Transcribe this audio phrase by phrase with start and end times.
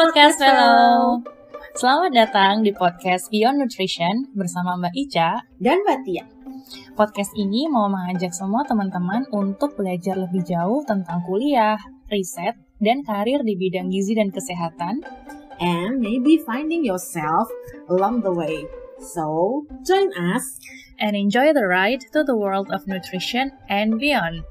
[0.00, 1.20] Podcast Fellow.
[1.76, 6.24] Selamat datang di podcast Beyond Nutrition bersama Mbak Ica dan Mbak Tia.
[6.96, 11.76] Podcast ini mau mengajak semua teman-teman untuk belajar lebih jauh tentang kuliah,
[12.08, 15.04] riset, dan karir di bidang gizi dan kesehatan.
[15.60, 17.52] And maybe finding yourself
[17.92, 18.64] along the way.
[19.04, 20.56] So, join us
[20.96, 24.48] and enjoy the ride to the world of nutrition and beyond.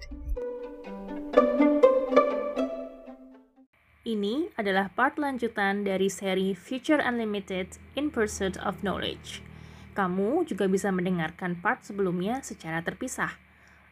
[4.09, 9.45] Ini adalah part lanjutan dari seri Future Unlimited in Pursuit of Knowledge.
[9.93, 13.29] Kamu juga bisa mendengarkan part sebelumnya secara terpisah.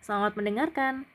[0.01, 1.05] Selamat mendengarkan.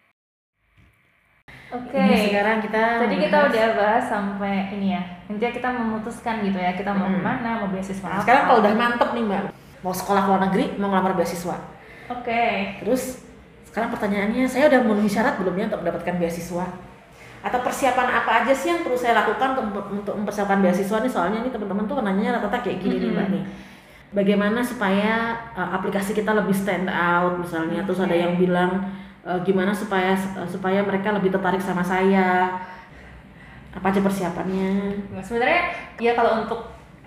[1.75, 2.31] Oke, okay.
[2.31, 5.03] sekarang kita Tadi kita udah bahas sampai ini ya.
[5.27, 7.19] Intinya kita memutuskan gitu ya, kita mau hmm.
[7.19, 9.43] ke mana, mau beasiswa nah, Sekarang kalau udah mantep nih Mbak,
[9.83, 11.59] mau sekolah ke luar negeri, mau ngelamar beasiswa.
[12.07, 12.31] Oke.
[12.31, 12.79] Okay.
[12.79, 13.19] Terus
[13.67, 16.92] sekarang pertanyaannya, saya udah memenuhi syarat belum ya untuk mendapatkan beasiswa?
[17.43, 21.39] Atau persiapan apa aja sih yang perlu saya lakukan untuk, untuk mempersiapkan beasiswa nih soalnya
[21.43, 23.11] nih teman-teman tuh nanya rata-rata kayak gini mm -hmm.
[23.11, 23.45] nih mbak nih
[24.13, 27.87] bagaimana supaya uh, aplikasi kita lebih stand out misalnya okay.
[27.91, 28.87] terus ada yang bilang
[29.25, 32.61] uh, gimana supaya uh, supaya mereka lebih tertarik sama saya
[33.73, 35.63] apa aja persiapannya nah, sebenarnya
[35.97, 36.61] ya kalau untuk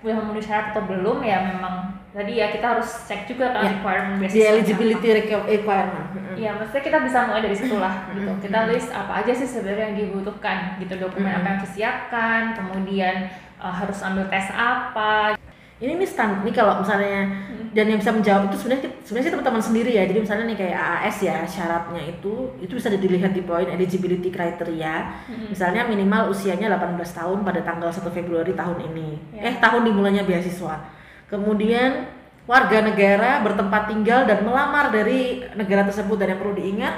[0.06, 3.74] udah memenuhi syarat atau belum ya memang tadi ya kita harus cek juga kan yeah.
[3.76, 4.38] requirement beasiswa.
[4.38, 5.10] The eligibility
[5.58, 6.08] requirement.
[6.36, 8.32] Iya, maksudnya kita bisa mulai dari situ lah gitu.
[8.44, 13.72] Kita list apa aja sih sebenarnya yang dibutuhkan gitu dokumen apa yang disiapkan, kemudian uh,
[13.72, 15.35] harus ambil tes apa.
[15.76, 17.28] Ini nih stand nih kalau misalnya
[17.76, 20.08] dan yang bisa menjawab itu sebenarnya sebenarnya sih teman-teman sendiri ya.
[20.08, 25.20] Jadi misalnya nih kayak AAS ya syaratnya itu itu bisa dilihat di poin eligibility criteria.
[25.52, 29.36] Misalnya minimal usianya 18 tahun pada tanggal 1 Februari tahun ini.
[29.36, 29.52] Yeah.
[29.52, 30.80] Eh tahun dimulainya beasiswa
[31.28, 32.08] Kemudian
[32.46, 36.94] warga negara bertempat tinggal dan melamar dari negara tersebut dan yang perlu diingat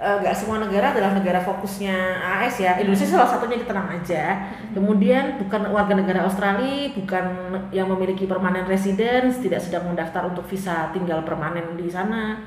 [0.00, 1.92] nggak uh, semua negara adalah negara fokusnya
[2.24, 7.24] AS ya Indonesia salah satunya tenang aja kemudian bukan warga negara Australia bukan
[7.68, 12.40] yang memiliki permanen residence tidak sedang mendaftar untuk visa tinggal permanen di sana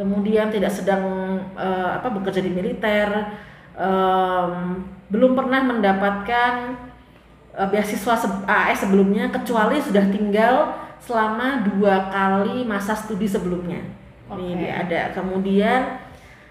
[0.00, 1.04] kemudian tidak sedang
[1.52, 3.36] uh, apa bekerja di militer
[3.76, 4.80] um,
[5.12, 6.52] belum pernah mendapatkan
[7.52, 10.72] uh, beasiswa se AS sebelumnya kecuali sudah tinggal
[11.02, 13.80] selama dua kali masa studi sebelumnya.
[14.28, 14.44] Okay.
[14.54, 15.00] Ini ada.
[15.16, 16.07] Kemudian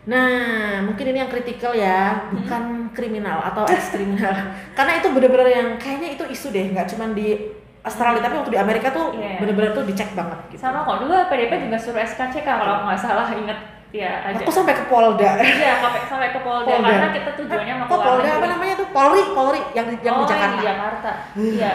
[0.07, 2.95] Nah, mungkin ini yang kritikal ya, bukan hmm.
[2.95, 4.31] kriminal atau ex kriminal.
[4.78, 7.35] Karena itu benar-benar yang kayaknya itu isu deh, nggak cuma di
[7.84, 9.40] Australia tapi waktu di Amerika tuh yeah.
[9.40, 10.59] benar-benar tuh dicek banget gitu.
[10.59, 13.59] Sama kok dulu PDP juga suruh SKCK kalau nggak salah inget
[13.96, 14.44] ya aja.
[14.44, 15.40] Aku sampai ke Polda.
[15.40, 16.91] Iya, sampai sampai ke Polda, Polda.
[16.91, 18.88] karena kita tujuannya mau ke Polda apa namanya tuh?
[18.91, 20.56] Polri, Polri yang yang oh, di Jakarta.
[20.56, 21.12] di Jakarta.
[21.40, 21.73] Iya.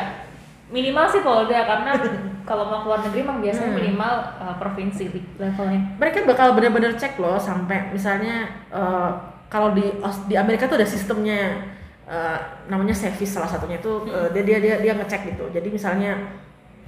[0.68, 1.90] Minimal sih Polda karena
[2.42, 3.78] kalau mau keluar negeri emang biasanya hmm.
[3.78, 5.04] minimal uh, provinsi
[5.38, 5.80] levelnya.
[5.98, 9.10] Mereka bakal benar-benar cek loh sampai misalnya uh,
[9.46, 9.84] kalau di
[10.26, 11.66] di Amerika tuh ada sistemnya
[12.08, 15.44] uh, namanya Sevis salah satunya itu uh, dia dia dia dia ngecek gitu.
[15.54, 16.18] Jadi misalnya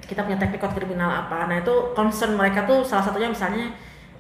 [0.04, 3.72] kita punya teknik kriminal apa, nah itu concern mereka tuh salah satunya misalnya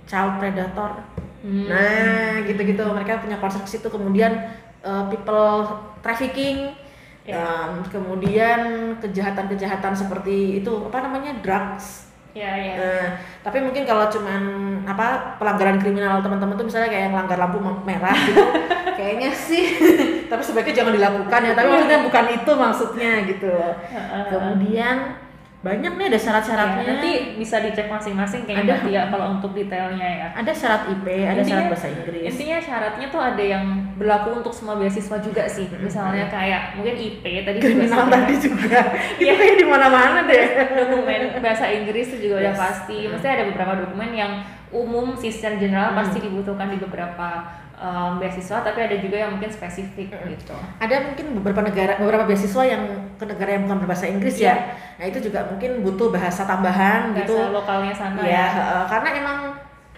[0.08, 1.00] child predator
[1.44, 1.66] hmm.
[1.68, 4.52] nah gitu-gitu mereka punya konsep situ kemudian
[4.84, 5.68] uh, people
[6.04, 6.72] trafficking
[7.24, 7.68] yeah.
[7.68, 8.60] um, kemudian
[9.00, 12.04] kejahatan-kejahatan seperti itu apa namanya drugs
[12.34, 12.74] Ya, ya.
[12.74, 13.06] Nah,
[13.46, 14.42] tapi mungkin kalau cuman
[14.82, 18.42] apa pelanggaran kriminal teman-teman tuh misalnya kayak yang langgar lampu merah gitu,
[18.98, 19.64] kayaknya sih.
[20.26, 21.54] tapi sebaiknya jangan dilakukan ya.
[21.54, 23.54] Tapi maksudnya bukan itu maksudnya gitu.
[24.34, 25.14] Kemudian
[25.64, 26.82] banyak nih ada syarat-syaratnya.
[26.84, 27.10] Ya, nanti
[27.40, 30.28] bisa dicek masing-masing kayaknya ada, ya kalau untuk detailnya ya.
[30.36, 32.28] Ada syarat IP, ada intinya, syarat bahasa Inggris.
[32.28, 33.64] Intinya syaratnya tuh ada yang
[33.96, 35.64] berlaku untuk semua beasiswa juga sih.
[35.80, 38.80] Misalnya kayak mungkin IP tadi Kriminal juga tadi juga.
[39.16, 39.32] Itu iya.
[39.40, 40.44] kayak di mana-mana deh.
[40.76, 42.42] Dokumen bahasa Inggris itu juga yes.
[42.44, 42.98] udah pasti.
[43.08, 44.32] Mesti ada beberapa dokumen yang
[44.74, 45.98] umum sih secara general hmm.
[46.02, 47.46] pasti dibutuhkan di beberapa
[47.84, 50.32] um, beasiswa tapi ada juga yang mungkin spesifik hmm.
[50.32, 50.56] gitu.
[50.80, 52.82] Ada mungkin beberapa negara beberapa beasiswa yang
[53.20, 54.56] ke negara yang bukan berbahasa Inggris yeah.
[54.56, 55.04] ya.
[55.04, 57.36] Nah, itu juga mungkin butuh bahasa tambahan bahasa gitu.
[57.52, 58.32] lokalnya sana ya.
[58.32, 58.46] ya.
[58.56, 59.38] Uh, karena emang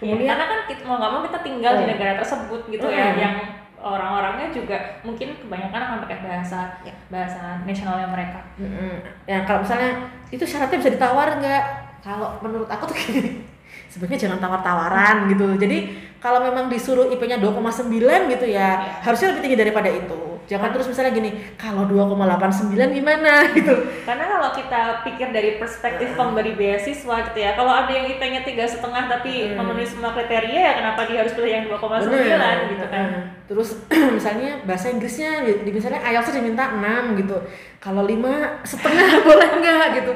[0.03, 1.79] iya, kemudian karena kan kita, mau nggak mau kita tinggal oh.
[1.79, 2.97] di negara tersebut gitu hmm.
[2.99, 3.35] ya yang
[3.77, 6.93] orang-orangnya juga mungkin kebanyakan akan pakai bahasa ya.
[7.07, 8.39] bahasa nasionalnya mereka.
[8.59, 8.99] Hmm.
[9.23, 11.63] Ya kalau misalnya itu syaratnya bisa ditawar nggak?
[12.03, 13.57] Kalau menurut aku tuh gini
[13.87, 15.77] sebenarnya jangan tawar-tawaran gitu jadi
[16.17, 17.93] kalau memang disuruh IP-nya 2,9
[18.33, 18.69] gitu ya, ya
[19.05, 20.37] harusnya lebih tinggi daripada itu.
[20.47, 23.45] Jangan terus misalnya gini kalau 2,89 gimana?
[23.57, 23.75] gitu.
[24.07, 28.63] Karena kalau kita pikir dari perspektif pemberi beasiswa gitu ya kalau ada yang IP-nya tiga
[28.63, 29.59] setengah tapi hmm.
[29.59, 33.09] memenuhi semua kriteria ya kenapa dia harus pilih yang 2,9 gitu kan?
[33.43, 33.69] Terus
[34.17, 37.37] misalnya bahasa Inggrisnya di misalnya IELTS diminta 6 gitu.
[37.83, 40.13] Kalau lima setengah boleh nggak gitu?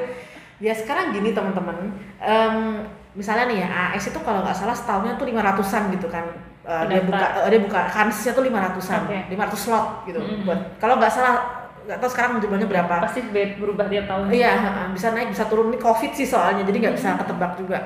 [0.64, 1.92] Ya sekarang gini teman-teman.
[2.24, 6.24] Um, misalnya nih ya AS itu kalau nggak salah setahunnya tuh lima ratusan gitu kan
[6.64, 10.26] uh, dia buka uh, dia buka kansnya tuh lima ratusan lima ratus slot gitu mm
[10.26, 10.44] -hmm.
[10.48, 14.30] buat kalau nggak salah nggak tahu sekarang jumlahnya berapa Pasti be- berubah tiap tahun.
[14.30, 15.74] Iya, ha-ha, bisa naik, bisa turun.
[15.74, 17.78] Ini COVID sih soalnya, jadi nggak bisa ketebak juga.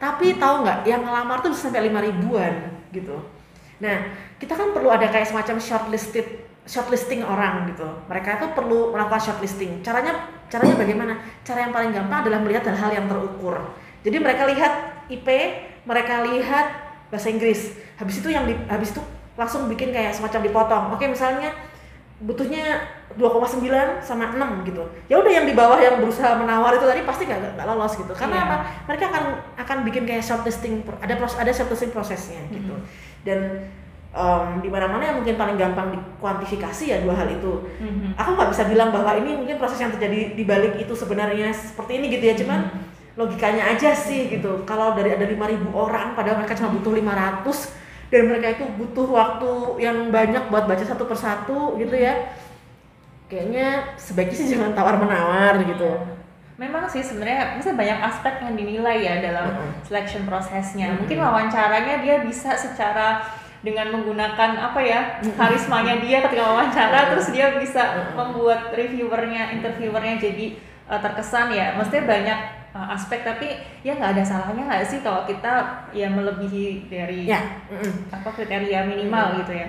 [0.00, 3.14] Tapi tahu nggak, yang ngelamar tuh bisa sampai lima ribuan gitu.
[3.84, 4.08] Nah,
[4.38, 6.26] kita kan perlu ada kayak semacam shortlisted
[6.62, 7.86] shortlisting orang gitu.
[8.06, 9.82] Mereka tuh perlu melakukan shortlisting.
[9.82, 11.14] Caranya caranya bagaimana?
[11.42, 13.58] Cara yang paling gampang adalah melihat hal-hal yang terukur.
[14.02, 14.72] Jadi mereka lihat
[15.08, 15.28] IP,
[15.82, 16.66] mereka lihat
[17.08, 17.74] bahasa Inggris.
[17.96, 19.02] Habis itu yang di, habis itu
[19.34, 20.84] langsung bikin kayak semacam dipotong.
[20.92, 21.54] Oke, misalnya
[22.22, 22.86] butuhnya
[23.18, 23.66] 2,9
[23.98, 24.82] sama 6 gitu.
[25.10, 28.12] Ya udah yang di bawah yang berusaha menawar itu tadi pasti nggak nggak lolos gitu.
[28.14, 28.44] Karena Iya.
[28.46, 28.56] apa?
[28.86, 29.24] Mereka akan
[29.58, 32.78] akan bikin kayak shortlisting pro- ada pros, ada shortlisting prosesnya gitu.
[33.26, 33.66] Dan
[34.12, 37.52] em, di mana-mana yang mungkin paling gampang dikuantifikasi ya dua hal itu.
[37.82, 38.14] Mhm.
[38.14, 41.98] Aku nggak bisa bilang bahwa ini mungkin proses yang terjadi di balik itu sebenarnya seperti
[41.98, 42.60] ini gitu ya, cuman
[43.16, 44.64] logikanya aja sih gitu.
[44.64, 49.50] Kalau dari ada 5000 orang padahal mereka cuma butuh 500 dan mereka itu butuh waktu
[49.80, 52.32] yang banyak buat baca satu persatu gitu ya.
[53.28, 55.88] Kayaknya sebaiknya sih jangan tawar menawar gitu.
[56.60, 60.92] Memang sih sebenarnya bisa banyak aspek yang dinilai ya dalam selection prosesnya.
[61.00, 63.24] Mungkin wawancaranya dia bisa secara
[63.62, 70.46] dengan menggunakan apa ya karismanya dia ketika wawancara terus dia bisa membuat reviewernya, interviewernya jadi
[70.92, 71.72] uh, terkesan ya.
[71.80, 72.38] Maksudnya banyak
[72.72, 73.52] uh, aspek tapi
[73.84, 78.08] ya nggak ada salahnya nggak sih kalau kita ya melebihi dari Ya, mm-mm.
[78.10, 79.66] apa kriteria minimal gitu ya.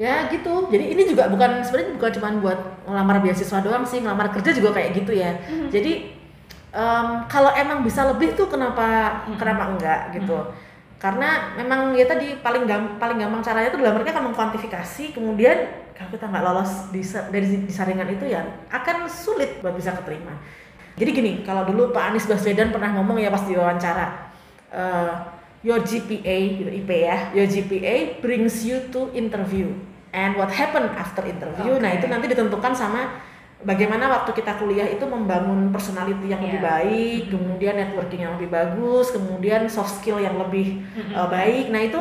[0.00, 0.66] Ya gitu.
[0.72, 2.58] Jadi ini juga bukan sebenarnya bukan cuma buat
[2.88, 5.30] ngelamar beasiswa doang sih, ngelamar kerja juga kayak gitu ya.
[5.68, 6.10] Jadi
[6.74, 10.42] em, kalau emang bisa lebih tuh kenapa kenapa enggak gitu.
[10.98, 15.58] Karena memang ya tadi paling gam, paling gampang caranya itu adalah mereka akan mengkuantifikasi kemudian
[15.92, 18.42] kalau kita nggak lolos di, dari di saringan itu ya
[18.72, 20.34] akan sulit buat bisa keterima.
[20.92, 24.28] Jadi gini, kalau dulu Pak Anies Baswedan pernah ngomong ya pas diwawancara,
[24.68, 25.12] eh,
[25.62, 29.72] your GPA, gitu, IP ya, your GPA brings you to interview,
[30.10, 32.02] and what happened after interview, nah Oke.
[32.02, 33.22] itu nanti ditentukan sama
[33.62, 36.66] bagaimana waktu kita kuliah itu membangun personality yang lebih Iya.
[36.66, 42.00] baik, kemudian networking yang lebih bagus, kemudian soft skill yang lebih eh, baik, nah itu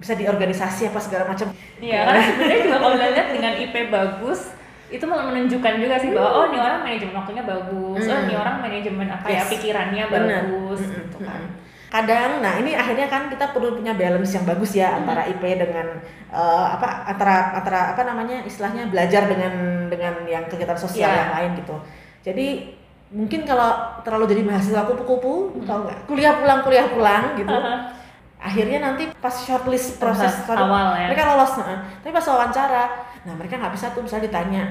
[0.00, 1.52] bisa di organisasi apa segala macam.
[1.76, 4.40] Iya, karena sebenarnya juga kalau lihat dengan IP bagus
[4.90, 8.42] itu malah menunjukkan juga sih bahwa oh ini orang manajemen waktunya bagus, oh ini Hmm.
[8.42, 9.48] orang manajemen apa ya Yes.
[9.48, 10.42] pikirannya Bener.
[10.42, 11.40] bagus Mm-mm, gitu kan.
[11.40, 11.68] mm-mm.
[11.90, 15.98] Kadang, nah ini akhirnya kan kita perlu punya balance yang bagus ya antara IP dengan
[16.30, 19.52] eh, apa antara antara apa namanya istilahnya belajar dengan
[19.86, 21.18] dengan yang kegiatan sosial Iya.
[21.20, 21.74] yang lain gitu.
[22.22, 22.46] Jadi
[23.10, 26.06] mungkin kalau terlalu jadi mahasiswa kupu-kupu, tau nggak?
[26.06, 27.50] Kuliah pulang kuliah pulang gitu.
[28.40, 31.12] Akhirnya nanti pas shortlist proses Tahap awal ya.
[31.12, 32.84] mereka lolos, nah, tapi pas wawancara,
[33.22, 34.62] nah mereka nggak bisa tuh misalnya ditanya,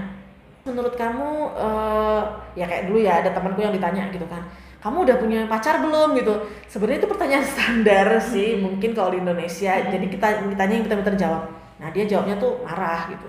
[0.66, 2.22] menurut kamu eh,
[2.56, 4.42] ya kayak dulu ya ada temanku yang ditanya gitu kan
[4.80, 6.16] kamu udah punya pacar belum?
[6.16, 6.32] Gitu.
[6.72, 8.64] Sebenarnya itu pertanyaan standar sih Hmm.
[8.64, 11.44] mungkin kalau di Indonesia jadi kita ditanya yang benar-benar jawab.
[11.84, 13.28] Nah dia jawabnya tuh marah gitu.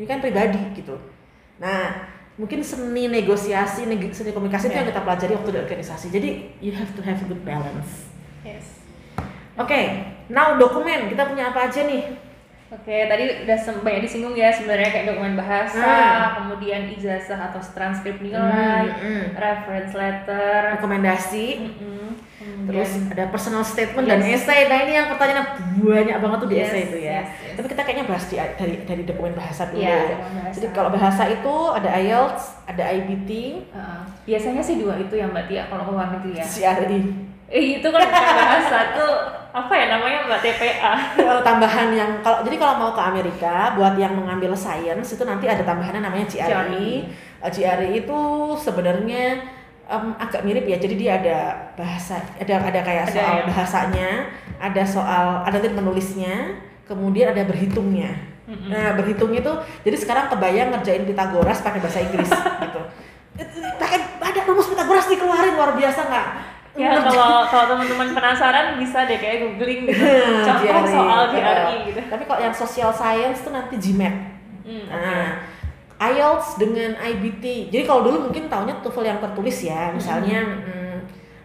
[0.00, 0.96] Ini kan pribadi gitu.
[1.60, 2.08] Nah
[2.40, 4.80] mungkin seni negosiasi neg- seni komunikasi itu Ya.
[4.84, 6.06] yang kita pelajari waktu di organisasi.
[6.08, 6.28] Jadi
[6.64, 8.08] you have to have a good balance.
[8.40, 8.80] Yes.
[9.56, 9.80] oke
[10.32, 11.12] now dokumen.
[11.12, 12.08] Kita punya apa aja nih
[12.76, 16.32] Oke, tadi udah banyak disinggung ya sebenarnya kayak dokumen bahasa, Hmm.
[16.36, 19.24] kemudian ijazah atau transkrip nilai, Hmm, hmm.
[19.34, 24.42] reference letter, rekomendasi mm-mm, kemudian Terus ada personal statement dan Yes.
[24.42, 24.66] essay.
[24.66, 25.46] Nah ini yang pertanyaan
[25.76, 27.10] banyak banget tuh di Yes, essay itu ya.
[27.16, 27.54] yes, yes.
[27.54, 29.80] Tapi kita kayaknya bahas di, dari dari dokumen bahasa dulu.
[29.80, 30.54] Iya, dokumen bahasa.
[30.54, 33.30] Jadi kalau bahasa itu ada IELTS, ada IBT,
[33.70, 36.44] Uh, biasanya sih dua itu ya Mbak Tia kalau ke luar negeri ya.
[36.44, 37.00] CRE.
[37.46, 39.12] Eh itu kan bahasa tuh
[39.50, 40.92] apa ya namanya Mbak TPA.
[41.40, 45.62] Tambahan yang kalau jadi kalau mau ke Amerika buat yang mengambil science itu nanti ada
[45.62, 46.42] tambahannya namanya GRE.
[46.42, 46.88] GRE.
[47.38, 48.18] Uh, GRE itu
[48.58, 49.38] sebenarnya
[49.86, 50.76] em, agak mirip ya.
[50.76, 51.38] Jadi dia ada
[51.72, 54.10] bahasa, ada ada kayak Ada soal yang- bahasanya,
[54.58, 56.34] ada soal ada nanti menulisnya,
[56.84, 58.10] kemudian ada berhitungnya.
[58.46, 59.50] Nah, berhitung itu
[59.82, 62.30] jadi sekarang kebayang ngerjain Pitagoras pakai bahasa Inggris
[62.62, 62.80] gitu.
[63.78, 66.28] Pakai ada rumus Pitagoras dikeluarin luar biasa nggak?
[66.76, 70.04] Ya kalau kalau teman-teman penasaran bisa deh kayak googling gitu.
[70.46, 72.00] Contoh soal GRE gitu.
[72.04, 74.14] Tapi kalau yang social science tuh nanti GMAT.
[74.66, 75.26] Hmm, Nah,
[75.96, 77.72] IELTS dengan IBT.
[77.72, 80.98] Jadi kalau dulu mungkin taunya TOEFL yang tertulis ya, misalnya hmm,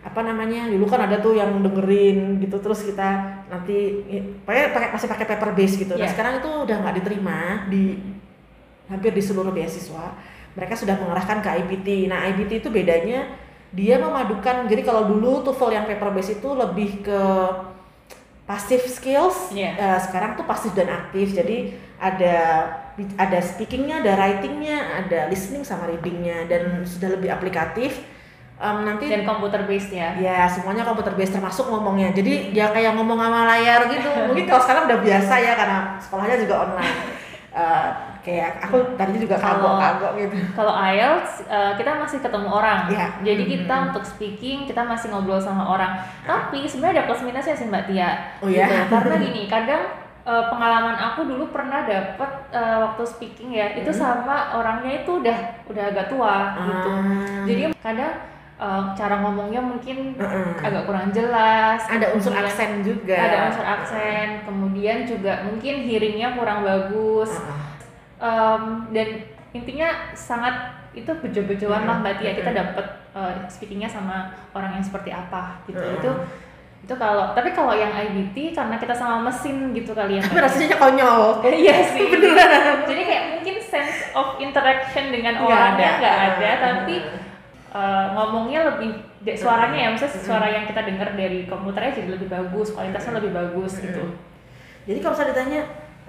[0.04, 0.68] apa namanya?
[0.68, 3.10] Dulu kan ada tuh yang dengerin gitu terus kita
[3.48, 4.04] nanti
[4.44, 5.96] pakai pakai masih pakai paper base gitu.
[5.96, 6.12] Nah, Iya.
[6.12, 7.38] sekarang itu udah nggak diterima
[7.72, 7.96] di
[8.92, 10.20] hampir di seluruh beasiswa.
[10.52, 12.12] Mereka sudah mengarahkan ke IBT.
[12.12, 13.24] Nah, IBT itu bedanya
[13.72, 14.68] dia memadukan.
[14.68, 17.22] Jadi kalau dulu TOEFL yang paper base itu lebih ke
[18.44, 19.56] passive skills.
[19.56, 19.72] Iya.
[19.80, 21.32] Eh, sekarang tuh pasif dan aktif.
[21.32, 22.68] Jadi ada
[23.16, 28.04] ada speakingnya, ada writingnya, ada listening sama readingnya dan sudah lebih aplikatif.
[28.62, 30.14] Em, nanti Dan komputer based ya.
[30.22, 32.14] ya semuanya komputer based termasuk ngomongnya.
[32.14, 34.06] Jadi ya kayak ngomong sama layar gitu.
[34.30, 36.98] Mungkin kalau sekarang udah biasa ya karena sekolahnya juga online.
[37.62, 37.90] eh,
[38.22, 42.86] kayak aku tadi juga kagok-kagok gitu Kalau IELTS uh, kita masih ketemu orang.
[42.88, 43.08] Iya.
[43.26, 43.88] Jadi kita Hmm.
[43.90, 45.98] untuk speaking kita masih ngobrol sama orang.
[46.22, 48.12] Tapi sebenarnya ada plus minusnya sih Mbak Tia.
[48.40, 48.70] Oh iya?
[48.70, 48.94] Gitu.
[48.94, 49.84] Karena gini, kadang
[50.22, 53.98] uh, pengalaman aku dulu pernah dapet uh, waktu speaking ya, itu Hmm.
[53.98, 56.90] sama orangnya itu udah udah agak tua gitu.
[56.94, 57.44] Ah.
[57.50, 58.14] Jadi kadang
[58.62, 60.62] uh, cara ngomongnya mungkin Heeh.
[60.62, 61.82] agak kurang jelas.
[61.90, 67.34] ada unsur kemudian aksen juga Ada unsur aksen, kemudian juga mungkin hearingnya kurang bagus.
[67.34, 67.71] Heeh.
[68.22, 72.38] Um, dan intinya sangat itu bejo-bejoan lah mbak Tia.
[72.38, 72.86] kita dapet
[73.18, 75.82] uh, speakingnya sama orang yang seperti apa gitu.
[75.82, 75.98] Mm-mm.
[75.98, 76.12] itu
[76.82, 80.78] itu kalau tapi kalau yang IBT karena kita sama mesin gitu kali ya tapi rasanya
[80.82, 81.42] konyol.
[81.66, 82.10] Iya sih.
[82.10, 82.90] Beneran.
[82.90, 86.00] Jadi kayak mungkin sense of interaction dengan orangnya ada.
[86.02, 86.96] nggak ada tapi
[87.72, 88.98] uh, ngomongnya lebih
[89.38, 93.78] suaranya ya maksudnya suara yang kita dengar dari komputernya jadi lebih bagus kualitasnya lebih bagus
[93.78, 94.18] gitu.
[94.82, 95.62] Jadi kalau misalnya ditanya,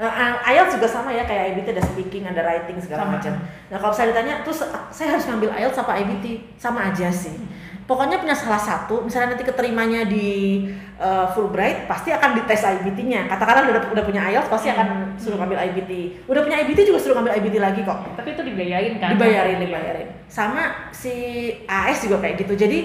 [0.09, 3.39] uh, IELTS juga sama ya kayak IBT ada speaking, ada writing segala macam.
[3.71, 4.59] Nah kalau misalnya ditanya, terus
[4.91, 6.27] saya harus ngambil IELTS apa IBT?
[6.59, 7.37] Sama aja sih.
[7.83, 10.65] Pokoknya punya salah satu, misalnya nanti keterimanya di
[11.03, 13.27] uh, Fulbright, pasti akan dites IBT-nya.
[13.27, 15.91] Katakanlah udah, udah punya IELTS, pasti akan suruh ngambil IBT.
[16.31, 17.99] Udah punya IBT juga suruh ngambil IBT lagi kok.
[18.15, 20.09] tapi itu dibiayain kan Dibayarin, dibayarin.
[20.31, 21.15] Sama si
[21.67, 22.55] AS juga kayak gitu.
[22.55, 22.79] Jadi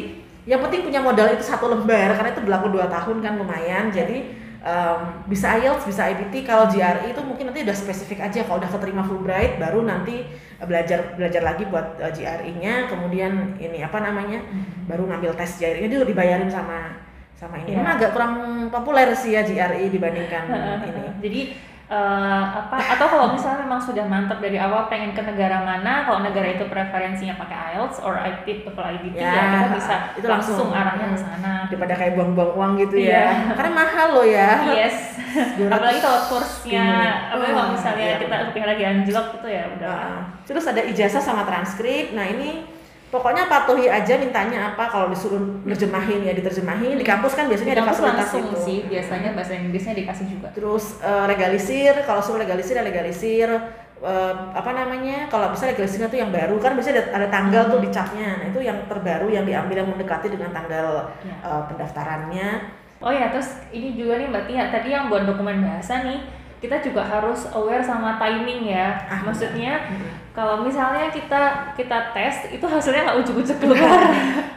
[0.48, 3.94] yang penting punya modal itu satu lembar karena itu berlaku dua tahun kan lumayan.
[3.94, 6.46] Jadi em, bisa IELTS, bisa IBT.
[6.46, 8.46] Kalau GRE itu mungkin nanti udah spesifik aja.
[8.46, 12.90] Kalau udah keterima Fulbright, baru nanti eh, belajar belajar lagi buat eh, GRE-nya.
[12.90, 14.42] Kemudian ini apa namanya?
[14.90, 17.78] Baru ngambil tes GRE-nya itu dibayarin sama sama ini.
[17.78, 17.86] Iya.
[17.86, 18.34] Emang agak kurang
[18.74, 20.50] populer sih ya GRE dibandingkan
[20.90, 21.06] ini.
[21.22, 21.42] Jadi
[21.88, 26.20] eh, apa atau kalau misalnya memang sudah mantap dari awal pengen ke negara mana, kalau
[26.20, 30.68] negara itu preferensinya pakai IELTS or IBT atau IBT ya, Ya, kita bisa itu langsung,
[30.68, 30.70] langsung.
[30.76, 31.54] arahnya ke sana.
[31.72, 33.16] Daripada kayak buang-buang uang gitu Iya.
[33.16, 33.56] ya.
[33.56, 34.52] Karena mahal loh ya.
[34.76, 34.98] Yes.
[35.38, 36.88] 200 Apalagi kalau kursnya,
[37.30, 40.02] kalau Oh, misalnya iya, kita rupiah lagi anjlok gitu ya udah.
[40.08, 42.12] Nah, terus ada ijazah sama transkrip.
[42.12, 42.64] Nah ini
[43.08, 46.96] pokoknya patuhi aja mintanya apa kalau disuruh nerjemahin ya diterjemahin.
[46.96, 48.58] Di kampus kan biasanya Di ada kampus fasilitas langsung itu.
[48.62, 50.48] sih biasanya bahasa Inggrisnya dikasih juga.
[50.52, 53.50] Terus eh, legalisir, kalau suruh legalisir ya legalisir.
[53.98, 55.26] Eh, apa namanya?
[55.26, 58.38] Kalau bisa legalisirnya tuh yang baru kan biasanya ada, ada tanggal tuh di capnya.
[58.38, 61.34] Nah itu yang terbaru yang diambil yang mendekati dengan tanggal Ya.
[61.42, 62.50] eh, pendaftarannya.
[62.98, 66.18] Oh ya, terus ini juga nih Mbak Tia, tadi yang buat dokumen bahasa nih,
[66.58, 68.98] kita juga harus aware sama timing ya.
[69.06, 70.27] Ah, Maksudnya Mm-mm.
[70.38, 74.06] Kalau misalnya kita kita tes itu hasilnya nggak ujuk-ujuk keluar.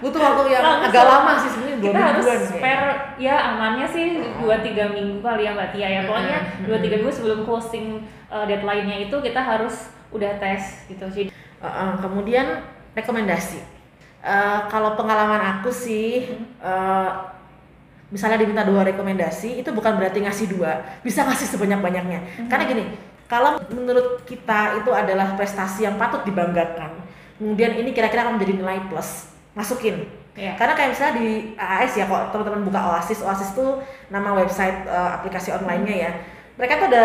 [0.05, 0.93] Butuh waktu yang Langsung.
[0.93, 2.51] agak lama sih sebenarnya dua kita harus kayaknya.
[2.53, 4.07] spare ya amannya sih
[4.45, 6.01] dua tiga minggu kali ya Mbak Tia ya.
[6.05, 11.09] Pokoknya dua tiga minggu sebelum closing uh, deadline-nya itu kita harus udah tes gitu.
[11.09, 12.65] Jadi Uh, uh, kemudian
[12.97, 13.61] rekomendasi.
[14.25, 16.25] Uh, kalau pengalaman aku sih,
[16.57, 17.37] uh,
[18.09, 22.49] misalnya diminta dua rekomendasi, itu bukan berarti ngasih dua, bisa ngasih sebanyak-banyaknya.
[22.49, 22.85] Karena gini,
[23.31, 26.99] kalau menurut kita itu adalah prestasi yang patut dibanggakan,
[27.39, 30.11] kemudian ini kira-kira akan menjadi nilai plus, masukin.
[30.35, 30.59] ya.
[30.59, 35.23] Karena kayak misalnya di AAS ya, kalau teman-teman buka Oasis, Oasis itu nama website uh,
[35.23, 36.13] aplikasi online-nya ya.
[36.59, 37.05] Mereka tuh ada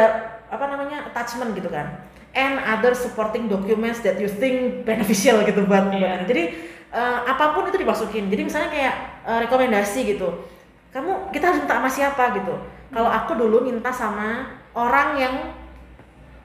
[0.49, 1.93] apa namanya attachment gitu kan,
[2.33, 5.93] and other supporting documents that you think beneficial gitu buat.
[5.93, 6.25] buat ini.
[6.25, 6.43] Jadi
[6.89, 8.33] uh, apa pun itu dimasukin.
[8.33, 8.95] Jadi misalnya kayak
[9.29, 10.41] uh, rekomendasi gitu,
[10.89, 12.55] kamu kita harus minta sama siapa gitu.
[12.89, 15.35] Kalau aku dulu minta sama orang yang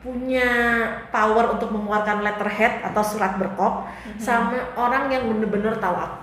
[0.00, 0.48] punya
[1.12, 3.84] power untuk mengeluarkan letterhead atau surat berkop
[4.16, 6.18] sama orang yang bener-bener tahu aku.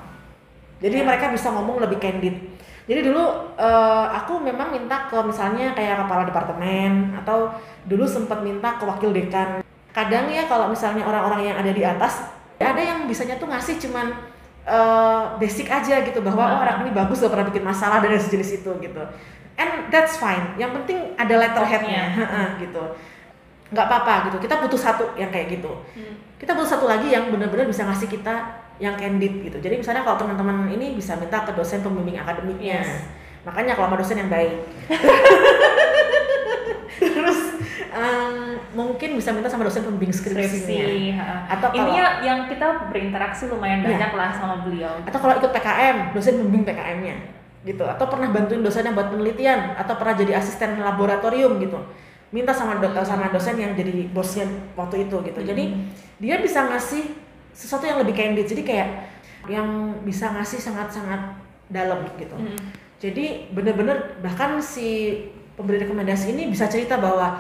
[0.81, 1.05] Jadi Ya.
[1.05, 2.37] mereka bisa ngomong lebih candid.
[2.87, 3.21] Jadi dulu
[3.59, 7.53] eh, aku memang minta ke misalnya kayak kepala departemen atau
[7.85, 9.61] dulu sempat minta ke wakil dekan.
[9.93, 12.25] Kadang ya kalau misalnya orang-orang yang ada di atas
[12.57, 14.09] ada yang bisanya tuh ngasih cuman
[14.65, 18.65] eh, basic aja gitu bahwa oh, orang ini bagus gak pernah bikin masalah dan sejenis
[18.65, 19.03] itu gitu.
[19.57, 20.53] And that's fine.
[20.57, 22.83] Yang penting ada letterheadnya heeh, gitu.
[23.67, 24.35] Nggak apa-apa gitu.
[24.39, 26.15] Kita butuh satu yang kayak gitu Hmm.
[26.37, 28.33] kita butuh satu lagi yang benar-benar bisa ngasih kita
[28.77, 29.57] yang candid gitu.
[29.57, 32.85] Jadi misalnya kalau teman-teman ini bisa minta ke dosen pembimbing akademiknya.
[32.85, 33.01] Yes.
[33.41, 34.53] Makanya kalau sama dosen yang baik.
[36.97, 37.39] Terus
[37.89, 38.33] em,
[38.73, 40.45] mungkin bisa minta sama dosen pembimbing skripsinya.
[40.45, 40.77] skripsi.
[41.49, 43.87] Atau kalau Intinya yang kita berinteraksi lumayan Iya.
[43.87, 44.91] banyak lah sama beliau.
[45.01, 47.15] atau kalau ikut PKM, dosen pembimbing PKM-nya
[47.63, 47.83] gitu.
[47.83, 51.79] Atau pernah bantuin dosen yang buat penelitian atau pernah jadi asisten laboratorium gitu.
[52.27, 54.43] Minta sama do- sama dosen yang jadi bosnya
[54.75, 55.39] waktu itu gitu.
[55.41, 55.63] Jadi
[56.19, 57.15] dia bisa ngasih
[57.55, 58.43] sesuatu yang lebih candid.
[58.43, 58.89] Jadi kayak
[59.47, 59.67] yang
[60.03, 61.39] bisa ngasih sangat-sangat
[61.71, 62.35] dalam gitu.
[62.35, 62.59] Hmm.
[62.99, 65.21] Jadi bener-bener bahkan si
[65.55, 67.39] pemberi rekomendasi ini bisa cerita bahwa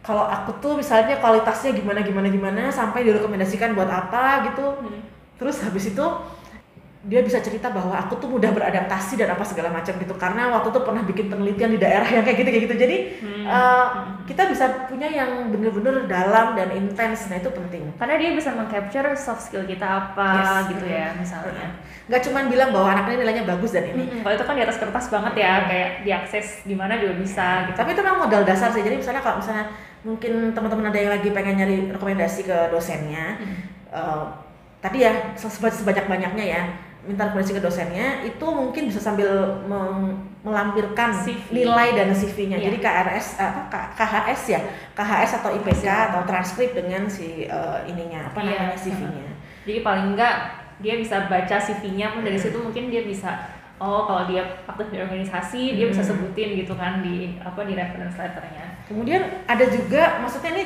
[0.00, 5.02] kalau aku tuh misalnya kualitasnya gimana gimana gimana sampai direkomendasikan buat apa gitu Hmm.
[5.36, 6.06] terus habis itu
[7.06, 10.14] dia bisa cerita bahwa aku tuh mudah beradaptasi dan apa segala macam gitu.
[10.18, 12.76] Karena waktu itu pernah bikin penelitian di daerah yang kayak gitu kayak gitu.
[12.76, 13.46] Jadi Hmm.
[13.46, 13.86] uh,
[14.26, 17.30] kita bisa punya yang bener-bener dalam dan intens.
[17.30, 17.94] Nah itu penting.
[17.94, 20.28] Karena dia bisa mengcapture soft skill kita apa
[20.66, 20.74] Yes.
[20.74, 21.78] gitu ya misalnya.
[22.10, 24.02] Nggak cuman bilang bahwa anak ini nilainya bagus dan ini.
[24.10, 24.20] Mm-mm.
[24.26, 27.78] kalau itu kan di atas kertas banget ya kayak diakses di mana juga bisa gitu.
[27.78, 28.82] Tapi itu memang modal dasar sih.
[28.82, 29.70] Jadi misalnya kalau misalnya
[30.02, 33.38] mungkin teman-teman ada yang lagi pengen nyari rekomendasi ke dosennya
[33.90, 34.22] uh,
[34.78, 36.62] tadi ya sebanyak banyaknya ya
[37.06, 39.30] minta rekomendasi ke dosennya itu mungkin bisa sambil
[40.42, 41.62] melampirkan CV.
[41.64, 42.66] nilai dan CV-nya Iya.
[42.66, 44.60] jadi KRS apa K- KHS ya
[44.92, 48.54] KHS atau IPK atau transkrip dengan si uh, ininya apa Iya.
[48.54, 49.26] namanya CV-nya
[49.62, 50.34] jadi paling enggak
[50.76, 53.30] dia bisa baca CV-nya pun dari situ mungkin dia bisa
[53.76, 56.10] oh kalau dia aktif di organisasi dia bisa Hmm.
[56.12, 59.18] sebutin gitu kan di apa di reference letternya Kemudian
[59.50, 60.64] ada juga, maksudnya ini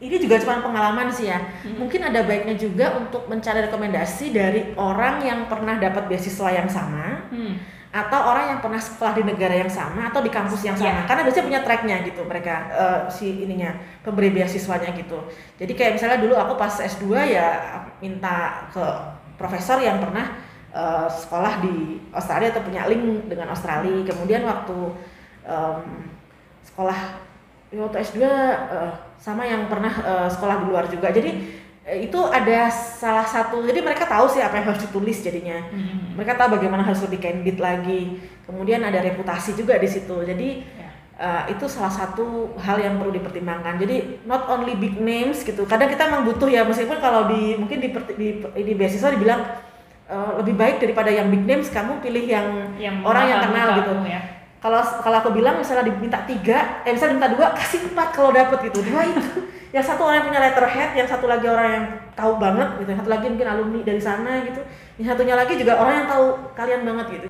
[0.00, 1.44] ini juga cuma pengalaman sih ya.
[1.76, 7.28] Mungkin ada baiknya juga untuk mencari rekomendasi dari orang yang pernah dapat beasiswa yang sama
[7.28, 7.54] hmm.
[7.92, 10.88] atau orang yang pernah sekolah di negara yang sama atau di kampus yang sama.
[10.88, 11.00] Iya.
[11.04, 15.20] Karena biasanya punya tracknya gitu mereka eh, si ininya pemberi beasiswanya gitu.
[15.60, 17.48] Jadi kayak misalnya dulu aku pas S2 ya
[18.00, 18.84] minta ke
[19.36, 20.32] profesor yang pernah
[20.72, 24.00] eh, sekolah di Australia atau punya link dengan Australia.
[24.08, 24.96] Kemudian waktu
[25.44, 26.08] em,
[26.64, 27.20] sekolah
[27.68, 31.12] ya waktu S2 eh, sama yang pernah eh, sekolah di luar juga.
[31.12, 31.30] Jadi
[31.84, 35.60] eh, itu ada salah satu jadi mereka tahu sih apa yang harus ditulis jadinya.
[35.68, 36.16] Hmm.
[36.16, 38.16] Mereka tahu bagaimana harus lebih candid lagi.
[38.48, 40.16] Kemudian ada reputasi juga di situ.
[40.24, 40.64] Jadi
[41.20, 43.76] eh, itu salah satu hal yang perlu dipertimbangkan.
[43.76, 45.68] Jadi not only big names gitu.
[45.68, 49.44] Kadang kita memang butuh ya meskipun kalau di mungkin di di, di beasiswa dibilang
[50.08, 53.92] eh, lebih baik daripada yang big names kamu pilih yang, yang orang yang kenal gitu
[54.08, 58.30] ya kalau kalau aku bilang misalnya diminta tiga, eh misalnya diminta dua, kasih empat kalau
[58.30, 58.84] dapet gitu.
[58.84, 62.68] Dua itu, yang satu orang yang punya letterhead, yang satu lagi orang yang tahu banget
[62.76, 64.60] gitu, yang satu lagi mungkin alumni dari sana gitu,
[65.00, 67.26] yang satunya lagi juga orang yang tahu kalian banget gitu.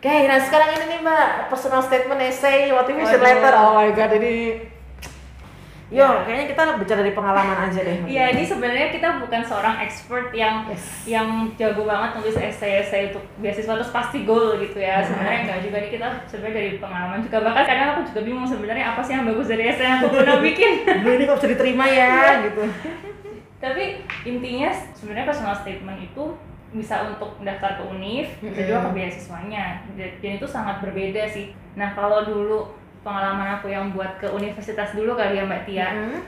[0.00, 3.28] Oke, nah sekarang ini nih mbak, personal statement, essay, motivation Waduh.
[3.36, 4.64] letter, oh my god ini,
[5.90, 6.22] yo Ya.
[6.22, 7.98] kayaknya kita bicara dari pengalaman aja deh.
[8.06, 10.86] Iya, ini sebenarnya kita bukan seorang expert yang Yes.
[11.04, 15.02] yang jago banget nulis essay-essay untuk beasiswa terus pasti goal gitu ya.
[15.02, 18.86] Sebenarnya enggak juga nih kita sebenarnya dari pengalaman juga bahkan kadang aku juga bingung sebenarnya
[18.88, 20.72] apa sih yang bagus dari essay yang aku pernah bikin.
[20.86, 22.06] Aduh, ini kok bisa diterima Iya.
[22.06, 22.62] ya gitu.
[23.58, 23.84] Tapi
[24.24, 26.24] intinya sebenarnya personal statement itu
[26.70, 29.82] bisa untuk daftar ke UNIF, bisa juga ke beasiswanya.
[29.98, 31.50] Dan itu sangat berbeda sih.
[31.74, 36.20] Nah, kalau dulu pengalaman aku yang buat ke universitas dulu kali ya Mbak Tia, Mm.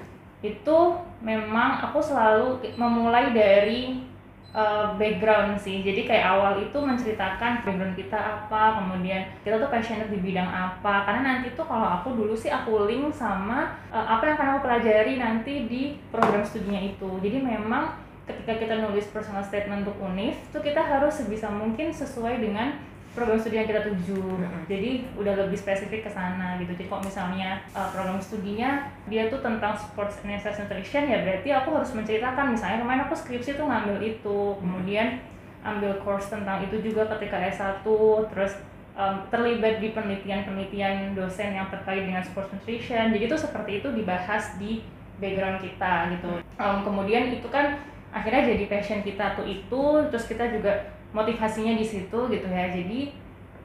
[0.43, 0.79] itu
[1.23, 4.03] memang aku selalu memulai dari
[4.51, 5.87] uh, background sih.
[5.87, 11.07] Jadi kayak awal itu menceritakan background kita apa kemudian kita tuh passionate di bidang apa.
[11.09, 14.61] Karena nanti tuh kalau aku dulu sih aku link sama uh, apa yang akan aku
[14.67, 15.83] pelajari nanti di
[16.13, 17.09] program studinya itu.
[17.23, 22.39] Jadi memang ketika kita nulis personal statement untuk UNIF tuh kita harus sebisa mungkin sesuai
[22.39, 22.79] dengan
[23.13, 24.17] program studi yang kita tuju.
[24.17, 24.65] Mm-mm.
[24.67, 26.73] jadi udah lebih spesifik ke sana gitu.
[26.73, 31.49] Jadi kalau misalnya uh, program studinya dia tuh tentang sports and exercise nutrition ya berarti
[31.53, 32.57] aku harus menceritakan.
[32.57, 34.39] Misalnya kemarin aku skripsi tuh ngambil itu.
[34.59, 35.21] Kemudian
[35.63, 37.87] ambil course tentang itu juga ketika S1
[38.35, 38.59] terus
[38.99, 44.59] um, terlibat di penelitian-penelitian dosen yang terkait dengan sports nutrition jadi itu seperti itu dibahas
[44.59, 44.83] di
[45.23, 46.33] background kita gitu.
[46.59, 47.79] Um, kemudian itu kan
[48.11, 49.83] akhirnya jadi passion kita tuh itu.
[50.11, 53.13] Terus kita juga motivasinya di situ gitu ya jadi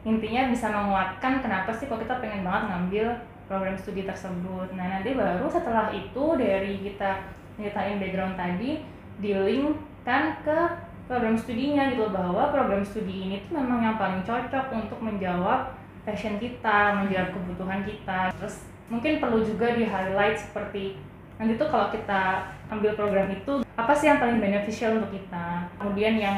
[0.08, 3.08] intinya bisa menguatkan kenapa sih kok kita pengen banget ngambil
[3.48, 7.24] program studi tersebut nah nanti baru setelah itu dari kita
[7.58, 8.84] nyeritain background tadi
[9.18, 10.60] di-linkkan ke
[11.08, 16.40] program studinya gitu bahwa program studi ini tuh memang yang paling cocok untuk menjawab passion
[16.40, 18.32] kita, menjawab kebutuhan kita.
[18.40, 21.00] Terus mungkin perlu juga di highlight seperti
[21.38, 25.72] nanti tuh kalau kita ambil program itu apa sih yang paling beneficial untuk kita.
[25.80, 26.38] Kemudian yang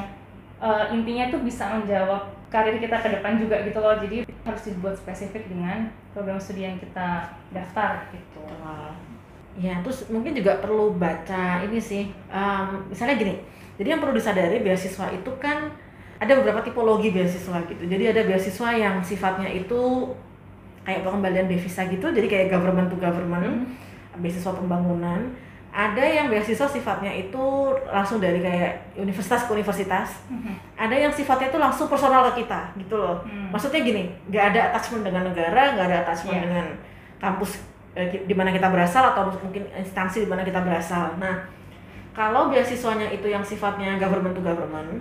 [0.60, 3.96] eh, intinya tuh bisa menjawab karir kita ke depan juga gitu loh.
[3.98, 8.42] Jadi harus dibuat spesifik dengan program studi yang kita daftar gitu.
[9.60, 12.10] Ya, terus mungkin juga perlu baca ini sih.
[12.32, 13.36] Em, misalnya gini,
[13.76, 15.68] jadi yang perlu disadari beasiswa itu kan
[16.20, 17.84] ada beberapa tipologi beasiswa gitu.
[17.88, 20.12] Jadi ada beasiswa yang sifatnya itu
[20.84, 23.68] kayak pengembalian devisa gitu, jadi kayak government to government,
[24.18, 25.32] beasiswa pembangunan.
[25.70, 27.46] Ada yang beasiswa sifatnya itu
[27.94, 30.26] langsung dari kayak universitas ke universitas.
[30.74, 33.22] Ada yang sifatnya itu langsung personal ke kita gitu loh.
[33.22, 33.54] Hmm.
[33.54, 36.44] Maksudnya gini, nggak ada attachment dengan negara, nggak ada attachment Iya.
[36.50, 36.66] dengan
[37.22, 37.62] kampus
[37.94, 41.18] eh, di mana kita berasal atau mungkin instansi di mana kita berasal.
[41.22, 41.46] Nah,
[42.18, 44.98] kalau beasiswanya itu yang sifatnya government to government,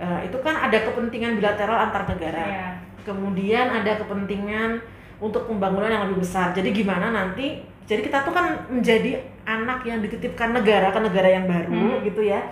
[0.00, 2.44] eh, itu kan ada kepentingan bilateral antar negara.
[2.44, 2.68] Iya.
[3.04, 4.80] Kemudian ada kepentingan
[5.20, 6.56] untuk pembangunan yang lebih besar.
[6.56, 7.60] Jadi gimana nanti?
[7.86, 12.02] Jadi kita tuh kan menjadi anak yang dititipkan negara ke negara yang baru Hmm.
[12.02, 12.42] gitu ya,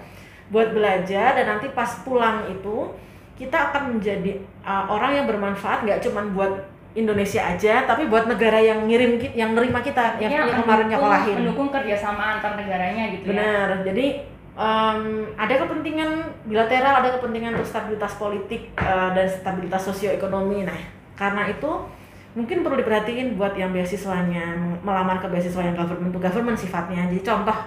[0.49, 1.35] buat belajar.
[1.35, 2.95] Dan nanti pas pulang itu
[3.35, 8.63] kita akan menjadi uh, orang yang bermanfaat nggak cuma buat Indonesia aja tapi buat negara
[8.63, 13.27] yang ngirim yang nerima kita yang, Ya, yang kemarin nyekolahin mendukung kerjasama antar negaranya gitu
[13.27, 13.31] ya.
[13.35, 13.69] Benar.
[13.83, 14.07] Jadi
[14.55, 15.01] em,
[15.35, 16.11] ada kepentingan
[16.47, 20.63] bilateral ada kepentingan untuk stabilitas politik eh, dan stabilitas sosioekonomi.
[20.63, 20.79] Nah
[21.19, 21.71] karena itu
[22.35, 27.23] mungkin perlu diperhatiin buat yang beasiswanya melamar ke beasiswa yang government to government sifatnya jadi
[27.23, 27.59] contoh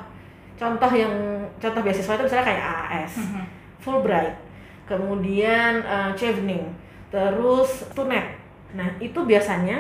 [0.60, 1.14] contoh yang
[1.58, 3.44] contoh beasiswa itu misalnya kayak AAS Mhm.
[3.78, 4.36] Fulbright,
[4.84, 6.68] kemudian uh, Chevening,
[7.08, 8.36] terus Tunet.
[8.76, 9.80] Nah, itu biasanya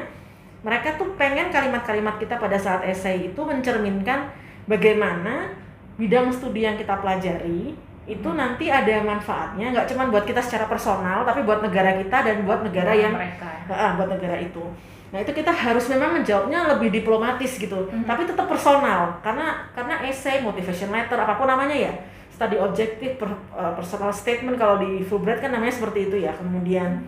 [0.63, 4.31] mereka tuh pengen kalimat-kalimat kita pada saat esai itu mencerminkan
[4.63, 5.51] bagaimana
[5.99, 7.75] bidang studi yang kita pelajari
[8.07, 12.47] itu nanti ada manfaatnya nggak cuma buat kita secara personal tapi buat negara kita dan
[12.47, 14.63] buat negara yang mereka Ah, buat negara itu.
[15.11, 18.07] Nah itu kita harus memang menjawabnya lebih diplomatis gitu, Mhm.
[18.07, 21.91] tapi tetap personal karena karena essay, motivation letter, apa pun namanya ya,
[22.31, 26.31] study objektif, per- eh, personal statement kalau di Fulbright kan namanya seperti itu ya.
[26.31, 27.03] Kemudian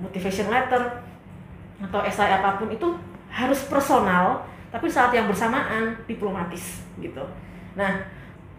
[0.00, 1.04] motivation letter
[1.80, 2.88] atau essay apa pun itu
[3.28, 4.40] harus personal,
[4.72, 7.24] tapi saat yang bersamaan diplomatis gitu.
[7.76, 8.04] Nah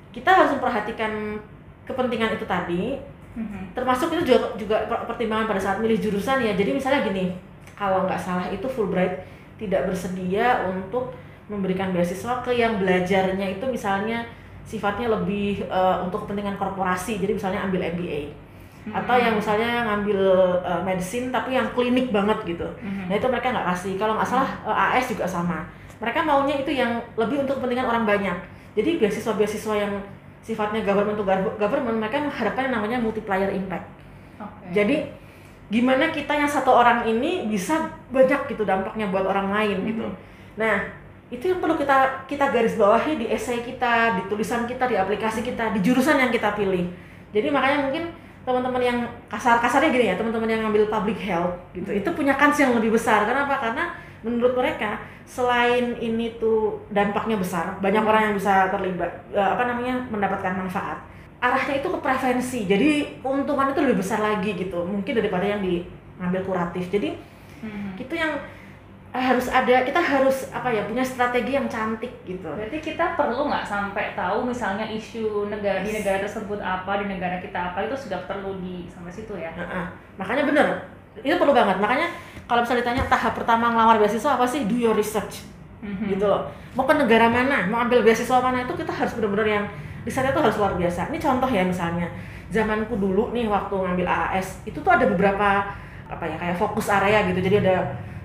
[0.10, 1.41] kita harus memperhatikan
[1.86, 2.98] kepentingan itu tadi,
[3.36, 3.76] Mhm.
[3.76, 6.54] termasuk itu juga juga per- pertimbangan pada saat milih jurusan ya.
[6.54, 7.36] Jadi misalnya gini
[7.76, 9.21] kalau nggak salah itu Fulbright
[9.56, 11.12] tidak bersedia untuk
[11.45, 14.26] memberikan beasiswa ke yang belajarnya itu misalnya
[14.65, 17.19] sifatnya lebih eh, untuk kepentingan korporasi.
[17.19, 18.43] Jadi misalnya ambil MBA
[18.86, 20.19] atau yang misalnya ngambil
[20.62, 22.65] eh, medicine tapi yang klinik banget gitu.
[22.82, 23.10] Mhm.
[23.10, 23.93] nah itu mereka nggak kasih.
[23.98, 25.65] Kalau nggak salah eh, AS juga sama.
[26.00, 28.38] Mereka maunya itu yang lebih untuk kepentingan orang banyak.
[28.76, 29.93] Jadi beasiswa-beasiswa yang
[30.45, 33.89] sifatnya government to gov- government mereka mengharapkan yang namanya multiplier impact
[34.38, 34.69] Oke.
[34.69, 35.10] jadi
[35.65, 40.05] gimana kita yang satu orang ini bisa banyak gitu dampaknya buat orang lain gitu.
[40.62, 40.86] Nah,
[41.34, 45.41] itu yang perlu kita kita garis bawahi di esai kita, di tulisan kita, di aplikasi
[45.41, 46.86] kita, di jurusan yang kita pilih.
[47.34, 48.13] Jadi makanya mungkin
[48.45, 52.77] teman-teman yang kasar-kasarnya gini ya, teman-teman yang ngambil public health gitu, itu punya kans yang
[52.77, 53.25] lebih besar.
[53.25, 53.58] Kenapa?
[53.58, 53.89] Karena
[54.25, 60.01] menurut mereka selain ini tuh dampaknya besar, banyak orang yang bisa terlibat eh, apa namanya
[60.09, 60.97] mendapatkan manfaat
[61.38, 62.59] arahnya itu ke prevensi.
[62.65, 66.89] Jadi keuntungannya itu lebih besar lagi gitu mungkin daripada yang diambil kuratif.
[66.89, 67.13] Jadi
[67.61, 68.01] Mhm.
[68.01, 68.33] itu yang
[69.15, 72.51] harus ada kita harus apa ya punya strategi yang cantik gitu.
[72.51, 77.39] Berarti kita perlu nggak sampai tahu misalnya isu negara di negara tersebut apa di negara
[77.39, 79.55] kita apa itu sudah perlu di sampai situ ya.
[79.55, 79.88] Nah,
[80.19, 80.67] makanya bener
[81.23, 81.78] itu perlu banget.
[81.80, 82.08] Makanya
[82.45, 85.56] kalau misalnya ditanya tahap pertama ngelamar beasiswa apa sih do your research.
[85.86, 86.17] Mhm.
[86.17, 86.49] gitu loh.
[86.73, 89.65] Mau ke negara mana mau ambil beasiswa mana itu kita harus bener-bener yang
[90.01, 91.13] risetnya tuh harus luar biasa.
[91.13, 92.10] Ini contoh ya misalnya
[92.49, 97.25] zamanku dulu nih waktu ngambil AAS itu tuh ada beberapa apa ya kayak fokus area
[97.30, 97.39] gitu.
[97.41, 97.75] Jadi ada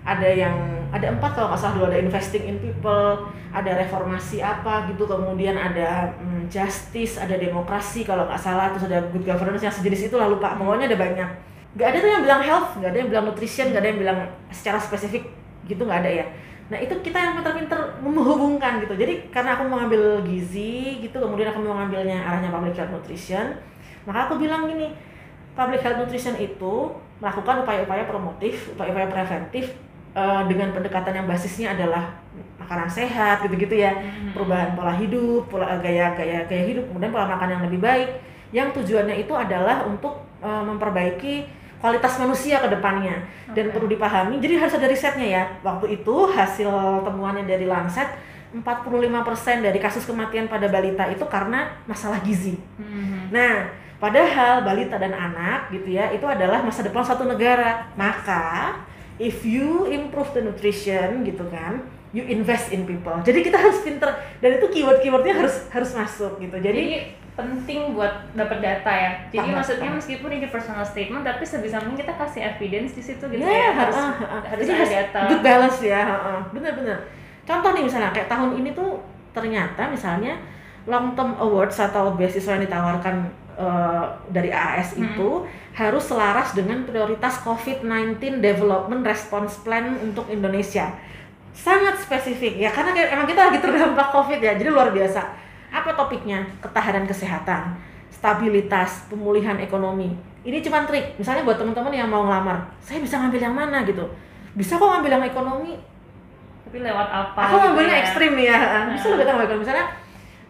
[0.00, 0.56] ada yang
[0.90, 1.86] ada empat kalau nggak salah dulu.
[1.92, 5.04] Ada investing in people ada reformasi apa gitu.
[5.04, 8.72] Kemudian ada mm, justice ada demokrasi kalau nggak salah.
[8.72, 10.56] Terus ada good governance yang sejenis itu lah lupa.
[10.56, 11.28] Pokoknya ada banyak
[11.70, 14.18] nggak ada tuh yang bilang health nggak ada yang bilang nutrition nggak ada yang bilang
[14.50, 15.22] secara spesifik
[15.64, 16.26] gitu nggak ada ya
[16.66, 21.50] nah itu kita yang pinter-pinter menghubungkan gitu jadi karena aku mau ngambil gizi gitu kemudian
[21.50, 23.58] aku mau ngambilnya arahnya public health nutrition
[24.02, 24.94] maka aku bilang gini
[25.54, 26.74] public health nutrition itu
[27.18, 29.74] melakukan upaya-upaya promotif upaya-upaya preventif
[30.10, 32.18] eh, dengan pendekatan yang basisnya adalah
[32.58, 34.34] makanan sehat gitu-gitu ya Mhm.
[34.34, 38.08] perubahan pola hidup, pola gaya gaya gaya hidup, kemudian pola makan yang lebih baik.
[38.50, 41.34] Yang tujuannya itu adalah untuk eh, memperbaiki
[41.80, 43.24] kualitas manusia ke depannya
[43.56, 43.72] dan Oke.
[43.74, 44.36] perlu dipahami.
[44.38, 45.42] Jadi harus ada risetnya ya.
[45.64, 46.70] Waktu itu hasil
[47.02, 48.06] temuannya dari Lancet
[48.52, 52.58] 45% dari kasus kematian pada balita itu karena masalah gizi.
[52.76, 53.30] Mhm.
[53.30, 53.70] Nah,
[54.02, 57.88] padahal balita dan anak gitu ya, itu adalah masa depan satu negara.
[57.94, 58.82] Maka,
[59.22, 63.14] if you improve the nutrition gitu kan, you invest in people.
[63.22, 64.10] Jadi kita harus pinter
[64.42, 66.58] dan itu keyword-keywordnya harus harus masuk gitu.
[66.58, 69.10] Jadi, Jadi, penting buat dapat data ya.
[69.28, 69.98] Jadi Banget, maksudnya banget.
[70.00, 73.70] meskipun ini personal statement tapi sebisa mungkin kita kasih evidence di situ gitu ya, ya.
[73.72, 74.38] Harus ha, ha, ha.
[74.44, 75.20] harus Jadi ada data.
[75.28, 76.32] good balance ya, ha.
[76.48, 76.98] bener-bener.
[77.42, 79.00] Contoh nih misalnya kayak tahun ini tuh
[79.30, 80.36] ternyata misalnya
[80.84, 83.16] long term awards atau beasiswa yang ditawarkan
[83.54, 85.04] eh, dari AAS Hmm.
[85.04, 85.30] itu
[85.70, 90.88] harus selaras dengan prioritas COVID-19 Development Response Plan untuk Indonesia.
[91.50, 95.20] Sangat spesifik ya karena kayak emang kita lagi terdampak COVID ya, jadi luar biasa.
[95.70, 96.42] Apa topiknya?
[96.58, 97.78] Ketahanan kesehatan,
[98.10, 100.12] stabilitas, pemulihan ekonomi.
[100.40, 101.14] Ini cuma trik.
[101.14, 104.02] Misalnya buat teman-teman yang mau ngelamar, saya bisa ngambil yang mana gitu.
[104.52, 105.78] Bisa kok ngambil yang ekonomi,
[106.62, 107.40] Tapi lewat apa?
[107.40, 108.00] aku gitu ngambilnya ya.
[108.00, 109.10] ekstrim nih ya bisa Nah.
[109.10, 109.86] loh kita ngambil misalnya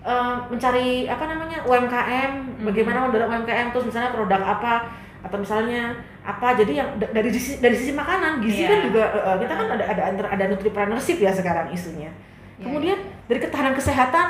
[0.03, 2.61] eh, mencari apa namanya UMKM Hmm.
[2.63, 4.85] bagaimana mendorong UMKM terus misalnya produk apa
[5.21, 8.69] atau misalnya apa jadi yang da- dari sisi dari sisi makanan gizi Iya.
[8.69, 12.13] kan juga eh, eh, kita kan ada ada ada, nutripreneurship ya sekarang isunya
[12.57, 14.27] Iya, kemudian dari ketahanan kesehatan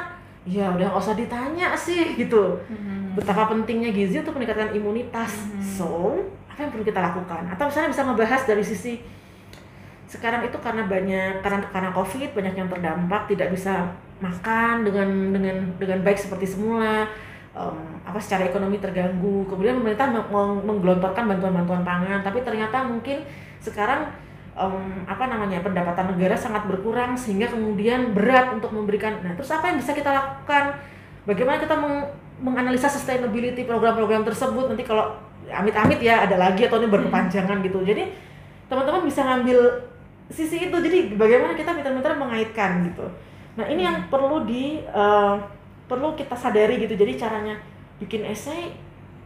[0.48, 2.56] ya udah nggak usah ditanya sih gitu.
[2.68, 3.18] Mhm.
[3.18, 5.34] betapa pentingnya gizi untuk meningkatkan imunitas.
[5.50, 5.60] Mhm.
[5.60, 6.14] so
[6.46, 7.42] apa yang perlu kita lakukan?
[7.50, 8.92] Atau misalnya bisa ngebahas dari sisi
[10.10, 15.56] sekarang itu karena banyak karena karena covid banyak yang terdampak tidak bisa makan dengan dengan
[15.78, 17.06] dengan baik seperti semula.
[17.50, 19.42] Em, apa secara ekonomi terganggu.
[19.50, 23.26] Kemudian pemerintah meng- meng- menggelontorkan bantuan-bantuan pangan tapi ternyata mungkin
[23.58, 24.06] sekarang
[24.60, 29.16] em, apa namanya pendapatan negara sangat berkurang sehingga kemudian berat untuk memberikan.
[29.24, 30.76] Nah terus apa yang bisa kita lakukan?
[31.24, 34.68] Bagaimana kita meng- menganalisa sustainability program-program tersebut?
[34.68, 35.16] Nanti kalau
[35.48, 37.80] amit-amit ya ada lagi atau ini berkepanjangan gitu.
[37.80, 38.12] Jadi
[38.68, 39.58] teman-teman bisa ngambil
[40.28, 40.76] sisi itu.
[40.76, 43.08] Jadi bagaimana kita mitra-mitra mengaitkan gitu.
[43.56, 45.34] Nah ini yang perlu di eh,
[45.88, 46.94] perlu kita sadari gitu.
[46.94, 47.56] Jadi caranya
[47.98, 48.76] bikin esai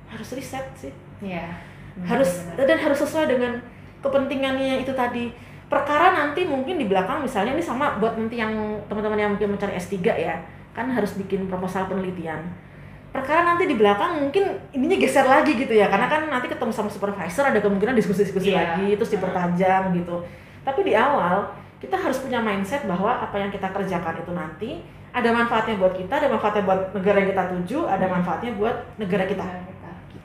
[0.09, 0.95] harus riset sih.
[1.23, 1.47] Iya.
[1.95, 2.67] harus Benar-benar.
[2.67, 3.53] dan harus sesuai dengan
[4.05, 5.33] kepentingannya itu tadi.
[5.65, 8.53] Perkara nanti mungkin di belakang misalnya ini sama buat nanti yang
[8.87, 10.37] teman-teman yang mungkin mencari S3 ya
[10.77, 12.45] kan harus bikin proposal penelitian.
[13.11, 16.91] Perkara nanti di belakang mungkin ininya geser lagi gitu ya karena kan nanti ketemu sama
[16.91, 18.77] supervisor ada kemungkinan diskusi-diskusi Iya.
[18.77, 20.21] lagi terus dipertajam gitu.
[20.67, 21.47] Tapi di awal
[21.81, 24.71] kita harus punya mindset bahwa apa yang kita kerjakan itu nanti
[25.15, 29.25] ada manfaatnya buat kita ada manfaatnya buat negara yang kita tuju ada manfaatnya buat negara
[29.31, 29.45] kita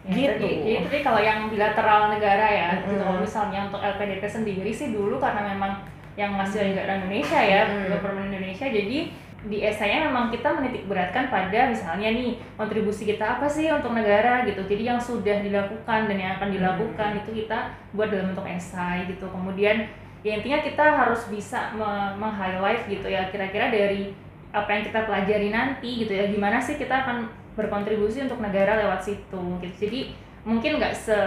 [0.09, 0.41] Ya, Gitu.
[0.41, 2.97] tadi, jadi tadi kalau yang bilateral negara ya, gitu.
[2.97, 3.05] Mm-mm.
[3.05, 5.85] kalau misalnya untuk LPDP sendiri sih dulu karena memang
[6.17, 7.93] yang ngasih negara Indonesia ya, Mm-mm.
[7.93, 8.97] government Indonesia, jadi
[9.39, 14.43] di esainya memang kita menitik beratkan pada misalnya nih kontribusi kita apa sih untuk negara
[14.43, 14.67] gitu.
[14.67, 19.31] Jadi yang sudah dilakukan dan yang akan dilakukan itu kita buat dalam bentuk esai gitu.
[19.31, 19.87] Kemudian
[20.19, 24.11] ya intinya kita harus bisa me- meng-highlight gitu ya kira-kira dari
[24.51, 29.03] apa yang kita pelajari nanti gitu ya gimana sih kita akan berkontribusi untuk negara lewat
[29.03, 29.75] situ gitu.
[29.83, 29.99] Jadi
[30.47, 31.17] mungkin nggak se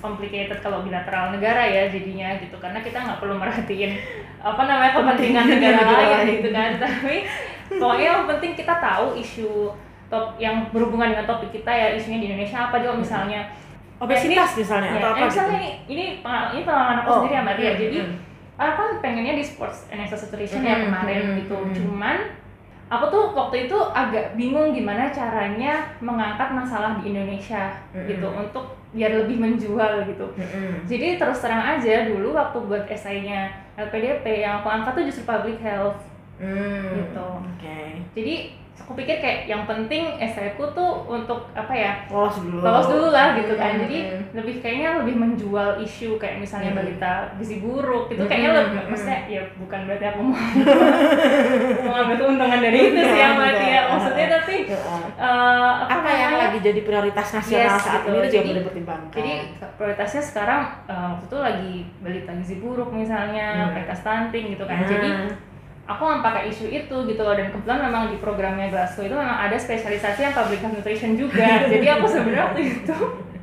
[0.00, 2.56] complicated kalau bilateral negara ya jadinya gitu.
[2.56, 3.92] Karena kita nggak perlu merhatiin
[4.48, 6.70] apa namanya kepentingan negara negara lain gitu kan.
[6.88, 7.16] Tapi
[7.76, 9.76] pokoknya yang penting kita tahu isu
[10.08, 13.44] top yang berhubungan dengan topik kita ya isunya di Indonesia apa juga misalnya.
[14.02, 15.28] Obesitas misalnya ya, atau eh, apa gitu.
[15.30, 18.14] misalnya ini ini pengalaman, ini pengalaman aku Oh, sendiri ya Mbak Tia mm, jadi mm.
[18.58, 21.54] aku kan pengennya di sports and exercise ya Mm, kemarin mm, gitu.
[21.54, 21.74] mm.
[21.78, 22.16] cuman
[22.92, 28.40] aku tuh waktu itu agak bingung gimana caranya mengangkat masalah di Indonesia Mm, gitu mm.
[28.44, 30.84] untuk biar lebih menjual gitu Mm-mm.
[30.84, 35.56] jadi terus terang aja dulu waktu buat esainya LPDP yang aku angkat tuh justru public
[35.58, 35.96] health
[36.36, 37.28] Hmm, Gitu.
[37.38, 37.80] Oke.
[38.12, 38.34] jadi
[38.74, 42.58] aku pikir kayak yang penting esaiku tuh untuk apa ya Lolos dulu.
[42.58, 44.22] lolos dulu lah gitu kan Hmm, jadi hmm.
[44.34, 46.80] lebih kayaknya lebih menjual isu kayak misalnya Hmm.
[46.80, 48.88] balita gizi buruk gitu Hmm, kayaknya lebih hmm.
[48.88, 50.34] maksudnya ya bukan berarti aku mau
[51.86, 56.32] mau ambil keuntungan dari itu sih yang berarti ya maksudnya tapi eh, apa, apa yang
[56.34, 58.08] lagi jadi prioritas nasional Yes, saat gitu.
[58.08, 59.14] ini itu juga dipertimbangkan.
[59.14, 59.32] jadi
[59.74, 65.08] prioritasnya sekarang eh, waktu itu lagi balita gizi buruk misalnya mereka stunting gitu kan jadi
[65.86, 67.34] aku nggak pakai isu itu gitu loh.
[67.34, 71.62] Dan kebetulan memang di programnya Glasgow itu memang ada spesialisasi yang public health nutrition juga.
[71.72, 72.96] Jadi aku sebenarnya waktu itu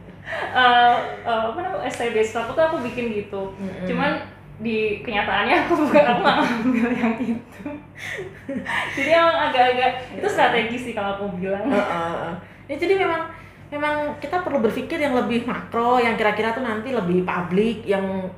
[0.64, 3.54] eh, eh, apa namanya based aku tuh aku bikin gitu.
[3.88, 4.24] Cuman
[4.60, 7.64] di kenyataannya aku bukan aku nggak ngambil yang itu.
[9.00, 11.64] Jadi emang agak-agak itu strategi sih kalau aku bilang.
[12.70, 13.26] Ya, jadi memang
[13.74, 18.30] memang kita perlu berpikir yang lebih makro, yang kira-kira tuh nanti lebih publik, yang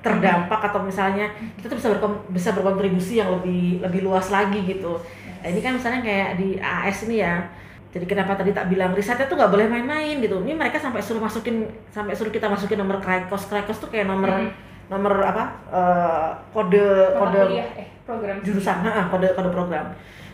[0.00, 4.96] terdampak atau misalnya kita tuh bisa berkom- bisa berkontribusi yang lebih lebih luas lagi gitu.
[5.40, 7.44] Nah, ini kan misalnya kayak di AS ini ya.
[7.90, 10.40] Jadi kenapa tadi tak bilang risetnya tuh nggak boleh main-main gitu.
[10.40, 13.50] Ini mereka sampai suruh masukin sampai suruh kita masukin nomor Krikos.
[13.50, 14.48] Krikos tuh kayak nomor Hmm.
[14.86, 15.44] nomor apa?
[15.68, 19.86] eh, kode Mata kode kuliah eh program jurusan, ha, kode kode program.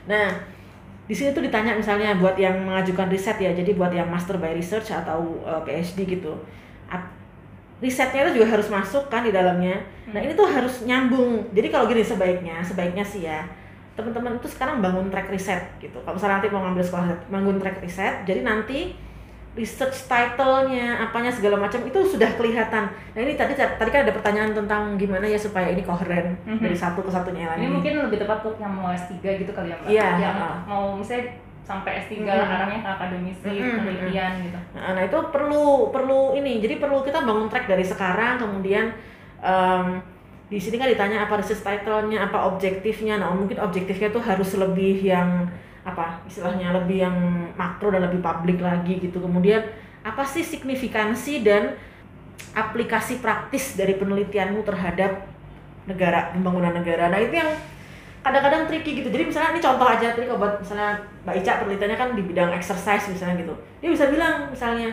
[0.09, 0.33] Nah,
[1.05, 4.53] di sini tuh ditanya misalnya buat yang mengajukan riset ya, jadi buat yang master by
[4.53, 6.33] research atau uh, PhD gitu,
[6.89, 7.12] ap-
[7.77, 9.77] risetnya itu juga harus masuk kan di dalamnya.
[10.09, 11.45] Nah ini tuh harus nyambung.
[11.53, 13.45] Jadi kalau gini sebaiknya, sebaiknya sih ya
[13.97, 15.97] teman-teman itu sekarang bangun track riset gitu.
[16.05, 18.93] Kalau misalnya nanti mau ngambil sekolah bangun track riset, jadi nanti
[19.57, 22.93] research title-nya, apanya segala macam itu sudah kelihatan.
[22.93, 26.61] Nah ini tadi tadi kan ada pertanyaan tentang gimana ya supaya ini koheren Mhm.
[26.61, 27.65] dari satu ke satunya lagi.
[27.65, 29.89] Ini mungkin lebih tepat untuk yang mau S3 gitu kali ya Mbak.
[29.89, 30.57] Iya, Yang heeh.
[30.69, 31.25] mau misalnya
[31.66, 32.55] sampai S3 lah Mm-mm.
[32.55, 34.59] arahnya ke akademisi, Mm-mm, penelitian gitu.
[34.79, 36.62] Nah, nah, itu perlu perlu ini.
[36.62, 38.94] Jadi perlu kita bangun track dari sekarang kemudian
[39.42, 39.98] em,
[40.46, 43.18] di sini kan ditanya apa research title-nya, apa objektifnya.
[43.18, 45.50] Nah, mungkin objektifnya tuh harus lebih yang
[45.83, 47.16] apa istilahnya lebih yang
[47.59, 49.18] makro dan lebih publik lagi gitu.
[49.18, 49.66] Kemudian
[50.07, 51.74] apa sih signifikansi dan
[52.55, 55.26] aplikasi praktis dari penelitianmu terhadap
[55.90, 57.11] negara pembangunan negara.
[57.11, 57.50] Nah, itu yang
[58.27, 59.09] kadang-kadang tricky gitu.
[59.09, 63.07] Jadi misalnya ini contoh aja kalau buat misalnya Mbak Ica penelitiannya kan di bidang exercise
[63.07, 63.55] misalnya gitu.
[63.79, 64.91] Dia bisa bilang misalnya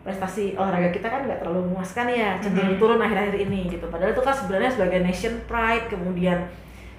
[0.00, 2.80] prestasi olahraga kita kan nggak terlalu memuaskan ya cenderung Mhm.
[2.80, 3.84] turun akhir-akhir ini gitu.
[3.86, 6.48] Padahal itu kan sebenarnya sebagai nation pride kemudian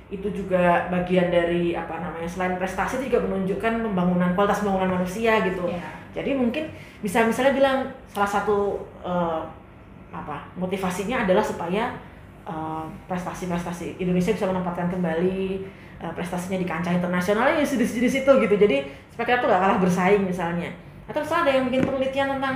[0.10, 5.38] itu juga bagian dari apa namanya selain prestasi itu juga menunjukkan pembangunan kualitas pembangunan manusia
[5.46, 5.86] gitu Iya.
[6.18, 6.66] jadi mungkin
[7.06, 7.78] bisa misalnya bilang
[8.10, 8.74] salah satu
[9.06, 9.42] eh,
[10.10, 11.94] apa motivasinya adalah supaya
[12.50, 15.62] eh, prestasi-prestasi Indonesia bisa menempatkan kembali
[16.02, 18.56] eh, prestasinya di kancah internasional ya di di situ gitu.
[18.58, 20.74] Jadi supaya kita tuh gak kalah bersaing misalnya.
[21.06, 22.56] Atau misalnya ada yang bikin penelitian tentang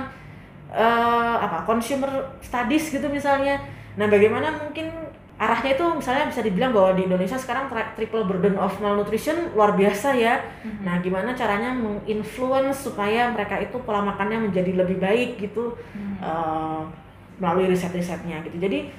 [0.74, 2.10] eh, apa consumer
[2.42, 3.62] studies gitu misalnya.
[3.94, 4.90] Nah bagaimana mungkin
[5.34, 9.74] arahnya itu misalnya bisa dibilang bahwa di Indonesia sekarang tri- triple burden of malnutrition luar
[9.74, 10.38] biasa ya.
[10.82, 15.74] Nah gimana caranya menginfluence supaya mereka itu pola makannya menjadi lebih baik gitu
[16.22, 16.82] eh,
[17.42, 18.62] melalui riset-risetnya gitu.
[18.62, 18.94] Jadi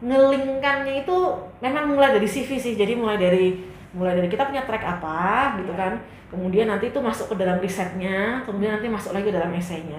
[0.00, 1.16] ngelingkannya itu
[1.60, 2.74] memang mulai dari CV sih.
[2.74, 3.56] Jadi mulai dari
[3.90, 6.00] mulai dari kita punya track apa gitu kan.
[6.30, 9.98] Kemudian nanti itu masuk ke dalam risetnya kemudian nanti masuk lagi ke dalam esainya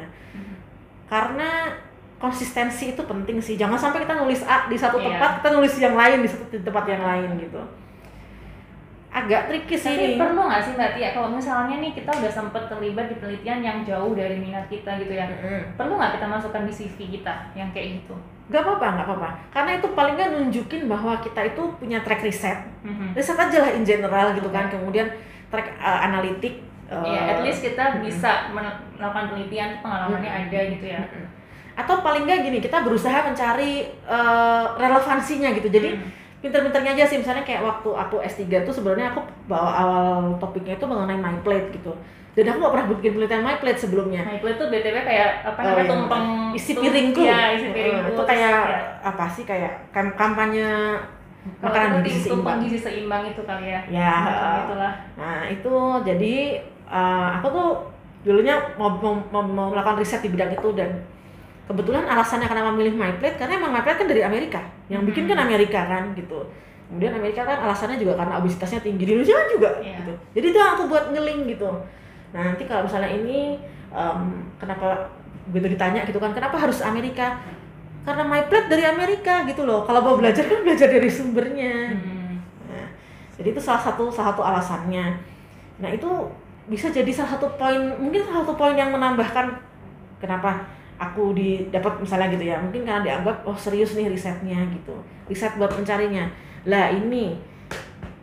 [1.12, 1.76] karena
[2.16, 3.60] konsistensi itu penting sih.
[3.60, 5.20] Jangan sampai kita nulis A di satu Iya.
[5.20, 7.60] tempat kita nulis yang lain di satu di tempat yang lain gitu.
[9.12, 10.16] Agak tricky sih Tapi ini.
[10.16, 11.10] perlu nggak sih Mbak Tia?
[11.12, 15.12] Kalau misalnya nih kita udah sempet terlibat di penelitian yang jauh dari minat kita gitu
[15.12, 15.28] ya.
[15.28, 15.76] Mm-mm.
[15.76, 18.16] perlu nggak kita masukkan di CV kita yang kayak gitu?
[18.52, 19.30] Gak apa-apa, nggak apa-apa.
[19.50, 22.60] Karena itu paling nggak nunjukin bahwa kita itu punya track riset.
[22.84, 23.16] Mhm.
[23.16, 24.68] Riset aja lah in general gitu kan.
[24.68, 25.08] Kemudian
[25.48, 26.60] track uh, analitik.
[26.92, 28.04] uh, Iya, at least kita mm-mm.
[28.04, 30.44] bisa melakukan penelitian pengalamannya Mm-mm.
[30.52, 31.00] ada gitu ya.
[31.00, 31.26] Mm-mm.
[31.72, 35.72] Atau paling nggak gini, kita berusaha mencari uh, relevansinya gitu.
[35.72, 36.12] Jadi Hmm.
[36.44, 37.24] pinter-pinternya aja sih.
[37.24, 41.72] Misalnya kayak waktu aku S3 tuh sebenarnya aku bawa awal topiknya itu mengenai my plate
[41.72, 41.96] gitu.
[42.32, 44.22] Dan aku nggak pernah bikin penelitian my plate sebelumnya.
[44.24, 45.92] Nah, itu btw kayak apa Oh, namanya iya.
[45.92, 47.22] tumpeng isi piringku.
[47.22, 48.00] Iya, isi piringku.
[48.02, 50.96] Uh, itu kayak ya, apa sih kayak kam- kampanye
[51.60, 52.58] makanan gizi seimbang.
[52.62, 53.82] gizi seimbang itu kali ya.
[53.90, 54.94] Ya, uh, itulah.
[55.18, 55.74] Nah itu
[56.08, 56.36] jadi
[56.86, 57.70] uh, aku tuh
[58.22, 61.02] dulunya mau, mau, mau, mau melakukan riset di bidang itu dan
[61.66, 65.48] kebetulan alasannya kenapa memilih MyPlate karena emang MyPlate kan dari Amerika, yang bikin kan Hmm.
[65.48, 66.40] Amerika kan gitu.
[66.88, 69.96] Kemudian Amerika kan alasannya juga karena obesitasnya tinggi di Indonesia kan juga Iya.
[70.00, 70.14] gitu.
[70.36, 71.70] Jadi itu aku buat ngeling gitu.
[72.32, 73.60] Nah nanti kalau misalnya ini
[73.92, 75.12] um, kenapa
[75.52, 77.40] begitu ditanya gitu kan kenapa harus Amerika?
[78.02, 79.86] Karena MyPlate dari Amerika gitu loh.
[79.86, 81.94] Kalau mau belajar kan belajar dari sumbernya.
[81.94, 82.42] Hmm.
[82.66, 82.88] Nah,
[83.38, 85.22] jadi itu salah satu salah satu alasannya.
[85.78, 86.10] Nah itu
[86.66, 89.50] bisa jadi salah satu poin mungkin salah satu poin yang menambahkan
[90.22, 90.62] kenapa
[91.02, 94.94] aku di dapat misalnya gitu ya mungkin karena dianggap oh serius nih risetnya gitu
[95.26, 96.30] riset buat pencarinya
[96.70, 97.42] lah ini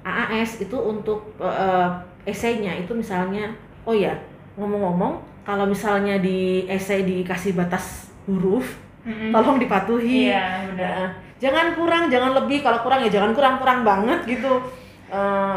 [0.07, 1.91] AAS itu untuk eh,
[2.23, 3.51] esainya itu misalnya
[3.85, 4.15] oh ya
[4.55, 9.33] ngomong-ngomong kalau misalnya di esai dikasih batas huruf Mm-mm.
[9.33, 10.91] tolong dipatuhi Iya, benar.
[10.93, 11.09] Nah,
[11.41, 12.61] jangan kurang, jangan lebih.
[12.61, 14.61] Kalau kurang ya jangan kurang-kurang banget gitu.
[15.09, 15.57] Eh,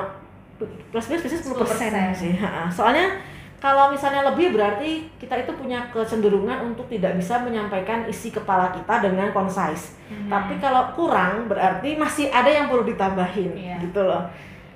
[0.93, 2.13] plus minus biasanya 10 persen 10%.
[2.15, 2.33] sih.
[2.71, 3.17] Soalnya
[3.57, 9.03] kalau misalnya lebih berarti kita itu punya kecenderungan untuk tidak bisa menyampaikan isi kepala kita
[9.03, 9.97] dengan concise.
[10.07, 10.29] Hmm.
[10.29, 13.75] Tapi kalau kurang berarti masih ada yang perlu ditambahin Iya.
[13.83, 14.23] gitu loh.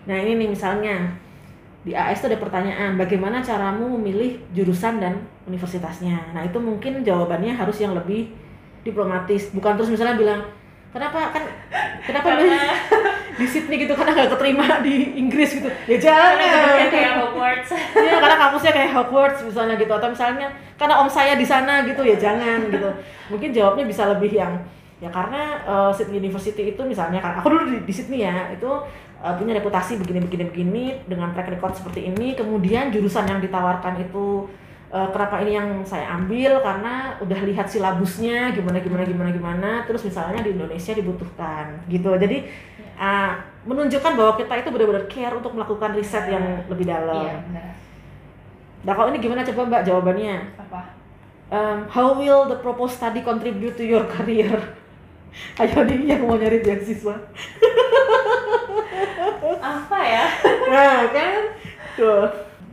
[0.05, 1.15] Nah ini nih misalnya
[1.85, 6.33] di AS itu ada pertanyaan bagaimana caramu memilih jurusan dan universitasnya.
[6.33, 8.33] Nah itu mungkin jawabannya harus yang lebih
[8.81, 10.41] diplomatis, bukan terus misalnya bilang
[10.89, 11.43] kenapa kan
[12.01, 12.57] kenapa milih
[13.39, 15.69] di Sydney gitu karena nggak keterima di Inggris gitu.
[15.85, 16.89] Ya Karena jangan.
[16.89, 17.69] kayak Hogwarts.
[18.05, 20.47] Iya karena kampusnya kayak Hogwarts misalnya gitu atau misalnya
[20.81, 22.89] karena om saya di sana gitu ya jangan gitu.
[23.29, 24.57] Mungkin jawabnya bisa lebih yang
[25.03, 28.71] ya karena eh, Sydney University itu misalnya kan aku dulu di, di Sydney ya itu
[29.25, 33.97] eh, punya reputasi begini begini begini dengan track record seperti ini kemudian jurusan yang ditawarkan
[33.97, 34.45] itu
[34.93, 40.05] eh, kenapa ini yang saya ambil karena udah lihat silabusnya gimana gimana gimana gimana terus
[40.05, 42.45] misalnya di Indonesia dibutuhkan gitu jadi
[43.01, 43.35] ah,
[43.65, 47.25] menunjukkan bahwa kita itu benar-benar care untuk melakukan riset yang lebih dalam.
[47.25, 47.73] Iya, benar.
[48.85, 50.35] Nah kalau ini gimana coba Mbak jawabannya?
[50.61, 50.81] Apa?
[51.45, 54.53] Um, how will the proposed study contribute to your career?
[55.61, 57.17] Ayo nih yang mau nyari beasiswa.
[59.65, 60.25] Apa ya?
[60.73, 61.41] Nah kan,
[61.97, 62.25] tuh.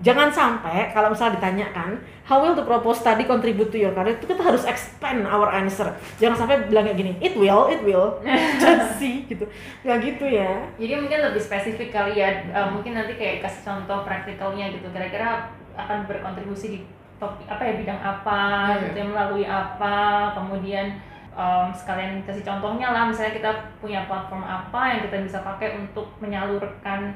[0.02, 1.94] Jangan sampai kalau misalnya ditanyakan
[2.26, 5.94] how will the proposed study contribute to your career itu kita harus expand our answer.
[6.18, 8.18] Jangan sampai bilang kayak gini, it will, it will,
[8.62, 9.46] just see gitu.
[9.86, 10.66] Nggak gitu ya.
[10.74, 14.90] Jadi mungkin lebih spesifik kali ya, eh, mungkin nanti kayak kasih contoh praktikalnya gitu.
[14.90, 16.78] Kira-kira akan berkontribusi di
[17.22, 18.42] topik apa ya bidang apa,
[18.74, 18.82] Hmm.
[18.90, 19.96] gitu ya, melalui apa,
[20.34, 20.98] kemudian
[21.32, 23.08] em, sekalian kasih contohnya lah.
[23.08, 23.50] Misalnya kita
[23.80, 27.12] punya platform apa yang kita bisa pakai untuk menyalurkan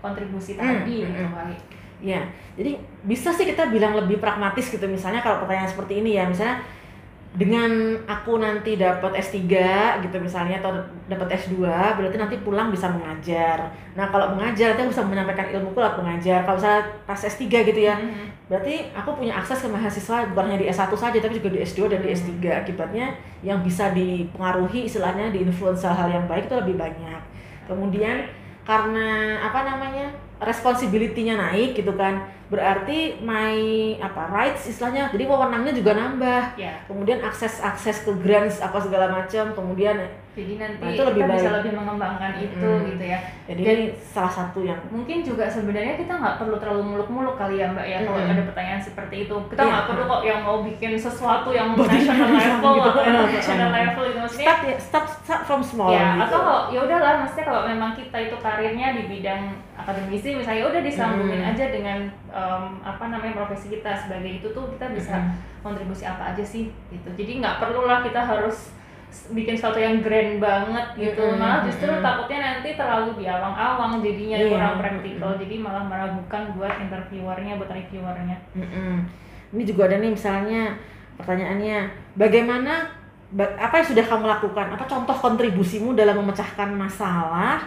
[0.00, 1.34] kontribusi Hmm, tadi hmm, gitu hmm.
[1.36, 1.56] kali.
[2.00, 2.24] Ya,
[2.56, 6.64] jadi bisa sih kita bilang lebih pragmatis gitu misalnya kalau pertanyaan seperti ini ya, misalnya
[7.30, 9.46] dengan aku nanti dapat S3
[10.02, 10.74] gitu misalnya atau
[11.06, 11.62] dapat S2
[11.94, 13.70] berarti nanti pulang bisa mengajar.
[13.94, 16.42] Nah, kalau mengajar nanti aku bisa menyampaikan ilmuku lewat mengajar.
[16.42, 18.50] Kalau misalnya pas S3 gitu ya, Mhm.
[18.50, 21.86] berarti aku punya akses ke mahasiswa bukan hanya di S1 saja tapi juga di S2
[21.86, 22.66] dan di S3.
[22.66, 23.14] Akibatnya
[23.46, 27.20] yang bisa dipengaruhi istilahnya di influence hal-hal yang baik itu lebih banyak.
[27.70, 28.26] Kemudian
[28.66, 30.10] karena apa namanya
[30.42, 33.54] responsibility-nya naik gitu kan berarti my
[33.96, 39.06] apa rights istilahnya jadi wewenangnya juga nambah ya kemudian akses akses ke grants apa segala
[39.08, 39.94] macam kemudian
[40.30, 41.56] jadi nanti Nah, itu lebih kita bisa baik.
[41.58, 42.86] lebih mengembangkan itu Mm-mm.
[42.88, 47.34] gitu ya jadi Dan- salah satu yang mungkin juga sebenarnya kita nggak perlu terlalu muluk-muluk
[47.34, 49.70] kali ya mbak ya kalau ada pertanyaan seperti itu kita Iya.
[49.70, 52.88] nggak perlu kok yang mau bikin sesuatu yang national level gitu.
[52.90, 56.22] atau international level itu maksudnya start ya start, start from small ya gitu.
[56.24, 59.42] atau kalau ya udahlah maksudnya kalau memang kita itu karirnya di bidang
[59.76, 61.50] akademisi misalnya ya udah disambungin Hmm.
[61.50, 61.98] aja dengan
[62.40, 65.36] em, apa namanya profesi kita sebagai itu tuh kita bisa Hmm.
[65.60, 68.72] kontribusi apa aja sih gitu jadi nggak perlu lah kita harus
[69.28, 72.00] bikin sesuatu yang grand banget gitu Hmm, malah justru hmm.
[72.00, 77.52] takutnya nanti terlalu di awang-awang jadinya Iya, kurang hmm, praktikal jadi malah meragukan buat interviewernya
[77.58, 78.94] buat reviewernya Mm-mm.
[79.50, 80.78] Ini juga ada nih misalnya
[81.18, 81.78] pertanyaannya,
[82.14, 82.86] bagaimana
[83.28, 84.66] ba- apa yang sudah kamu lakukan?
[84.70, 87.58] Apa contoh kontribusimu dalam memecahkan masalah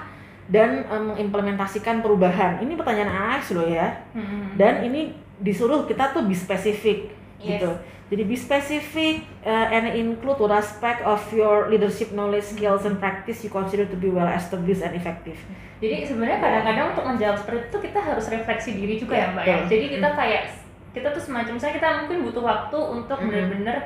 [0.47, 2.59] dan eh, mengimplementasikan perubahan?
[2.59, 4.03] Ini pertanyaan AS loh ya.
[4.53, 7.59] Dan ini disuruh kita tuh be spesifik Yes.
[7.59, 7.71] gitu.
[8.07, 13.41] Jadi be specific uh, and include what aspect of your leadership knowledge, skills and practice
[13.41, 15.35] you consider to be well established and effective.
[15.81, 19.57] Jadi sebenarnya kadang-kadang untuk menjawab seperti itu kita harus refleksi diri juga ya mbak ya.
[19.65, 20.43] Jadi kita kayak
[20.93, 23.27] kita tuh semacam saya kita mungkin butuh waktu untuk Mhm.
[23.27, 23.77] benar-benar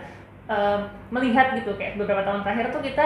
[0.47, 0.79] eh,
[1.09, 3.05] melihat gitu kayak beberapa tahun terakhir tuh kita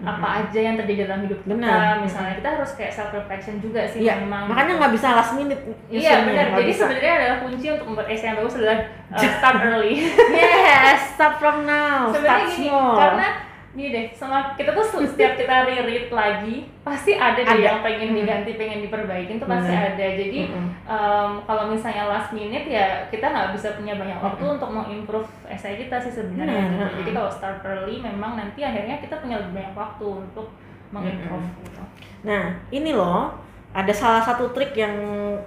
[0.00, 1.50] apa aja yang terjadi dalam hidup kita.
[1.52, 1.92] Benar.
[2.00, 4.48] Misalnya kita harus kayak self reflection juga sih Iya, memang.
[4.48, 5.60] makanya nggak bisa last minute.
[5.86, 6.46] Iya benar.
[6.56, 6.80] Jadi bisa.
[6.88, 8.78] sebenarnya adalah kunci untuk membuat essay yang bagus adalah
[9.12, 9.94] uh, start early.
[10.32, 12.94] yes, start from now, sebenarnya start gini small.
[12.96, 13.28] karena
[13.70, 17.62] gini deh sama kita tuh setiap kita reread lagi pasti ada deh Ada.
[17.70, 18.18] yang pengen Hmm.
[18.18, 19.94] diganti pengen diperbaikin tuh pasti Benar.
[19.94, 20.66] ada jadi Mm-mm.
[20.90, 24.54] em, kalau misalnya last minute ya kita nggak bisa punya banyak waktu Mm-mm.
[24.58, 26.82] untuk mengimprove essay kita sih sebenarnya Benar, gitu.
[26.82, 26.98] mm-mm.
[26.98, 30.46] jadi kalau start early memang nanti akhirnya kita punya lebih banyak waktu untuk
[30.90, 31.82] mengimprove gitu.
[32.20, 33.30] Nah, ini loh
[33.70, 34.90] ada salah satu trik yang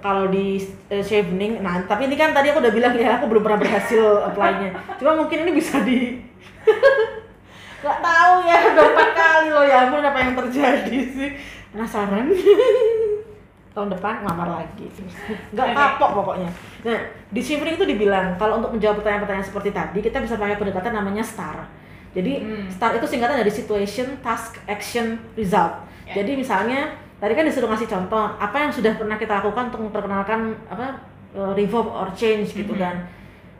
[0.00, 0.56] kalau di
[0.88, 4.00] uh, Chevening, nah tapi ini kan tadi aku udah bilang ya aku belum pernah berhasil
[4.32, 4.72] apply-nya.
[4.96, 6.16] Cuma mungkin ini bisa di
[7.84, 11.30] nggak tahu ya udah empat kali loh ya ampun apa yang terjadi sih
[11.68, 12.32] penasaran
[13.70, 14.86] tahun depan ngelamar lagi
[15.50, 20.18] nggak kapok pokoknya nah di Chevening itu dibilang kalau untuk menjawab pertanyaan-pertanyaan seperti tadi kita
[20.18, 21.66] bisa pakai pendekatan namanya STAR
[22.14, 22.70] jadi Hmm.
[22.70, 25.82] STAR itu singkatan dari situation, task, action, result.
[26.06, 26.22] Ya.
[26.22, 26.86] Jadi misalnya
[27.18, 30.94] tadi kan disuruh ngasih contoh apa yang sudah pernah kita lakukan untuk memperkenalkan apa
[31.34, 32.78] uh, revolve or change gitu Mhm.
[32.78, 32.96] kan.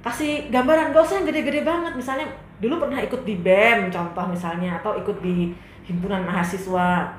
[0.07, 2.31] Kasih gambaran gak usah yang gede-gede banget misalnya
[2.63, 5.51] dulu pernah ikut di BEM contoh misalnya atau ikut di
[5.87, 7.11] himpunan mahasiswa.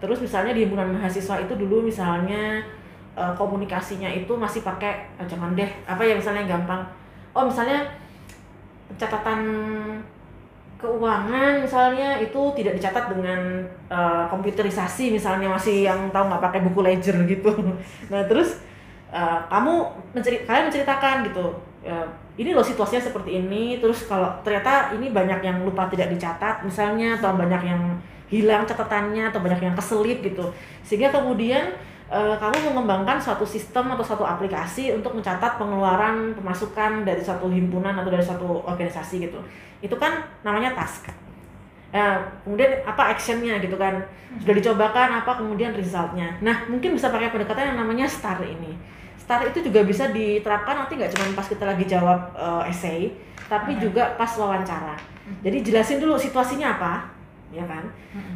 [0.00, 2.64] Terus misalnya di himpunan mahasiswa itu dulu misalnya
[3.14, 6.82] uh, komunikasinya itu masih pakai eh, jangan deh apa ya misalnya yang gampang.
[7.36, 7.86] Oh misalnya
[8.98, 9.40] catatan
[10.80, 13.40] keuangan misalnya itu tidak dicatat dengan
[13.92, 17.52] uh, komputerisasi misalnya masih yang tahu nggak pakai buku ledger gitu
[18.10, 18.64] nah terus
[19.12, 21.46] uh, kamu menceri kalian menceritakan gitu
[21.84, 22.00] ya,
[22.40, 27.20] ini loh situasinya seperti ini terus kalau ternyata ini banyak yang lupa tidak dicatat misalnya
[27.20, 28.00] atau banyak yang
[28.32, 30.48] hilang catatannya atau banyak yang keselip gitu.
[30.80, 31.76] Sehingga kemudian
[32.08, 37.92] uh, kamu mengembangkan suatu sistem atau suatu aplikasi untuk mencatat pengeluaran pemasukan dari suatu himpunan
[37.92, 39.42] atau dari suatu organisasi gitu.
[39.84, 41.12] Itu kan namanya task.
[41.90, 43.98] Nah, kemudian apa actionnya gitu kan?
[44.38, 46.38] Sudah dicobakan apa kemudian resultnya?
[46.40, 48.78] Nah mungkin bisa pakai pendekatan yang namanya STAR ini
[49.30, 53.14] STAR itu juga bisa diterapkan nanti nggak cuma pas kita lagi jawab eh, essay
[53.46, 53.80] tapi Mhm.
[53.80, 54.98] juga pas wawancara
[55.38, 57.06] jadi jelasin dulu situasinya apa
[57.48, 57.86] ya kan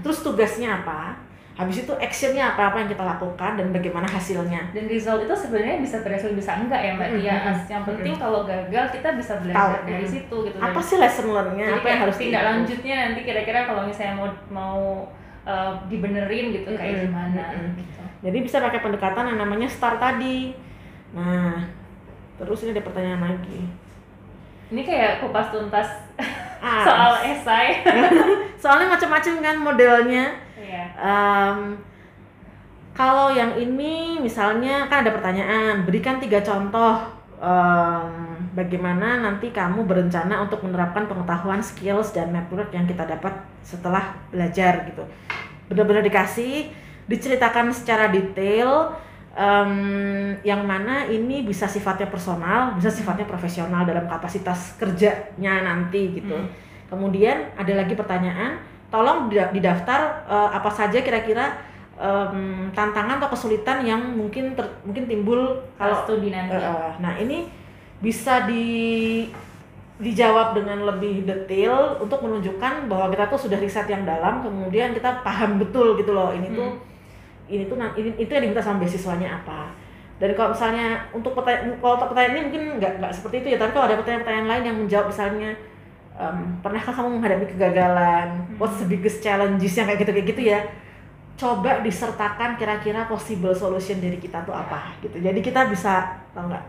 [0.00, 1.18] terus tugasnya apa
[1.54, 5.78] habis itu actionnya apa apa yang kita lakukan dan bagaimana hasilnya Dan result itu sebenarnya
[5.78, 7.08] bisa berhasil bisa enggak ya mbak.
[7.14, 7.30] Tia.
[7.46, 9.86] As- Yang penting kalau gagal kita bisa belajar Tahu.
[9.86, 10.56] dari situ gitu.
[10.56, 14.30] apa Dan- sih lesson learn-nya apa yang harus tindak lanjutnya nanti kira-kira kalau misalnya mau
[14.50, 14.78] mau
[15.44, 17.42] uh, dibenerin gitu kayak gimana
[17.72, 18.02] gitu.
[18.20, 20.54] Jadi bisa pakai pendekatan yang namanya STAR tadi.
[21.14, 21.62] Nah,
[22.36, 23.70] terus ini ada pertanyaan lagi.
[24.74, 25.88] Ini kayak kupas tuntas
[26.64, 27.84] Ah, soal esai.
[28.62, 30.24] soalnya macam-macam kan modelnya.
[30.56, 30.84] Iya.
[30.96, 31.58] Em,
[32.96, 37.04] kalau yang ini misalnya kan ada pertanyaan, berikan tiga contoh
[37.36, 38.10] em,
[38.56, 44.88] bagaimana nanti kamu berencana untuk menerapkan pengetahuan, skills dan network yang kita dapat setelah belajar
[44.88, 45.04] gitu.
[45.68, 46.72] Benar-benar dikasih,
[47.10, 48.96] diceritakan secara detail
[49.34, 49.72] em,
[50.42, 56.34] yang mana ini bisa sifatnya personal, bisa sifatnya profesional dalam kapasitas kerjanya nanti gitu.
[56.34, 56.48] Hmm.
[56.86, 61.58] Kemudian ada lagi pertanyaan, tolong dida- didaftar eh, apa saja kira-kira
[61.94, 66.54] em, tantangan atau kesulitan yang mungkin ter- mungkin timbul Kalau studi nanti.
[66.54, 67.46] eh, nah ini
[67.98, 69.26] bisa di
[69.94, 75.22] dijawab dengan lebih detail untuk menunjukkan bahwa kita tuh sudah riset yang dalam kemudian kita
[75.22, 76.74] paham betul gitu loh ini tuh
[77.48, 79.72] ini tuh ini, itu yang diminta sama beasiswanya apa.
[80.16, 83.58] Dan kalau misalnya untuk pertanyaan kalau untuk pertanyaan ini mungkin nggak nggak seperti itu ya
[83.58, 85.50] tapi kalau ada pertanyaan-pertanyaan lain yang menjawab misalnya
[86.14, 88.28] em, pernahkah kamu menghadapi kegagalan?
[88.56, 90.60] What's the biggest challenges yang kayak gitu kayak gitu ya?
[91.34, 95.18] Coba disertakan kira-kira possible solution dari kita tuh apa gitu.
[95.18, 96.64] Jadi kita bisa tau nggak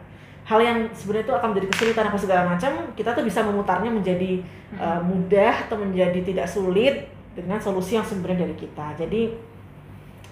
[0.46, 4.46] hal yang sebenarnya itu akan menjadi kesulitan apa segala macam kita tuh bisa memutarnya menjadi
[4.78, 8.94] uh, mudah atau menjadi tidak sulit dengan solusi yang sebenarnya dari kita.
[9.06, 9.22] Jadi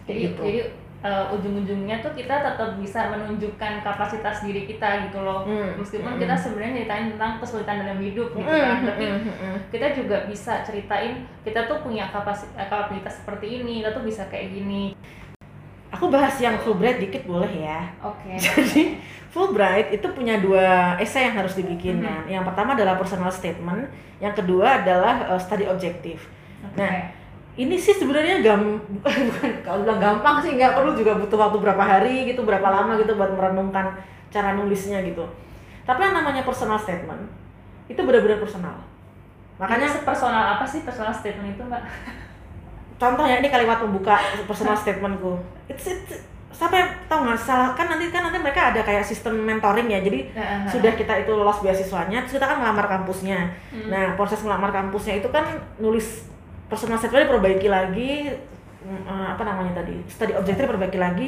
[0.03, 0.61] jadi gitu jadi
[1.01, 6.21] uh, ujung-ujungnya tuh kita tetap bisa menunjukkan kapasitas diri kita gitu loh Hmm, meskipun hmm.
[6.23, 9.57] kita sebenarnya ceritain tentang kesulitan dalam hidup gitu Mm, kan mm, tapi mm, mm, mm.
[9.71, 14.51] kita juga bisa ceritain kita tuh punya kapasitas kapabilitas seperti ini kita tuh bisa kayak
[14.51, 14.95] gini
[15.93, 18.97] aku bahas yang Fulbright dikit boleh ya oke jadi
[19.29, 22.05] Fulbright itu punya dua esai yang harus dibikin Mhm.
[22.05, 26.21] kan yang pertama adalah personal statement yang kedua adalah uh, study objective
[26.63, 26.79] Oke.
[26.79, 27.11] Nah,
[27.53, 31.83] ini sih sebenarnya gam bukan kalau bilang gampang sih nggak perlu juga butuh waktu berapa
[31.83, 33.93] hari gitu berapa lama gitu buat merenungkan
[34.33, 35.21] cara nulisnya gitu.
[35.85, 37.29] Tapi yang namanya personal statement
[37.85, 38.73] itu benar-benar personal.
[39.61, 41.83] Makanya makanya personal apa sih personal statement itu mbak?
[43.01, 44.17] Contohnya ini kalimat pembuka
[44.49, 45.37] personal statementku.
[45.69, 46.23] It's, it's
[46.53, 50.21] sampai tau nggak salah kan nanti kan nanti mereka ada kayak sistem mentoring ya jadi
[50.37, 53.49] Nah, sudah kita itu lolos beasiswanya terus kita kan melamar kampusnya.
[53.73, 53.89] Hmm.
[53.89, 55.43] nah proses melamar kampusnya itu kan
[55.81, 56.29] nulis
[56.73, 58.33] personal statement diperbaiki lagi
[58.81, 61.27] mm, eh, apa namanya tadi study objective diperbaiki lagi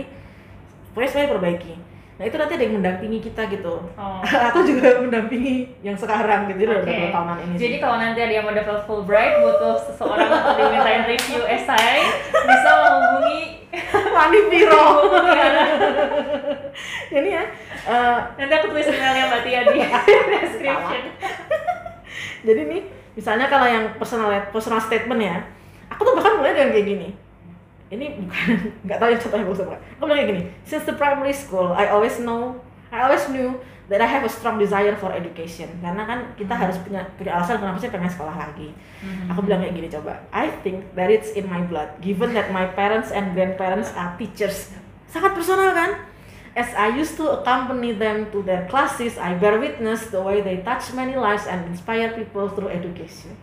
[0.98, 1.74] pokoknya semuanya diperbaiki
[2.16, 4.20] nah itu nanti ada yang mendampingi kita gitu oh.
[4.50, 7.82] aku juga mendampingi yang sekarang gitu jadi udah tahunan ini Jadi sih.
[7.84, 12.02] kalau nanti ada yang mau dapat Fulbright butuh seseorang untuk dimintain review esai
[12.34, 13.42] bisa menghubungi
[14.16, 14.88] Wani Piro
[17.14, 17.44] jadi ya
[17.86, 19.80] eh, Nanti aku tulis emailnya Mbak Tia di
[20.42, 21.04] description.
[22.48, 22.82] jadi nih
[23.16, 25.36] misalnya kalau yang personal personal statement ya
[25.90, 27.10] aku tuh bahkan mulai dengan kayak gini.
[27.86, 28.50] Ini bukan
[28.86, 31.86] nggak tahu yang contohnya bagus apa aku bilang kayak gini since the primary school I
[31.94, 32.58] always know
[32.90, 35.70] I always knew that I have a strong desire for education.
[35.82, 38.74] Karena kan kita harus punya punya alasan kenapa sih pengen sekolah lagi.
[39.30, 42.66] Aku bilang kayak gini coba I think that it's in my blood given that my
[42.74, 44.74] parents and grandparents are teachers.
[45.06, 46.15] Sangat personal kan
[46.56, 50.64] As I used to accompany them to their classes, I bear witness the way they
[50.64, 53.36] touch many lives and inspire people through education.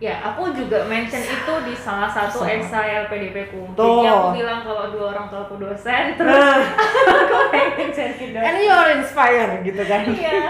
[0.00, 3.68] Ya, aku juga mention itu di salah satu esai LPDP ku.
[3.76, 6.56] Jadi aku bilang kalau dua orang tua aku dosen, terus Nah,
[7.20, 8.46] aku pengen jadi dosen.
[8.48, 10.08] and you're inspired gitu kan.
[10.08, 10.40] Iya.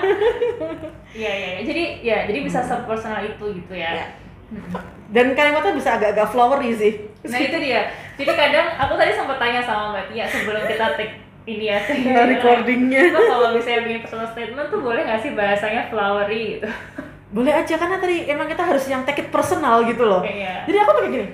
[1.11, 1.61] Iya, iya, iya.
[1.67, 4.05] Jadi ya, jadi bisa sepersonal itu gitu ya.
[4.05, 4.07] Ya.
[5.11, 6.93] Dan kalimatnya bisa agak-agak flowery sih.
[7.27, 7.91] Nah itu dia.
[8.15, 11.15] Jadi kadang aku tadi sempat tanya sama Mbak Tia sebelum kita take
[11.49, 11.79] ini ya,
[12.13, 13.01] Ya, recordingnya.
[13.13, 16.69] Mbak, kalau misalnya bikin personal statement tuh boleh nggak sih bahasanya flowery gitu?
[17.37, 20.19] Boleh aja karena tadi emang kita harus yang take it personal gitu loh.
[20.27, 20.67] Iya.
[20.67, 21.27] Jadi aku kayak gini.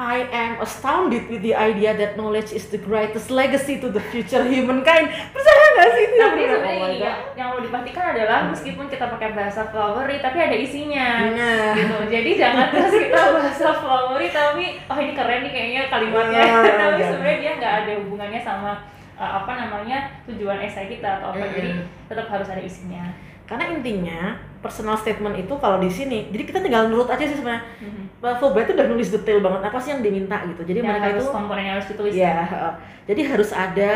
[0.00, 4.40] I am astounded with the idea that knowledge is the greatest legacy to the future
[4.46, 5.12] humankind.
[5.12, 6.16] Percaya nggak sih itu?
[6.16, 10.56] Tapi Oh sebenarnya yang, yang perlu diperhatikan adalah meskipun kita pakai bahasa flowery tapi ada
[10.56, 11.34] isinya.
[11.36, 11.76] Nah.
[11.76, 11.96] Gitu.
[12.08, 16.42] Jadi jangan terus kita bahasa flowery tapi oh ini keren nih kayaknya kalimatnya.
[16.48, 17.08] Nah, tapi jangan.
[17.10, 18.72] sebenarnya dia nggak ada hubungannya sama
[19.20, 21.44] uh, apa namanya tujuan esai kita atau apa.
[21.44, 21.56] Mm-mm.
[21.60, 21.70] Jadi
[22.08, 23.04] tetap harus ada isinya.
[23.44, 27.66] Karena intinya personal statement itu kalau di sini, jadi kita tinggal nurut aja sih sebenarnya.
[27.82, 28.02] Mhm.
[28.22, 30.62] Mbak Fulbright itu udah nulis detail banget apa sih yang diminta gitu.
[30.62, 32.12] Jadi Yang mereka harus itu komponen yang harus ditulis.
[32.14, 32.72] ya, heeh.
[33.10, 33.94] jadi harus ada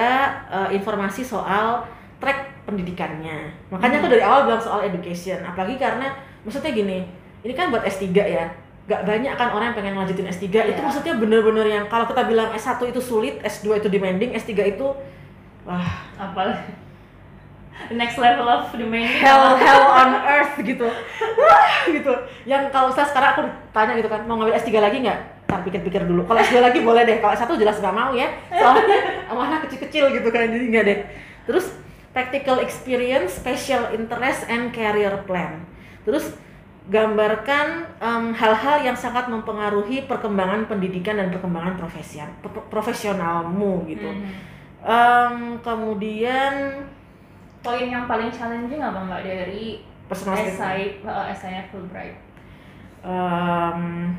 [0.51, 1.87] eh, informasi soal
[2.18, 3.53] track pendidikannya.
[3.70, 6.09] Makanya aku dari awal bilang soal education, apalagi karena
[6.43, 7.05] maksudnya gini,
[7.45, 8.49] ini kan buat S3 ya.
[8.85, 10.85] Gak banyak kan orang yang pengen lanjutin S3 itu Iya.
[10.85, 14.87] maksudnya bener-bener yang kalau kita bilang S1 itu sulit, S2 itu demanding, S3 itu
[15.64, 15.89] wah.
[16.20, 16.61] Apa?
[17.91, 19.24] Next level of demanding.
[19.24, 20.85] hell hell on earth gitu.
[21.41, 22.12] Wah gitu.
[22.45, 25.20] Yang kalau saya sekarang aku tanya gitu kan mau ngambil S3 lagi nggak?
[25.49, 26.28] Ntar pikir-pikir dulu.
[26.28, 27.16] Kalau S2 lagi boleh deh.
[27.24, 28.28] Kalau S1 jelas nggak mau ya.
[28.53, 28.85] Soalnya
[29.32, 30.99] amanah kecil-kecil gitu kan jadi nggak deh.
[31.49, 31.72] Terus
[32.12, 35.64] practical experience special interest and career plan.
[36.05, 36.37] Terus
[36.85, 37.80] gambarkan
[38.35, 44.53] hal-hal yang sangat mempengaruhi perkembangan pendidikan dan perkembangan profesion pro- profesionalmu gitu Mhm.
[44.80, 46.53] Em, kemudian
[47.59, 50.61] Poin yang paling challenging apa mbak dari personal statement.
[50.61, 52.12] esai uh, esainya Fulbright?
[53.01, 54.12] Em,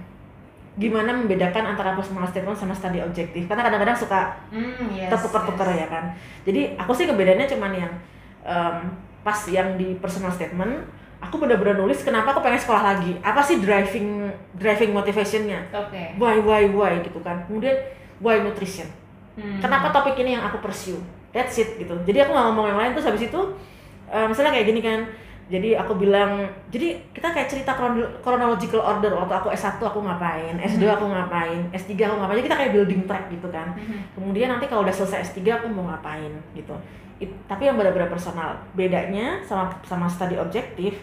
[0.76, 5.80] gimana membedakan antara personal statement sama study objektif karena kadang-kadang suka Hmm, yes, tertukar-tukar yes.
[5.80, 6.06] ya kan
[6.44, 7.94] jadi aku sih ngebedainnya cuman yang
[8.42, 8.78] em,
[9.22, 10.82] pas yang di personal statement
[11.22, 13.18] aku benar-benar nulis kenapa aku pengen sekolah lagi?
[13.20, 15.68] Apa sih driving driving motivationnya?
[15.72, 16.16] Oke.
[16.16, 17.44] why why why gitu kan.
[17.48, 17.76] Kemudian
[18.20, 18.88] why nutrition?
[19.36, 19.60] Hmm.
[19.60, 20.96] kenapa topik ini yang aku pursue?
[21.36, 21.92] That's it gitu.
[22.08, 23.40] Jadi aku nggak ngomong yang lain terus habis itu
[24.08, 25.00] eh, misalnya kayak gini kan.
[25.46, 26.42] Jadi aku bilang
[26.72, 29.12] jadi kita kayak cerita chrono- chronological order.
[29.14, 32.36] Waktu aku S1 aku ngapain S2 aku ngapain S3 aku ngapain.
[32.40, 33.76] Jadi kita kayak building track gitu kan.
[34.16, 36.74] Kemudian nanti kalau udah selesai S3 aku mau ngapain gitu
[37.16, 41.00] It- tapi yang benar-benar personal bedanya sama sama study objektif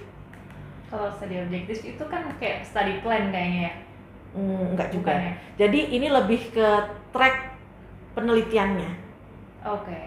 [0.86, 3.74] Kalau study objektif itu kan kayak study plan kayaknya ya.
[4.34, 5.32] mm, enggak juga Bukan ya?
[5.58, 6.68] jadi ini lebih ke
[7.10, 7.36] track
[8.12, 8.92] penelitiannya
[9.62, 9.98] Oke.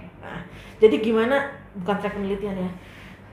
[0.78, 2.72] jadi gimana bukan track penelitian ya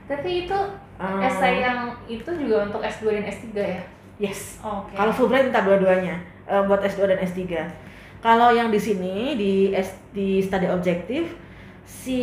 [0.05, 0.59] Tapi itu
[0.93, 3.81] Eh, essay yang itu juga untuk S2 dan S3 ya?
[4.19, 4.93] yes Oke.
[4.93, 6.15] Kalau Fulbright minta dua-duanya
[6.45, 7.41] eh, buat S2 dan S3.
[8.19, 11.33] Kalau yang di sini di S, di study objektif
[11.83, 12.19] si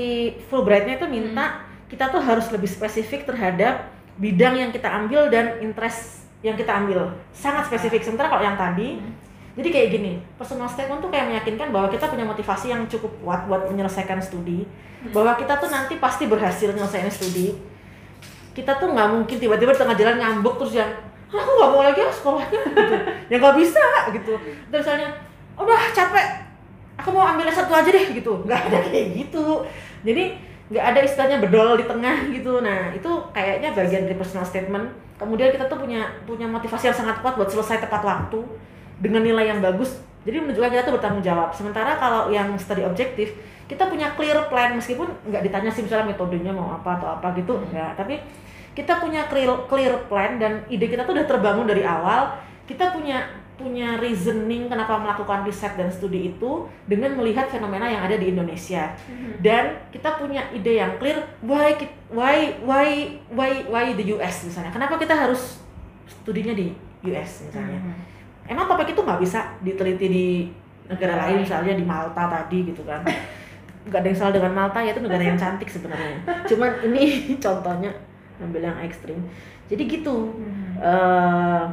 [0.49, 6.25] Fulbrightnya itu minta kita tuh harus lebih spesifik terhadap bidang yang kita ambil dan interest
[6.41, 7.13] yang kita ambil.
[7.31, 8.01] Sangat spesifik.
[8.01, 9.13] Sementara kalau yang tadi Hmm.
[9.59, 13.45] jadi kayak gini, personal statement tuh kayak meyakinkan bahwa kita punya motivasi yang cukup kuat
[13.45, 14.65] buat menyelesaikan studi,
[15.11, 17.59] bahwa kita tuh nanti pasti berhasil menyelesaikan studi.
[18.51, 20.91] Kita tuh nggak mungkin tiba-tiba di tengah jalan ngambek terus yang
[21.31, 22.95] "Ah, aku nggak mau lagi ah sekolahnya gitu,
[23.31, 24.33] ya nggak bisa gitu.
[24.71, 25.09] Terus misalnya,
[25.55, 26.27] udah capek,
[27.01, 29.65] aku mau ambil satu aja deh gitu, nggak ada kayak gitu.
[30.05, 30.37] Jadi
[30.71, 32.63] nggak ada istilahnya bedol di tengah gitu.
[32.63, 34.87] Nah itu kayaknya bagian dari personal statement.
[35.19, 38.41] Kemudian kita tuh punya punya motivasi yang sangat kuat buat selesai tepat waktu
[39.03, 39.99] dengan nilai yang bagus.
[40.23, 41.51] Jadi menunjukkan kita tuh bertanggung jawab.
[41.57, 43.35] Sementara kalau yang studi objektif
[43.67, 44.77] kita punya clear plan.
[44.77, 48.21] Meskipun nggak ditanya sih misalnya metodenya mau apa atau apa gitu enggak tapi
[48.71, 52.39] kita punya clear clear plan dan ide kita tuh udah terbangun dari awal.
[52.65, 53.27] Kita punya
[53.61, 56.51] punya reasoning kenapa melakukan riset dan studi itu
[56.89, 58.89] dengan melihat fenomena yang ada di Indonesia.
[59.39, 61.77] Dan kita punya ide yang clear why
[62.09, 62.89] why why
[63.31, 64.73] why why the US misalnya?
[64.73, 65.61] Kenapa kita harus
[66.09, 66.73] studinya di
[67.07, 67.77] US misalnya?
[67.79, 67.95] Mhm.
[68.51, 70.27] emang topik itu nggak bisa diteliti di
[70.91, 72.99] negara lain misalnya di Malta tadi gitu kan.
[73.87, 76.19] Nggak ada yang salah dengan Malta ya itu negara yang cantik sebenarnya.
[76.51, 77.03] Cuman ini
[77.45, 77.95] contohnya
[78.43, 79.23] ambil yang ekstrim.
[79.71, 80.83] Jadi gitu Mhm.
[80.83, 81.65] Eh,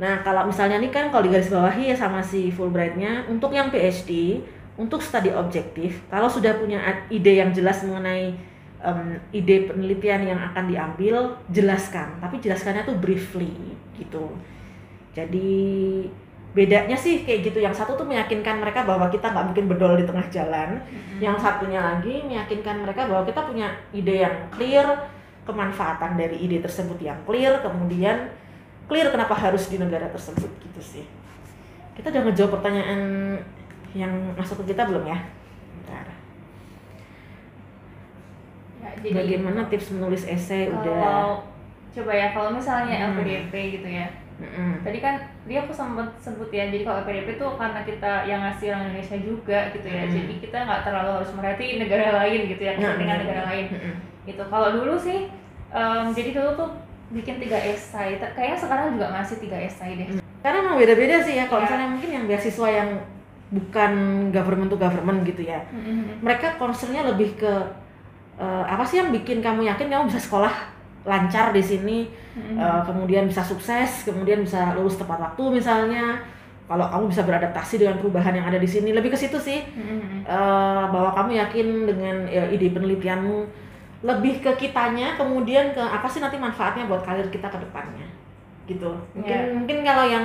[0.00, 3.68] nah kalau misalnya nih kan kalau di garis bawahi ya sama si Fulbrightnya untuk yang
[3.68, 4.40] PhD
[4.80, 6.80] untuk studi objektif kalau sudah punya
[7.12, 8.32] ide yang jelas mengenai
[8.80, 12.16] em, ide penelitian yang akan diambil jelaskan.
[12.18, 14.32] Tapi jelaskannya tuh briefly gitu.
[15.12, 16.06] Jadi
[16.56, 17.58] bedanya sih kayak gitu.
[17.62, 20.70] Yang satu tuh meyakinkan mereka bahwa kita nggak mungkin bedol di tengah jalan.
[20.80, 21.18] Mhm.
[21.20, 24.88] yang satunya lagi meyakinkan mereka bahwa kita punya ide yang clear
[25.44, 28.32] kemanfaatan dari ide tersebut yang clear kemudian
[28.90, 31.04] clear kenapa harus di negara tersebut gitu sih
[31.94, 33.00] kita udah ngejawab pertanyaan
[33.94, 35.18] yang masuk ke kita belum ya
[35.78, 36.06] Bentar.
[38.80, 41.04] Ya, jadi bagaimana tips menulis esai kalau udah
[41.90, 43.18] coba ya kalau misalnya Hmm.
[43.18, 44.08] LPDP gitu ya
[44.40, 44.80] Mm-mm.
[44.80, 48.72] tadi kan dia aku sempat sebut ya jadi kalau LPDP itu karena kita yang ngasih
[48.72, 50.14] orang Indonesia juga gitu ya Hmm.
[50.16, 53.14] jadi kita nggak terlalu harus merhatiin negara lain gitu ya dengan iya.
[53.20, 53.94] negara lain Mm-mm.
[54.24, 55.28] gitu kalau dulu sih
[55.68, 56.70] em, jadi dulu tuh
[57.10, 58.16] bikin tiga esai.
[58.16, 60.08] Kayaknya sekarang juga masih tiga esai deh.
[60.40, 61.66] Karena emang beda-beda sih ya kalau Iya.
[61.68, 62.90] misalnya mungkin yang beasiswa yang
[63.50, 63.92] bukan
[64.30, 65.60] government to government gitu ya.
[66.22, 67.52] Mereka concernnya lebih ke
[68.40, 70.54] eh, apa sih yang bikin kamu yakin kamu bisa sekolah
[71.04, 71.98] lancar di sini
[72.38, 76.22] eh, kemudian bisa sukses kemudian bisa lulus tepat waktu misalnya.
[76.70, 79.66] Kalau kamu bisa beradaptasi dengan perubahan yang ada di sini lebih ke situ sih.
[80.24, 83.38] Eh, bahwa kamu yakin dengan ya, ide penelitianmu
[84.00, 88.08] lebih ke kitanya kemudian ke apa sih nanti manfaatnya buat karir kita ke depannya
[88.64, 88.90] gitu.
[89.12, 89.52] Mungkin Iya.
[89.52, 90.24] mungkin kalau yang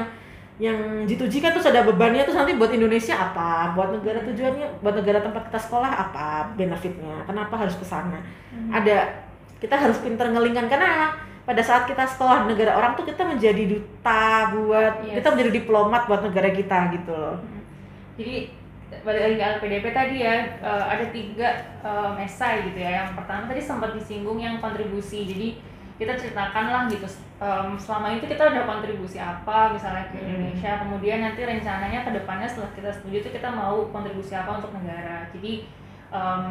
[0.56, 4.96] yang G2G kan terus ada bebannya terus nanti buat Indonesia apa buat negara tujuannya buat
[4.96, 8.24] negara tempat kita sekolah apa benefitnya kenapa harus ke sana.
[8.72, 9.12] Ada
[9.60, 11.12] kita harus pinter ngelingkan karena
[11.44, 15.20] pada saat kita sekolah negara orang tuh kita menjadi duta buat Yes.
[15.20, 17.38] kita menjadi diplomat buat negara kita gitu loh.
[18.16, 18.48] Jadi
[18.86, 21.50] balik lagi ke LPDP tadi ya eh, ada tiga
[21.82, 23.04] em, esai gitu ya.
[23.06, 25.26] Yang pertama tadi sempat disinggung yang kontribusi.
[25.26, 25.48] Jadi
[25.96, 27.08] kita ceritakan lah gitu.
[27.42, 30.28] Em, selama itu kita udah kontribusi apa misalnya ke Hmm.
[30.30, 30.72] Indonesia.
[30.80, 35.26] Kemudian nanti rencananya ke depannya setelah kita studi itu kita mau kontribusi apa untuk negara.
[35.34, 35.66] Jadi
[36.14, 36.44] em,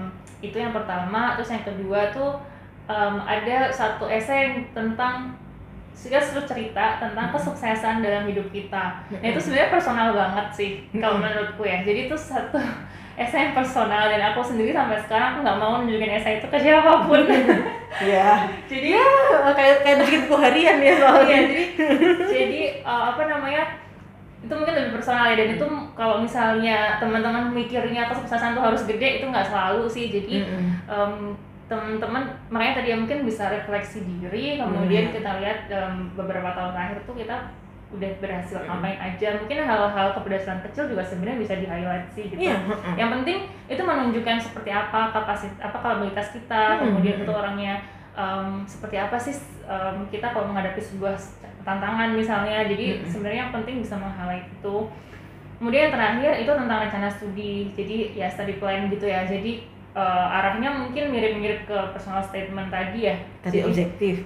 [0.42, 1.38] itu yang pertama.
[1.38, 2.40] Terus yang kedua tuh
[2.90, 5.38] em, ada satu esai yang tentang
[5.94, 9.06] kita suruh cerita tentang kesuksesan dalam hidup kita.
[9.08, 10.70] Nah itu sebenarnya personal banget sih
[11.00, 11.80] kalau menurutku ya.
[11.80, 12.60] Jadi itu satu
[13.22, 16.58] esai yang personal dan aku sendiri sampai sekarang aku nggak mau nunjukin esai itu ke
[16.58, 17.22] siapa pun.
[18.02, 19.06] ya jadi ya
[19.54, 21.38] kayak kayak bikin buku harian ya soalnya.
[21.38, 21.62] Iya, jadi
[22.26, 23.62] jadi uh, apa namanya
[24.44, 25.36] itu mungkin lebih personal ya.
[25.40, 25.66] Dan itu
[25.96, 30.12] kalau misalnya teman-teman mikirnya kesuksesan tuh harus gede itu nggak selalu sih.
[30.12, 30.44] Jadi
[30.84, 35.14] em, teman-teman makanya tadi ya mungkin bisa refleksi diri kemudian Hmm.
[35.16, 37.36] kita lihat em, beberapa tahun terakhir tuh kita
[37.90, 38.66] udah berhasil Hmm.
[38.68, 42.94] ngapain aja mungkin hal-hal keberhasilan kecil juga sebenarnya bisa di highlight sih gitu mm-mm.
[42.94, 46.80] yang penting itu menunjukkan seperti apa kapasitas apa kapabilitas kita Hmm.
[46.90, 47.74] kemudian itu orangnya
[48.12, 49.32] em, seperti apa sih
[49.64, 51.16] em, kita kalau menghadapi sebuah
[51.62, 53.08] tantangan misalnya jadi Mm-mm.
[53.08, 54.76] sebenarnya yang penting bisa meng-highlight itu
[55.56, 59.64] kemudian yang terakhir itu tentang rencana studi jadi ya study plan gitu ya jadi
[59.94, 63.16] eh, arahnya mungkin mirip-mirip ke personal statement tadi ya.
[63.40, 64.16] Tadi Jadi- objektif.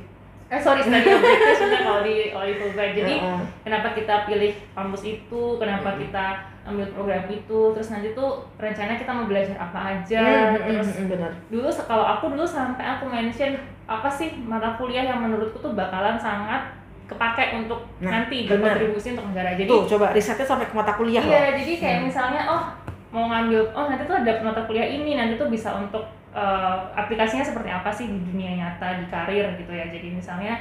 [0.49, 3.41] Eh sorry study objektif sebenarnya kalau di kalau di Fulbright jadi Heeh.
[3.63, 5.43] kenapa kita pilih kampus itu?
[5.55, 6.01] Kenapa Mm-mm.
[6.03, 6.25] kita
[6.65, 7.61] ambil program itu?
[7.71, 10.25] Terus nanti tuh rencana kita mau belajar apa aja?
[10.51, 11.33] Hmm, terus hmm, benar.
[11.47, 16.17] dulu kalau aku dulu sampai aku mention apa sih mata kuliah yang menurutku tuh bakalan
[16.17, 16.65] sangat
[17.05, 19.53] kepake untuk Nah, nanti berkontribusi untuk negara.
[19.53, 21.29] Jadi tuh coba risetnya sampai ke mata kuliah loh.
[21.29, 22.07] iya jadi kayak Hmm.
[22.07, 22.63] misalnya oh
[23.09, 27.41] mau ngambil oh nanti tuh ada mata kuliah ini nanti tuh bisa untuk eh, aplikasinya
[27.43, 30.55] seperti apa sih di dunia nyata di karir gitu ya jadi misalnya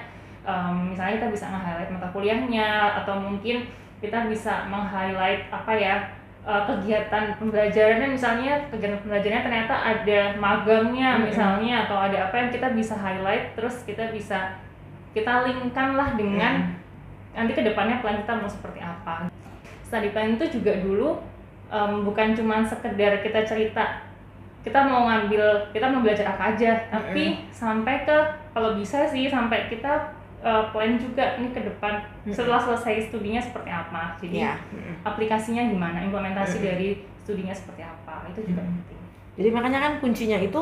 [0.48, 2.70] em, misalnya kita bisa nge-highlight mata kuliahnya
[3.04, 3.68] atau mungkin
[4.00, 5.96] kita bisa meng-highlight apa ya
[6.48, 11.28] eh, kegiatan pembelajarannya misalnya kegiatan pembelajarannya ternyata ada magangnya Mm-mm.
[11.28, 14.56] misalnya atau ada apa yang kita bisa highlight terus kita bisa
[15.12, 16.54] kita linkkan lah dengan
[17.38, 17.44] Hmm.
[17.44, 19.30] nanti ke depannya plan kita mau seperti apa
[19.84, 21.22] study plan itu juga dulu
[21.68, 24.04] em, bukan cuma sekedar kita cerita
[24.62, 28.18] kita mau ngambil kita mau belajar apa aja tapi sampai ke
[28.52, 32.32] kalau bisa sih sampai kita eh, plan juga nih ke depan Mm-mm.
[32.32, 34.54] setelah selesai studinya seperti apa jadi Iya.
[34.70, 34.96] Mm-mm.
[35.04, 36.68] aplikasinya gimana implementasi Mm-mm.
[36.68, 36.88] dari
[37.18, 38.76] studinya seperti apa itu juga Mm-mm.
[38.84, 39.00] penting
[39.38, 40.62] jadi makanya kan kuncinya itu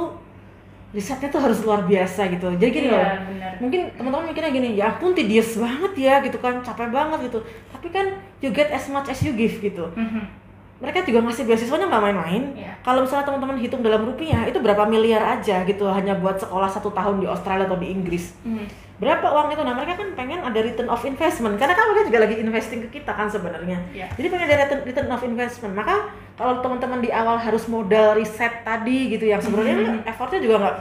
[0.94, 4.70] risetnya tuh harus luar biasa gitu jadi gini loh iya benar mungkin teman-teman mikirnya gini
[4.76, 8.06] ya ampun tedious banget ya gitu kan capek banget gitu tapi kan
[8.40, 10.45] you get as much as you give gitu Mhm.
[10.76, 12.72] Mereka juga ngasih beasiswanya nggak main-main Iya.
[12.82, 16.92] kalau misalnya teman-teman hitung dalam rupiah itu berapa miliar aja gitu hanya buat sekolah satu
[16.92, 18.68] tahun di Australia atau di Inggris Mhm.
[18.96, 22.20] berapa uang itu nah mereka kan pengen ada return of investment karena kan mereka juga
[22.22, 24.08] lagi investing ke kita kan sebenarnya Iya.
[24.14, 25.96] jadi pengen ada return, return of investment maka
[26.36, 30.04] kalau teman-teman di awal harus modal riset tadi gitu yang sebenarnya Mhm.
[30.06, 30.76] effortnya juga nggak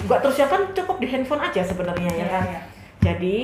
[0.00, 2.60] nggak terus ya kan cukup di handphone aja sebenarnya ya Iya, kan iya.
[3.02, 3.38] jadi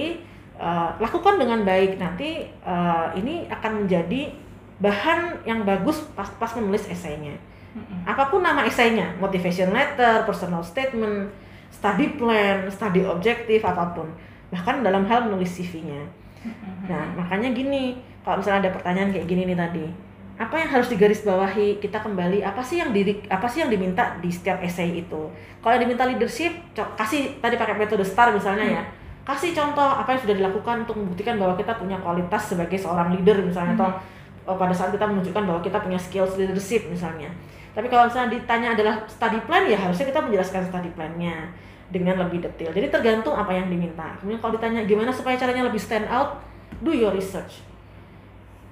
[0.56, 4.32] eh, lakukan dengan baik nanti eh, ini akan menjadi
[4.80, 7.36] bahan yang bagus pas pas menulis esainya.
[8.08, 11.28] Apa pun nama esainya motivation letter personal statement
[11.68, 14.08] study plan study objektif apa pun.
[14.52, 16.26] Bahkan dalam hal menulis CV-nya
[16.86, 19.86] nah makanya gini kalau misalnya ada pertanyaan kayak gini nih tadi
[20.36, 24.28] apa yang harus digarisbawahi kita kembali apa sih yang diri apa sih yang diminta di
[24.28, 25.32] setiap essay itu?
[25.64, 28.82] Kalau yang diminta leadership kasih tadi pakai metode STAR misalnya ya
[29.24, 33.40] kasih contoh apa yang sudah dilakukan untuk membuktikan bahwa kita punya kualitas sebagai seorang leader
[33.40, 33.96] misalnya atau
[34.46, 37.28] oh, pada saat kita menunjukkan bahwa kita punya skills leadership misalnya.
[37.70, 41.50] Tapi kalau misalnya ditanya adalah study plan ya harusnya kita menjelaskan study plan-nya
[41.86, 42.72] dengan lebih detail.
[42.72, 44.16] Jadi tergantung apa yang diminta.
[44.16, 46.40] Kemudian kalau ditanya gimana supaya caranya lebih stand out
[46.80, 47.60] do your research.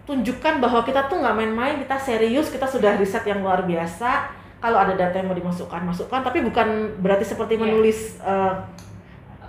[0.04, 4.28] Tunjukkan bahwa kita tuh nggak main-main kita serius kita sudah riset yang luar biasa.
[4.60, 6.20] Kalau ada data yang mau dimasukkan masukkan.
[6.20, 7.62] Tapi bukan berarti seperti Iya.
[7.62, 8.52] menulis eh,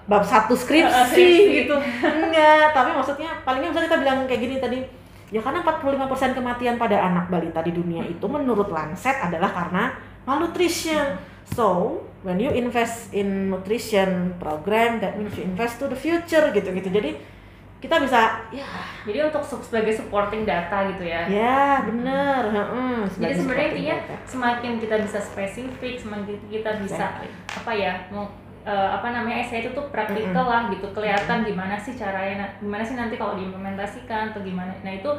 [0.05, 1.43] bab satu Eh, skripsi skripsi.
[1.63, 1.75] gitu.
[2.23, 4.79] Enggak tapi maksudnya palingnya misalnya kita bilang kayak gini tadi
[5.29, 9.83] ya karena 45% kematian pada anak balita di dunia itu menurut Lancet adalah karena
[10.23, 16.49] malnutrition so when you invest in nutrition program that means you invest to the future
[16.49, 17.13] gitu-gitu jadi
[17.75, 18.65] kita bisa ya
[19.05, 24.15] jadi untuk sebagai supporting data gitu ya ya bener heeh, Jadi sebagai sebenarnya intinya data.
[24.25, 27.29] semakin kita bisa spesifik, semakin kita bisa Exactly.
[27.53, 27.93] apa ya,
[28.65, 32.81] eh, apa namanya essay itu tuh praktikal lah gitu, kelihatan gimana sih caranya, na- gimana
[32.81, 34.73] sih nanti kalau diimplementasikan atau gimana.
[34.81, 35.11] Nah itu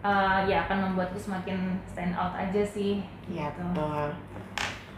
[0.00, 3.04] eh, ya akan membuat itu semakin stand out aja sih.
[3.28, 3.60] Iya gitu.
[3.60, 4.08] betul.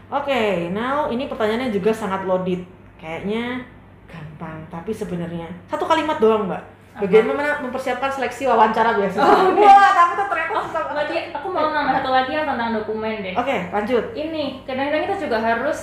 [0.09, 2.65] Oke, now ini pertanyaannya juga sangat loaded.
[2.97, 3.61] Kayaknya
[4.09, 6.63] gampang, tapi sebenarnya satu kalimat doang, Mbak.
[6.99, 9.21] Bagaimana mempersiapkan seleksi wawancara biasa?
[9.21, 9.61] Oh, oke.
[9.61, 10.89] Wah, tapi itu ternyata susah banget.
[10.89, 13.33] berarti aku mau nambah satu lagi yang tentang dokumen deh.
[13.37, 14.03] Oke, lanjut.
[14.17, 15.77] Ini kadang-kadang kita juga harus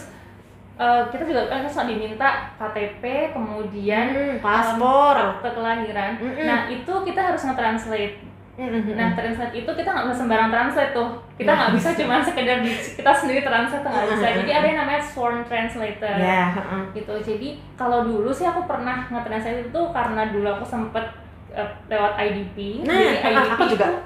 [0.77, 3.03] eh, kita juga kan harus diminta KTP,
[3.33, 5.15] kemudian Hmm, paspor.
[5.15, 6.13] em, akte kelahiran.
[6.17, 6.45] Mm-mm.
[6.45, 8.17] Nah itu kita harus nge-translate.
[8.57, 8.93] Mm-mm.
[8.93, 11.09] Nah, translate itu kita nggak bisa sembarang translate tuh.
[11.37, 11.57] Kita Nah.
[11.59, 14.17] nggak bisa cuma sekedar di, kita sendiri translate nggak bisa.
[14.23, 14.39] Mm-hmm.
[14.39, 16.17] Jadi ada yang namanya sworn translator.
[16.17, 16.83] ya, heeh.
[16.95, 17.15] Gitu.
[17.23, 21.05] Jadi kalau dulu sih aku pernah nge-translate itu karena dulu aku sempet
[21.53, 22.57] eh, lewat IDP.
[22.83, 23.87] Nah, Jadi IDP aku juga.
[23.87, 23.97] itu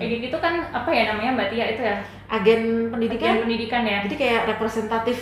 [0.00, 1.96] IDP itu kan apa ya namanya Mbak Tia itu ya?
[2.26, 3.18] Agen pendidikan.
[3.30, 3.98] Bagian pendidikan ya.
[4.06, 5.18] Jadi kayak representatif.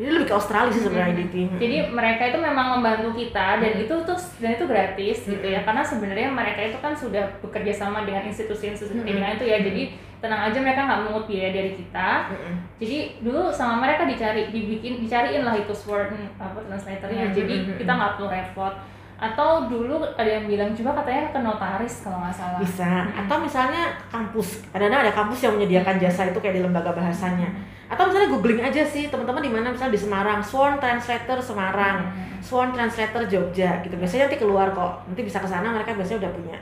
[0.00, 1.20] Ini lebih ke Australia sih sebenarnya Mm-mm.
[1.28, 1.34] IDP.
[1.60, 3.84] Jadi mereka itu memang membantu kita dan Hmm.
[3.84, 5.60] itu tuh dan itu gratis gitu ya.
[5.60, 9.60] Karena sebenarnya mereka itu kan sudah bekerja sama dengan institusi-institusi pendidikan itu ya.
[9.60, 9.82] Jadi
[10.24, 12.32] tenang aja mereka nggak mengut biaya dari kita.
[12.32, 12.54] Mm-mm.
[12.80, 17.28] jadi dulu sama mereka dicari dibikin dicariin lah itu sworn apa translatornya.
[17.28, 18.00] Hmm, jadi hmm, hmm, kita hmm.
[18.00, 18.74] nggak perlu repot.
[19.20, 22.56] Atau dulu ada yang bilang juga katanya ke notaris kalau nggak salah.
[22.56, 23.04] Bisa.
[23.12, 27.52] Atau misalnya kampus kadang-kadang ada kampus yang menyediakan jasa itu kayak di lembaga bahasanya
[27.90, 32.38] atau misalnya googling aja sih teman-teman di mana misalnya di Semarang Sworn Translator Semarang Hmm.
[32.40, 33.92] Sworn Translator Jogja gitu.
[33.92, 35.04] Biasanya nanti keluar kok.
[35.04, 36.56] Nanti bisa ke sana mereka biasanya udah punya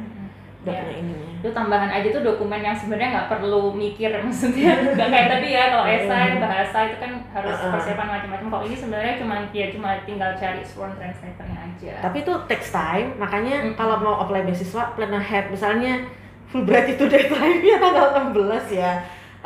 [0.59, 0.83] udah Iya.
[0.83, 1.29] punya ininya.
[1.39, 5.65] Itu tambahan aja tuh dokumen yang sebenarnya nggak perlu mikir maksudnya nggak kayak tadi ya
[5.71, 7.73] kalau esai bahasa itu kan harus Uh-uh.
[7.77, 8.47] persiapan macam-macam.
[8.51, 11.93] Kalau ini sebenarnya cuma ya cuma tinggal cari sworn translatornya aja.
[12.03, 13.77] Tapi itu takes time makanya Mm-mm.
[13.77, 15.47] kalau mau apply beasiswa plan ahead.
[15.49, 16.09] Misalnya
[16.49, 18.93] Fulbright itu deadline-nya tanggal 16 ya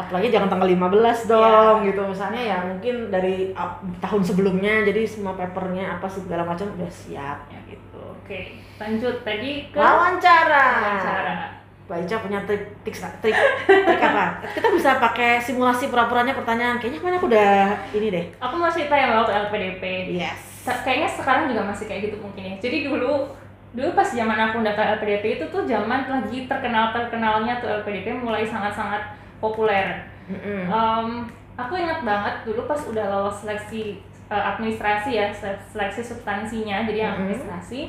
[0.02, 0.90] apply jangan tanggal 15
[1.26, 1.86] dong Iya.
[1.86, 6.88] gitu misalnya ya mungkin dari uh, tahun sebelumnya jadi semua papernya apa segala macam udah
[6.88, 7.58] siap Ya.
[7.66, 8.40] gitu oke
[8.76, 11.36] lanjut tadi ke wawancara wawancara
[11.82, 13.34] Mbak Ica punya trik, tips, trik,
[13.66, 14.38] trik apa?
[14.54, 16.78] Kita bisa pakai simulasi pura-puranya pertanyaan.
[16.78, 17.52] Kayaknya ke mana aku udah
[17.92, 18.24] ini deh.
[18.38, 19.82] aku mau cerita yang waktu LPDP
[20.14, 20.62] Yes.
[20.62, 23.34] Kayaknya sekarang juga masih kayak gitu mungkin ya jadi dulu
[23.72, 28.46] dulu pas zaman aku daftar LPDP itu tuh zaman lagi terkenal terkenalnya tuh LPDP mulai
[28.46, 29.02] sangat-sangat
[29.42, 30.62] populer Mm-mm.
[30.64, 31.08] Em,
[31.52, 37.04] aku ingat banget dulu pas udah lolos seleksi eh, administrasi ya sele- seleksi substansinya jadi
[37.04, 37.10] Mhm.
[37.12, 37.80] administrasi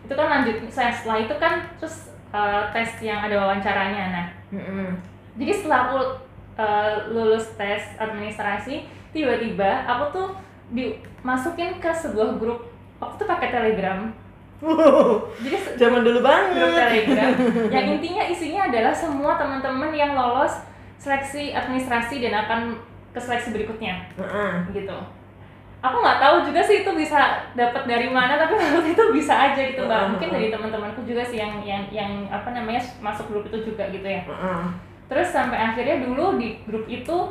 [0.00, 4.96] itu kan lanjut saya setelah itu kan terus eh, tes yang ada wawancaranya nah Mm-mm.
[5.36, 5.98] jadi setelah aku
[6.56, 10.28] eh, lulus tes administrasi tiba-tiba aku tuh
[10.70, 14.08] dimasukin ke sebuah grup aku tuh pakai telegram
[15.38, 16.56] jadi se- Zaman dulu banget.
[16.56, 17.30] grup telegram
[17.74, 20.64] yang intinya isinya adalah semua teman-teman yang lolos
[20.98, 22.60] seleksi administrasi dan akan
[23.14, 23.94] ke seleksi berikutnya.
[24.18, 24.52] Heeh.
[24.74, 24.98] gitu.
[25.84, 29.60] Aku nggak tahu juga sih itu bisa dapat dari mana tapi waktu itu bisa aja
[29.60, 30.16] gitu mbak.
[30.16, 34.06] Mungkin dari teman-temanku juga sih yang yang yang apa namanya masuk grup itu juga gitu
[34.08, 34.24] ya.
[34.24, 34.64] Heeh.
[35.04, 37.28] terus sampai akhirnya dulu di grup itu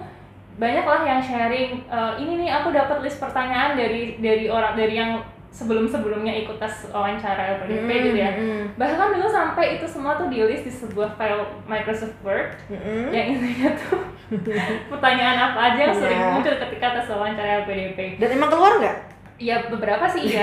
[0.62, 4.94] banyak lah yang sharing "Eh, ini nih aku dapat list pertanyaan dari dari orang dari
[4.94, 5.18] yang
[5.54, 10.18] sebelum sebelumnya ikut tes wawancara LPDP Mm, gitu ya mm, bahkan dulu sampai itu semua
[10.18, 13.14] tuh di list di sebuah file Microsoft Word mm-mm.
[13.14, 14.02] yang intinya tuh
[14.90, 16.30] pertanyaan apa aja yang sering Iya.
[16.32, 18.98] muncul ketika tes wawancara LPDP Dan emang keluar nggak?
[19.36, 20.42] ya beberapa sih iya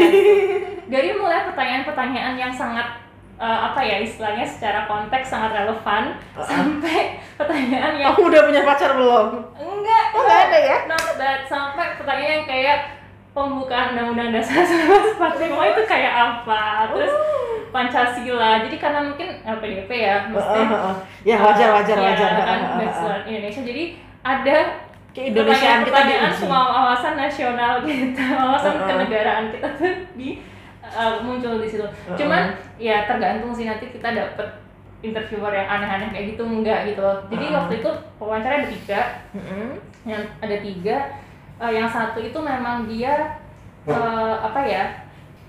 [0.93, 3.03] dari mulai pertanyaan-pertanyaan yang sangat
[3.35, 6.45] eh, apa ya istilahnya secara konteks sangat relevan Uh-uh.
[6.45, 9.27] sampai pertanyaan yang Kamu udah punya pacar belum?
[9.57, 10.79] enggak Oh, nggak ada ya?
[10.87, 12.79] not that sampai pertanyaan yang kayak
[13.43, 15.17] pembukaan undang-undang dasar 1945
[15.71, 17.57] itu kayak apa terus Oh.
[17.71, 20.95] Pancasila jadi karena mungkin LPDP ya maksudnya heeh.
[21.23, 22.31] Ya wajar wajar Iya, wajar.
[22.37, 23.83] kan background Indonesia jadi
[24.21, 24.57] ada
[25.11, 26.41] Keindonesiaan kita pertanyaan diuji.
[26.41, 28.87] semua wawasan nasional kita wawasan Uh-uh.
[28.87, 30.29] kenegaraan kita tuh di
[30.81, 32.15] uh, muncul di situ Uh-uh.
[32.15, 32.43] cuman
[32.77, 34.49] ya tergantung sih nanti kita dapet
[35.01, 39.01] interviewer yang aneh-aneh kayak gitu enggak gitu loh jadi waktu itu wawancara ada tiga
[40.05, 40.97] yang ada tiga
[41.61, 43.37] uh, yang satu itu memang dia
[43.85, 44.85] uh, apa ya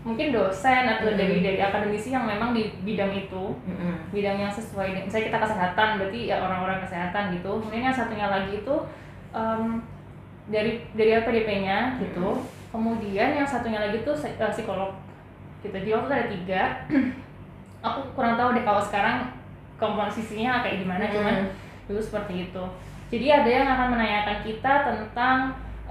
[0.02, 1.20] mungkin dosen atau Mm-mm.
[1.20, 4.10] dari dari akademisi yang memang di bidang itu Mm-mm.
[4.10, 7.62] bidang yang sesuai dengan misalnya kita kesehatan berarti ya orang-orang kesehatan gitu.
[7.62, 8.76] Kemudian yang satunya lagi itu
[9.30, 9.78] em,
[10.50, 12.42] dari dari LPDP-nya gitu.
[12.74, 14.90] Kemudian yang satunya lagi tuh psi- eh, psikolog
[15.62, 15.70] gitu.
[15.70, 16.62] Jadi waktu itu ada tiga.
[17.86, 19.30] Aku kurang tahu deh kalau sekarang
[19.78, 21.50] komposisinya kayak gimana cuman Mm.
[21.90, 22.64] dulu seperti itu.
[23.12, 25.38] Jadi ada yang akan menanyakan kita tentang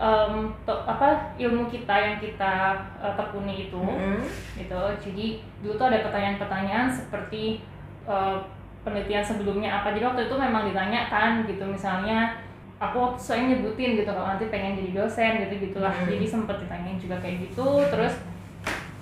[0.01, 0.32] em,
[0.64, 2.53] to- apa ilmu kita yang kita
[2.98, 4.24] eh, tekuni itu Mm-mm.
[4.57, 5.26] gitu jadi
[5.61, 7.61] dulu tuh ada pertanyaan-pertanyaan seperti
[8.05, 8.36] eh,
[8.80, 12.40] penelitian sebelumnya apa jadi waktu itu memang ditanyakan gitu misalnya
[12.80, 16.09] aku waktu saya nyebutin gitu kalau nanti pengen jadi dosen gitu gitulah Hmm.
[16.09, 18.16] jadi sempet ditanyain juga kayak gitu terus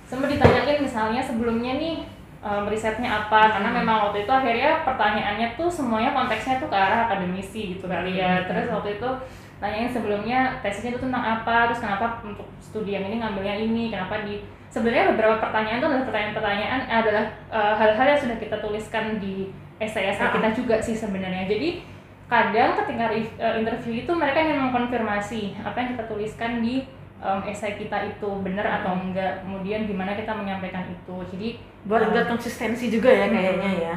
[0.03, 1.97] sempet ditanyain misalnya sebelumnya nih
[2.39, 3.79] em, risetnya apa karena Hmm.
[3.79, 8.43] memang waktu itu akhirnya pertanyaannya tuh semuanya konteksnya tuh ke arah akademisi gitu kali ya
[8.43, 8.47] Hmm.
[8.51, 9.11] terus waktu itu
[9.59, 14.23] tanyain sebelumnya tesisnya itu tentang apa terus kenapa untuk studi yang ini ngambilnya ini kenapa
[14.23, 19.51] di sebenarnya beberapa pertanyaan itu adalah pertanyaan-pertanyaan adalah eh, hal-hal yang sudah kita tuliskan di
[19.79, 20.35] esai-esai Ah.
[20.35, 21.47] kita juga sih sebenarnya.
[21.47, 21.83] Jadi
[22.29, 26.85] kadang ketika eh, interview itu mereka ingin mengkonfirmasi apa yang kita tuliskan di
[27.19, 29.43] em, esai kita itu benar atau enggak.
[29.43, 31.17] Kemudian gimana kita menyampaikan itu.
[31.35, 31.49] Jadi
[31.87, 33.97] Buat lihat konsistensi juga ya kayaknya ya.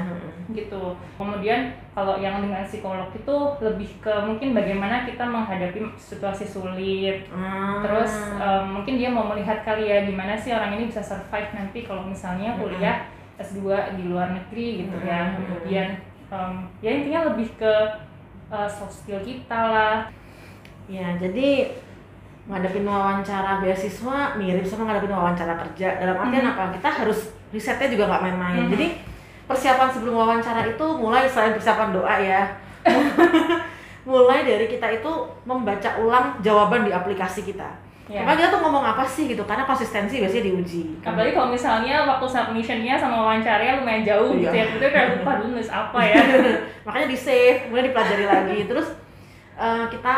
[0.52, 1.00] gitu.
[1.16, 7.24] Kemudian kalau yang dengan psikolog itu lebih ke mungkin bagaimana kita menghadapi situasi sulit.
[7.32, 7.80] Hmm.
[7.80, 11.88] terus em, mungkin dia mau melihat kali ya gimana sih orang ini bisa survive nanti
[11.88, 13.08] kalau misalnya kuliah
[13.40, 15.32] S2 di luar negeri gitu ya.
[15.32, 15.36] Mm-mm.
[15.40, 15.88] kemudian
[16.28, 16.54] em,
[16.84, 17.74] ya intinya lebih ke
[18.52, 19.98] eh, soft skill kita lah.
[20.92, 21.72] Ya, jadi
[22.52, 25.96] ngadepin wawancara beasiswa mirip sama ngadepin wawancara kerja.
[25.98, 26.52] Dalam artian Mhm.
[26.52, 26.64] apa?
[26.76, 28.68] Kita harus risetnya juga nggak main-main.
[28.68, 28.72] Mhm.
[28.72, 28.88] Jadi
[29.48, 32.44] persiapan sebelum wawancara itu mulai selain persiapan doa ya.
[34.04, 35.12] mulai dari kita itu
[35.44, 37.70] membaca ulang jawaban di aplikasi kita.
[38.10, 38.26] ya.
[38.26, 41.00] Karena kita tuh ngomong apa sih gitu, karena konsistensi biasanya diuji.
[41.00, 44.68] apalagi kalau misalnya waktu submissionnya sama wawancaranya lumayan jauh gitu Iya.
[44.68, 46.20] ya kita kayak lupa dulu nulis apa ya
[46.84, 48.88] makanya di save kemudian dipelajari lagi terus
[49.56, 50.16] eh, kita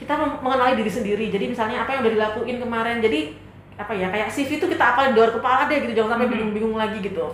[0.00, 1.28] kita mengenali diri sendiri.
[1.28, 3.36] Jadi misalnya apa yang udah dilakuin kemarin jadi
[3.76, 6.74] apa ya kayak CV itu kita apalin di luar kepala deh gitu jangan sampai bingung-bingung
[6.74, 7.28] lagi gitu.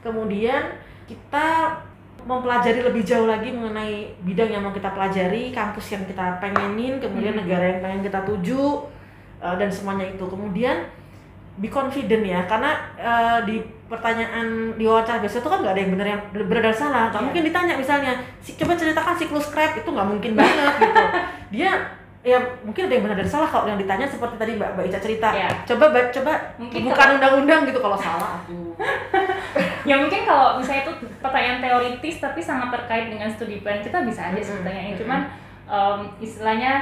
[0.00, 0.74] Kemudian
[1.06, 1.70] kita
[2.20, 7.32] mempelajari lebih jauh lagi mengenai bidang yang mau kita pelajari kampus yang kita pengenin kemudian
[7.32, 8.84] negara yang pengen kita tuju
[9.38, 10.22] uh, dan semuanya itu.
[10.22, 10.84] Kemudian
[11.56, 13.58] be confident ya karena uh, di
[13.90, 17.02] pertanyaan di wawancara biasa itu kan nggak ada yang benar yang benar dan salah.
[17.08, 17.26] Nggak Iya.
[17.26, 21.04] mungkin ditanya misalnya "Si- coba ceritakan siklus Krebs itu nggak mungkin banget gitu.
[21.58, 21.72] Dia
[22.20, 24.98] ya mungkin ada yang benar dan salah kalau yang ditanya seperti tadi mbak mbak Ica
[24.98, 25.28] cerita.
[25.32, 25.48] Iya.
[25.64, 28.76] coba Mbak- coba Mungkin bukan kalau- undang-undang gitu kalau salah aduh.
[29.88, 34.28] Ya mungkin kalau misalnya itu pertanyaan teoritis tapi sangat terkait dengan studi plan kita bisa
[34.28, 35.00] aja pertanyaannya mm-mm.
[35.00, 35.20] cuman
[35.64, 36.72] em, istilahnya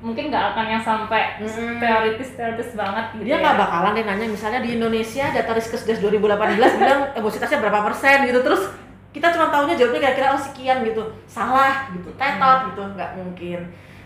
[0.00, 1.36] mungkin nggak akan yang sampai
[1.76, 3.42] teoritis teoritis banget gitu dia ya.
[3.44, 8.40] nggak bakalan deh nanya misalnya di Indonesia data Riskesdas 2018 bilang obesitasnya berapa persen gitu.
[8.40, 8.72] Terus
[9.12, 11.04] kita cuma tahunya jawabnya kira-kira oh sekian gitu.
[11.26, 12.08] Salah gitu.
[12.16, 12.82] Tetot gitu.
[12.96, 13.60] Nggak mungkin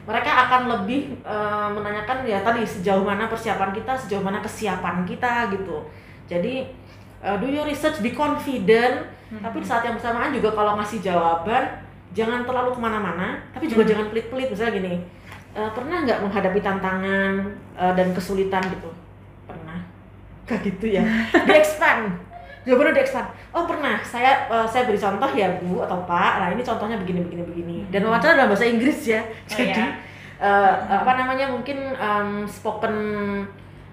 [0.05, 5.49] mereka akan lebih eh, menanyakan ya tadi sejauh mana persiapan kita sejauh mana kesiapan kita
[5.51, 5.81] gitu.
[6.29, 6.69] Jadi
[7.21, 9.09] eh, do your research be confident.
[9.35, 11.67] Tapi di saat yang bersamaan juga kalau ngasih jawaban
[12.15, 13.91] jangan terlalu ke mana-mana tapi juga Hmm.
[13.91, 14.49] jangan pelit-pelit.
[14.53, 14.95] Misalnya gini
[15.55, 17.33] eh, pernah nggak menghadapi tantangan
[17.75, 18.63] eh, dan kesulitan?
[18.69, 18.91] Gitu.
[19.49, 19.81] Pernah.
[20.45, 21.03] Kayak gitu ya.
[21.49, 22.13] Di expand
[22.65, 23.97] jawabannya di expand oh pernah.
[24.01, 26.33] Saya eh, saya beri contoh ya bu atau pak.
[26.41, 27.77] Nah ini contohnya begini begini begini.
[27.93, 29.21] Dan wawancara dalam bahasa Inggris ya.
[29.21, 29.87] Oh, jadi ya.
[30.41, 32.97] eh, apa namanya mungkin em, spoken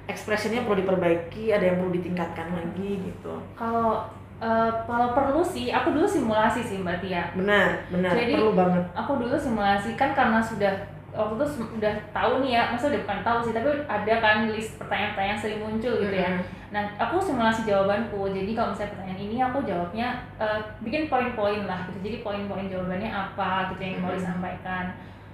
[0.09, 3.33] expressionnya perlu diperbaiki ada yang perlu ditingkatkan lagi gitu.
[3.53, 4.07] Kalau
[4.41, 7.29] eh, kalau perlu sih aku dulu simulasi sih mbak Tia.
[7.37, 8.11] Benar benar.
[8.17, 8.83] Jadi- perlu banget.
[8.95, 9.93] aku dulu simulasi.
[9.93, 10.73] Kan karena sudah
[11.11, 11.45] waktu itu
[11.75, 15.59] udah tahu nih ya masa udah bukan tahu sih tapi ada kan list pertanyaan-pertanyaan sering
[15.59, 16.31] muncul gitu ya.
[16.71, 20.07] Nah aku simulasi jawabanku jadi kalau misalnya pertanyaan ini aku jawabnya
[20.39, 21.99] eh, bikin poin-poin lah gitu.
[21.99, 24.23] Jadi poin-poin jawabannya apa gitu yang mau Mm-mm.
[24.23, 24.85] disampaikan.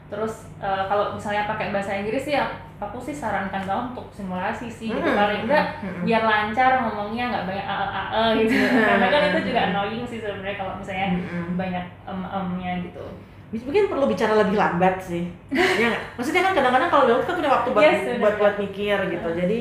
[0.10, 2.34] Terus eh, kalau misalnya pakai bahasa Inggris sih
[2.78, 4.98] aku- sih sarankan kamu untuk simulasi sih gitu.
[4.98, 5.14] Mm-mm.
[5.14, 5.66] paling enggak
[6.02, 7.86] biar lancar ngomongnya nggak banyak ae
[8.18, 11.54] ae gitu karena kan itu juga annoying sih sebenarnya kalau misalnya Mm-mm.
[11.54, 13.06] banyak em emnya gitu
[13.48, 15.24] mungkin perlu bicara lebih lambat sih.
[15.52, 18.20] Ya maksudnya kan kadang-kadang kalau dulu kita punya waktu buat Yes, benar.
[18.20, 19.30] buat buat mikir gitu.
[19.32, 19.58] Jadi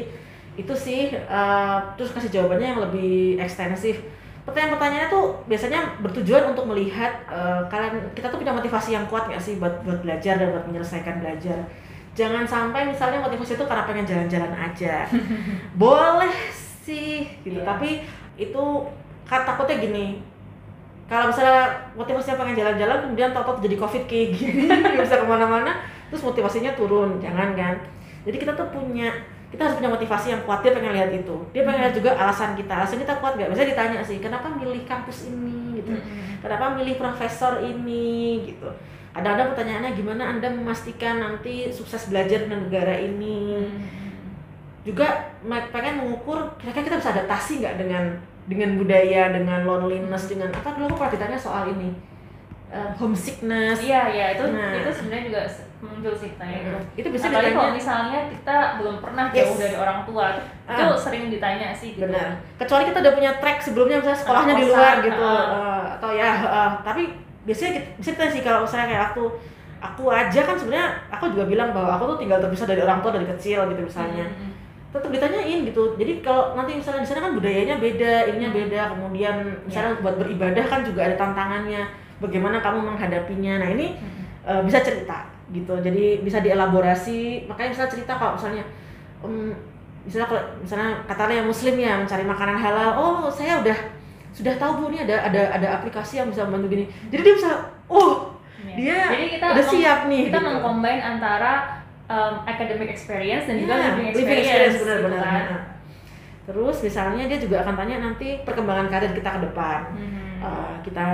[0.57, 4.03] itu sih eh, terus kasih jawabannya yang lebih ekstensif.
[4.43, 9.43] Pertanyaan-pertanyaannya tuh biasanya bertujuan untuk melihat eh, kalian kita tuh punya motivasi yang kuat nggak
[9.43, 11.59] sih buat buat belajar dan buat menyelesaikan belajar?
[12.17, 15.05] Jangan sampai misalnya motivasi itu karena pengen jalan-jalan aja.
[15.83, 16.33] Boleh
[16.83, 17.59] sih gitu.
[17.61, 17.67] Iya.
[17.67, 18.03] tapi
[18.39, 18.65] itu
[19.27, 20.23] kan takutnya gini
[21.07, 25.73] kalau misalnya motivasinya pengen jalan-jalan kemudian tau-tau jadi covid kayak gini nggak bisa ke mana-mana
[26.11, 27.75] terus motivasinya turun jangan kan?
[28.27, 29.11] Jadi kita tuh punya
[29.47, 31.37] kita harus punya motivasi yang kuat dia pengen lihat itu.
[31.55, 33.55] Dia pengen lihat juga alasan kita alasan kita kuat nggak?
[33.55, 35.79] Bisa ditanya sih kenapa milih kampus ini?
[35.79, 35.95] Gitu.
[36.43, 38.43] Kenapa milih profesor ini?
[38.51, 38.67] Gitu.
[39.15, 43.63] Ada-ada pertanyaannya gimana anda memastikan nanti sukses belajar di negara ini?
[44.83, 48.05] Juga me- pengen mengukur kira-kira kita bisa adaptasi nggak dengan
[48.47, 51.91] dengan budaya dengan loneliness dengan apa dulu aku pernah ditanya soal ini
[52.67, 54.75] eh, homesickness Iya iya itu Nah.
[54.77, 55.41] itu sebenarnya juga
[55.77, 56.79] muncul sih tanya itu.
[56.97, 59.37] itu bisa Apalagi kalau ditanya misalnya kita belum pernah Yes.
[59.45, 60.27] jauh dari orang tua,
[60.65, 60.97] itu Ah.
[60.97, 62.03] sering ditanya sih gitu.
[62.03, 66.31] benar kecuali kita udah punya track sebelumnya misalnya sekolahnya di luar gitu eh, atau ya
[66.43, 67.03] eh, tapi
[67.45, 69.25] biasanya kita, bisa kita sih kalau misalnya kayak aku
[69.79, 73.13] aku aja kan sebenarnya aku juga bilang bahwa aku tuh tinggal terpisah dari orang tua
[73.13, 74.46] dari kecil gitu misalnya Mm, mm,
[74.99, 75.95] tetap ditanyain gitu.
[76.01, 78.81] Jadi kalau nanti misalnya di sana kan budayanya beda ininya beda.
[78.97, 81.87] Kemudian misalnya buat beribadah kan juga ada tantangannya.
[82.19, 83.61] Bagaimana kamu menghadapinya?
[83.61, 84.49] Nah ini mm, mm.
[84.49, 85.77] eh, bisa cerita gitu.
[85.79, 87.47] Jadi bisa dielaborasi.
[87.47, 88.65] Makanya bisa cerita kalau misalnya
[89.21, 89.53] em,
[90.09, 93.79] misalnya kalau misalnya katanya yang muslim ya mencari makanan halal oh saya udah
[94.31, 96.85] sudah tahu bu ini ada ada ada aplikasi yang bisa membantu gini.
[97.13, 97.51] Jadi dia bisa
[97.89, 98.75] oh Iya.
[98.75, 100.47] dia Jadi kita udah siap nih Kita gitu.
[100.49, 101.53] mengcombine antara
[102.07, 105.45] um, academic experience dan juga Iya, living living experience, gitu benar-benar kan.
[105.51, 105.63] Nah,
[106.47, 110.25] terus misalnya dia juga akan tanya nanti perkembangan karir kita ke depan Mhm.
[110.37, 111.07] Uh, kita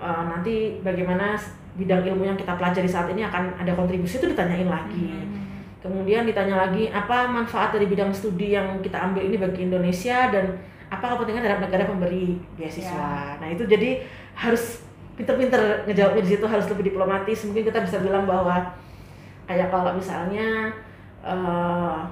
[0.00, 1.36] uh, nanti bagaimana
[1.76, 5.38] bidang ilmu yang kita pelajari saat ini akan ada kontribusi itu ditanyain lagi Mhm.
[5.78, 10.58] kemudian ditanya lagi apa manfaat dari bidang studi yang kita ambil ini bagi Indonesia dan
[10.90, 14.02] apa kepentingan terhadap negara pemberi beasiswa nah itu jadi
[14.34, 14.82] harus
[15.14, 18.74] pinter-pinter ngejawabnya di situ harus lebih diplomatis mungkin kita bisa bilang bahwa
[19.50, 20.70] kayak kalau misalnya
[21.26, 22.06] uh,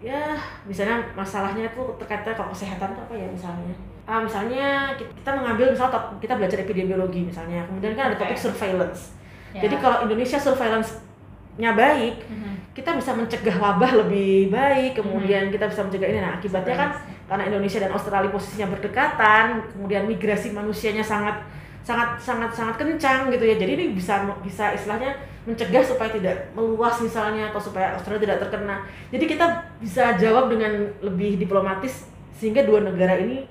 [0.00, 0.32] ya
[0.64, 3.74] misalnya masalahnya itu terkait kalau kesehatan itu apa ya misalnya?
[4.02, 4.66] Ah misalnya
[4.96, 9.12] ki- kita mengambil misal top- kita belajar epidemiologi misalnya kemudian kan ada topik surveillance.
[9.52, 9.68] Ya.
[9.68, 12.72] jadi kalau Indonesia surveillance-nya baik Mhm.
[12.72, 16.18] kita bisa mencegah wabah lebih baik kemudian kita bisa mencegah ini.
[16.18, 16.90] Nah akibatnya kan
[17.28, 21.36] karena Indonesia dan Australia posisinya berdekatan kemudian migrasi manusianya sangat
[21.84, 23.54] sangat sangat sangat kencang gitu ya.
[23.54, 25.12] Jadi ini bisa bisa istilahnya
[25.42, 28.86] mencegah supaya tidak meluas misalnya atau supaya Australia tidak terkena.
[29.10, 29.46] Jadi kita
[29.82, 32.06] bisa jawab dengan lebih diplomatis
[32.38, 33.46] sehingga dua negara ini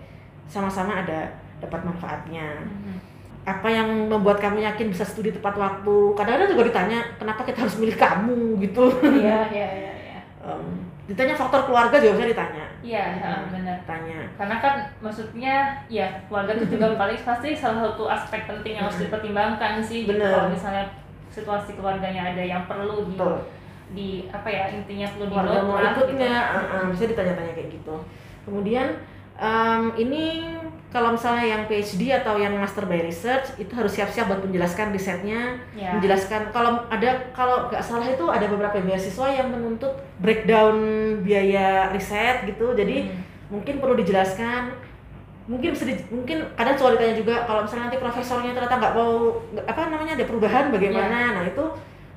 [0.47, 2.63] sama-sama ada dapat manfaatnya.
[2.63, 2.95] Mhm.
[3.41, 5.95] Apa yang membuat kamu yakin bisa studi tepat waktu?
[6.13, 8.85] Kadang-kadang juga ditanya kenapa kita harus milih kamu gitu.
[9.01, 10.19] Iya, iya, iya, iya.
[11.09, 12.65] Ditanya faktor keluarga juga bisa ditanya.
[12.85, 13.77] Iya, ha, benar.
[13.83, 14.29] Tanya.
[14.37, 19.01] Karena kan maksudnya ya keluarga itu juga paling pasti salah satu aspek penting yang harus
[19.03, 20.05] dipertimbangkan sih.
[20.05, 20.15] Gitu.
[20.15, 20.29] Bener.
[20.31, 20.85] Kalau misalnya
[21.31, 23.35] situasi keluarganya ada yang perlu di Betul.
[23.91, 26.55] di apa ya intinya perlu di keluarga mau ikutnya gitu.
[26.55, 27.95] uh, uh, bisa ditanya-tanya kayak gitu
[28.43, 28.87] kemudian
[29.35, 30.23] em, ini
[30.91, 35.55] kalau misalnya yang PhD atau yang Master by Research itu harus siap-siap buat menjelaskan risetnya
[35.71, 35.95] Ya.
[35.95, 40.75] menjelaskan kalau ada kalau nggak salah itu ada beberapa beasiswa yang menuntut breakdown
[41.21, 43.23] biaya riset gitu jadi Hmm.
[43.51, 44.71] mungkin perlu dijelaskan
[45.43, 49.11] mungkin bisa di- mungkin kadang suka ditanya juga kalau misalnya nanti profesornya ternyata nggak mau
[49.59, 51.17] apa namanya ada perubahan bagaimana.
[51.33, 51.63] Nah itu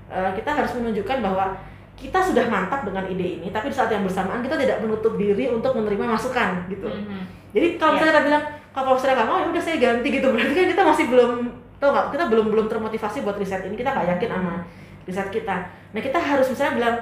[0.07, 1.57] eh, kita harus menunjukkan bahwa
[1.95, 5.47] kita sudah mantap dengan ide ini tapi di saat yang bersamaan kita tidak menutup diri
[5.47, 6.85] untuk menerima masukan gitu.
[6.85, 7.22] Mhm.
[7.51, 7.97] jadi kalau Iya.
[7.97, 10.27] misalnya kita bilang kalau profesornya nggak mau ya udah saya ganti gitu.
[10.29, 11.31] Berarti kan kita masih belum
[11.77, 13.75] tau nggak kita belum belum termotivasi buat riset ini.
[13.75, 14.55] Kita nggak yakin sama
[15.05, 15.57] riset kita.
[15.91, 16.97] Nah kita harus misalnya bilang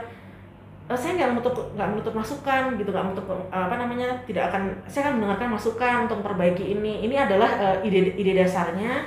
[0.86, 4.62] "Eh, saya nggak menutup nggak menutup masukan gitu nggak menutup eh, apa namanya tidak akan
[4.84, 7.06] saya akan mendengarkan masukan untuk memperbaiki ini.
[7.06, 9.06] Ini adalah eh, ide ide dasarnya.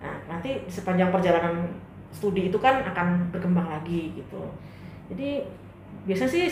[0.00, 1.68] Nah nanti sepanjang perjalanan
[2.10, 4.42] studi itu kan akan berkembang lagi gitu.
[5.08, 5.44] Jadi
[6.02, 6.46] biasanya sih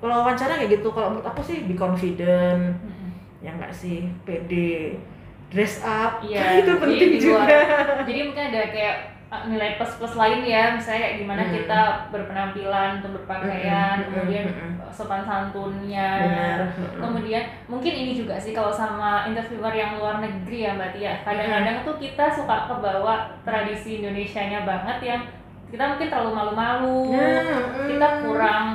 [0.00, 2.74] kalau wawancara kayak gitu kalau menurut aku sih be confident.
[2.74, 3.08] Mhm.
[3.40, 4.08] ya enggak sih?
[4.24, 4.96] Pede.
[5.52, 6.18] Dress up.
[6.18, 7.58] Iya, itu jadi penting luar- juga.
[8.02, 8.96] Jadi mungkin ada kayak
[9.34, 11.52] uh, nilai plus-plus lain ya, misalnya kayak gimana Hmm.
[11.52, 14.74] kita berpenampilan untuk berpakaian, Hmm, hmm, kemudian hmm, hmm.
[14.86, 16.58] uh, sopan santunnya, benar
[16.94, 21.82] kemudian mungkin ini juga sih kalau sama interviewer yang luar negeri ya mbak Tia, kadang-kadang
[21.82, 25.20] tuh kita suka kebawa tradisi Indonesianya banget yang
[25.66, 27.42] kita mungkin terlalu malu-malu, Nah,
[27.90, 28.18] kita mm.
[28.22, 28.66] kurang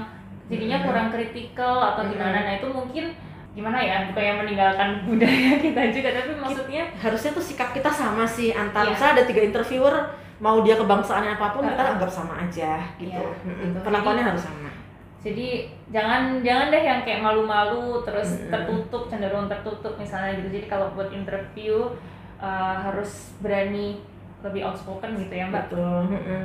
[0.51, 0.87] jadinya Hmm.
[0.91, 2.11] kurang kritikal atau Hmm.
[2.11, 3.05] gimana, nah itu mungkin
[3.49, 8.27] gimana ya, bukan yang meninggalkan budaya kita juga, tapi maksudnya harusnya tuh sikap kita sama
[8.27, 8.91] sih antar Iya.
[8.91, 9.95] misalnya ada tiga interviewer
[10.39, 11.93] mau dia kebangsaannya apa pun kita Heeh.
[11.99, 13.11] anggap sama aja gitu.
[13.11, 13.79] Iya, gitu.
[13.83, 14.71] perlakuannya harus sama.
[15.19, 20.47] jadi jangan jangan deh yang kayak malu-malu terus tertutup cenderung tertutup misalnya gitu.
[20.55, 21.91] Jadi kalau buat interview
[22.39, 23.99] uh, harus berani
[24.39, 25.67] lebih outspoken gitu ya mbak.
[25.67, 26.43] Betul Mm-mm.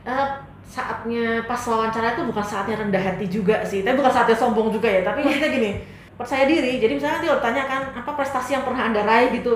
[0.00, 0.28] Eh,
[0.66, 3.86] saatnya pas wawancara itu bukan saatnya rendah hati juga sih.
[3.86, 5.06] Tapi bukan saatnya sombong juga ya.
[5.06, 5.70] Tapi maksudnya gini
[6.18, 6.82] percaya diri.
[6.82, 9.54] Jadi misalnya nanti lo tanyakan apa prestasi yang pernah anda raih gitu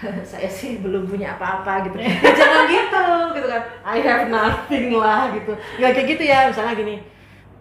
[0.30, 1.96] saya sih belum punya apa-apa gitu.
[2.00, 3.04] Ya, jangan gitu
[3.36, 3.62] gitu kan.
[3.84, 5.52] I have nothing lah gitu.
[5.76, 6.96] Nggak kayak gitu ya misalnya gini.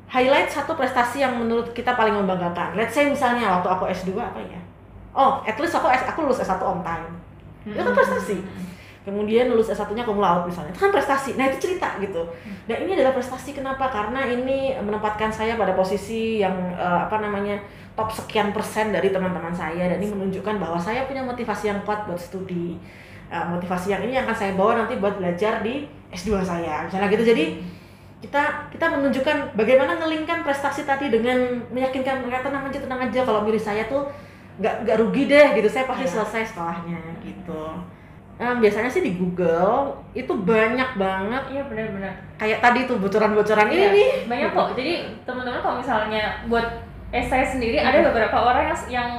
[0.09, 2.73] Highlight satu prestasi yang menurut kita paling membanggakan.
[2.73, 4.57] Let's say misalnya waktu aku S2 apa ya?
[5.13, 7.13] Oh at least aku S- aku lulus S1 on time.
[7.67, 8.39] Itu kan prestasi
[9.07, 10.69] kemudian lulus S1 nya cum laude misalnya.
[10.75, 11.39] Itu kan prestasi.
[11.39, 12.21] Nah itu cerita gitu.
[12.67, 13.55] Nah ini adalah prestasi.
[13.55, 13.87] Kenapa?
[13.89, 17.57] Karena ini menempatkan saya pada posisi yang eh, apa namanya
[17.95, 19.87] top sekian persen dari teman-teman saya.
[19.89, 22.75] Dan ini menunjukkan bahwa saya punya motivasi yang kuat buat studi.
[23.29, 27.07] Eh, motivasi yang ini yang akan saya bawa nanti buat belajar di S2 saya misalnya
[27.09, 27.23] gitu.
[27.23, 27.45] Jadi
[28.19, 31.39] kita kita menunjukkan bagaimana ngelingkan prestasi tadi dengan
[31.71, 33.19] meyakinkan mereka tenang aja tenang aja.
[33.23, 34.03] Kalau milih saya tuh
[34.59, 35.71] nggak nggak rugi deh gitu.
[35.71, 36.11] Saya pasti Ya.
[36.19, 37.63] selesai sekolahnya gitu
[38.39, 41.43] Em, biasanya sih di Google itu banyak banget.
[41.51, 42.13] Iya benar-benar.
[42.39, 44.03] Kayak tadi tuh bocoran-bocoran Iya, ini.
[44.31, 44.79] banyak kok.
[44.79, 44.93] Jadi
[45.27, 46.63] teman-teman kalau misalnya buat
[47.11, 49.09] esai sendiri ada beberapa orang yang yang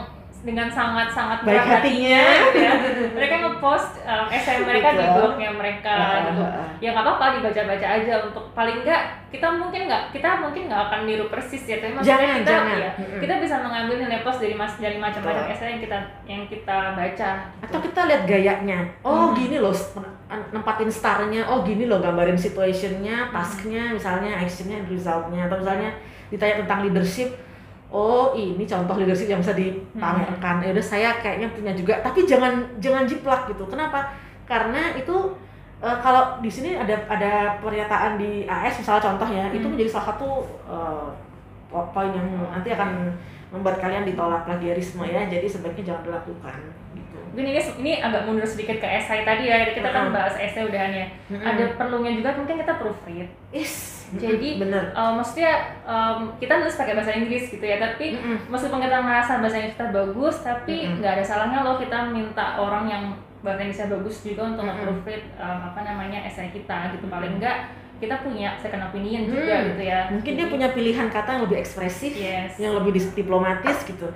[0.40, 2.24] dengan sangat-sangat Baik hatinya.
[2.48, 2.72] gitu ya.
[3.12, 5.14] mereka ngepost um, esai mereka di Betul.
[5.14, 6.42] blognya mereka Ah, gitu
[6.80, 11.00] ya nggak apa-apa dibaca-baca aja untuk paling enggak kita mungkin nggak kita mungkin nggak akan
[11.04, 12.76] niru persis ya tapi maksudnya Jangan, kita jangan.
[12.78, 16.78] ya kita bisa mengambil nilai plus dari mas dari macam-macam esai yang kita yang kita
[16.90, 17.62] baca gitu.
[17.62, 19.36] atau kita lihat gayanya oh Hmm.
[19.36, 19.76] gini loh
[20.50, 25.90] nempatin starnya oh gini loh gambarin situationnya tasknya misalnya actionnya resultnya atau misalnya
[26.28, 27.28] ditanya tentang leadership
[27.90, 30.60] oh ini contoh leadership yang bisa dipamerkan.
[30.60, 31.98] Ya udah saya kayaknya punya juga.
[32.00, 33.66] Tapi jangan jangan jiplak gitu.
[33.66, 34.14] Kenapa?
[34.46, 35.34] Karena itu
[35.78, 39.74] eh, kalau di sini ada ada pernyataan di AS misalnya contoh ya itu Hmm.
[39.74, 40.28] menjadi salah satu
[41.66, 43.10] po- poin yang nanti akan
[43.50, 45.26] membuat kalian ditolak plagiarisme ya.
[45.26, 46.56] Jadi sebaiknya jangan dilakukan
[47.30, 50.16] Mungkin ini ini agak mundur sedikit ke esai tadi ya kita kan Mm-mm.
[50.18, 51.46] bahas esai udahannya Mm-mm.
[51.46, 54.02] ada perlunya juga mungkin kita proofread Is.
[54.10, 54.90] Jadi, bener.
[54.90, 55.54] Uh, maksudnya
[55.86, 58.50] um, kita nulis pakai bahasa Inggris gitu ya tapi Mm-mm.
[58.50, 62.90] meskipun kita merasa bahasa Inggris kita bagus tapi nggak ada salahnya loh kita minta orang
[62.90, 63.04] yang
[63.40, 64.74] bahasa Inggrisnya bagus juga untuk Mm-mm.
[64.74, 67.70] nge-proofread um, apa namanya esai kita gitu paling enggak
[68.00, 69.66] kita punya second opinion juga Hmm.
[69.70, 74.08] gitu ya Mungkin dia punya pilihan kata yang lebih ekspresif, yes yang lebih diplomatis gitu.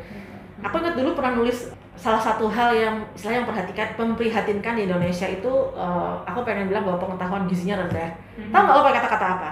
[0.64, 1.68] Aku ingat dulu pernah nulis
[2.04, 6.84] salah satu hal yang istilahnya yang perhatikan memprihatinkan di Indonesia itu uh, aku pengen bilang
[6.84, 8.12] bahwa pengetahuan gizinya rendah.
[8.36, 8.52] Mhm.
[8.52, 9.50] Tahu nggak lo pakai kata-kata apa?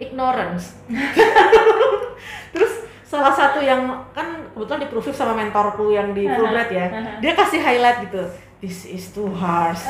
[0.00, 0.80] Ignorance.
[2.56, 3.84] Terus salah satu yang
[4.16, 6.86] kan kebetulan di proof sama mentorku yang di Fulbright ya,
[7.20, 8.32] dia kasih highlight gitu.
[8.64, 9.84] This is too harsh.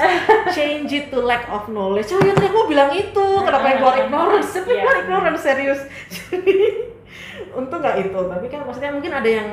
[0.50, 2.10] Change it to lack of knowledge.
[2.10, 3.26] Oh ya tadi aku bilang itu.
[3.46, 4.50] Kenapa yang keluar ignorance?
[4.50, 4.82] Tapi Iya.
[4.82, 5.80] keluar ignorance serius.
[6.10, 6.58] Jadi
[7.54, 8.18] untung nggak itu.
[8.18, 9.48] Tapi kan maksudnya mungkin ada yang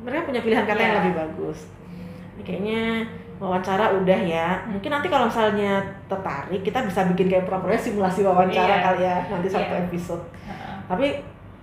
[0.00, 1.00] mereka punya pilihan kata yang Iya.
[1.00, 1.58] lebih bagus.
[2.34, 2.82] Ini kayaknya
[3.36, 4.48] wawancara udah ya.
[4.66, 8.84] Mungkin nanti kalau misalnya tertarik kita bisa bikin kayak pura-pura simulasi wawancara Iya.
[8.84, 9.82] kali ya nanti satu Iya.
[9.84, 10.24] episode.
[10.44, 10.76] Heeh.
[10.86, 11.06] Tapi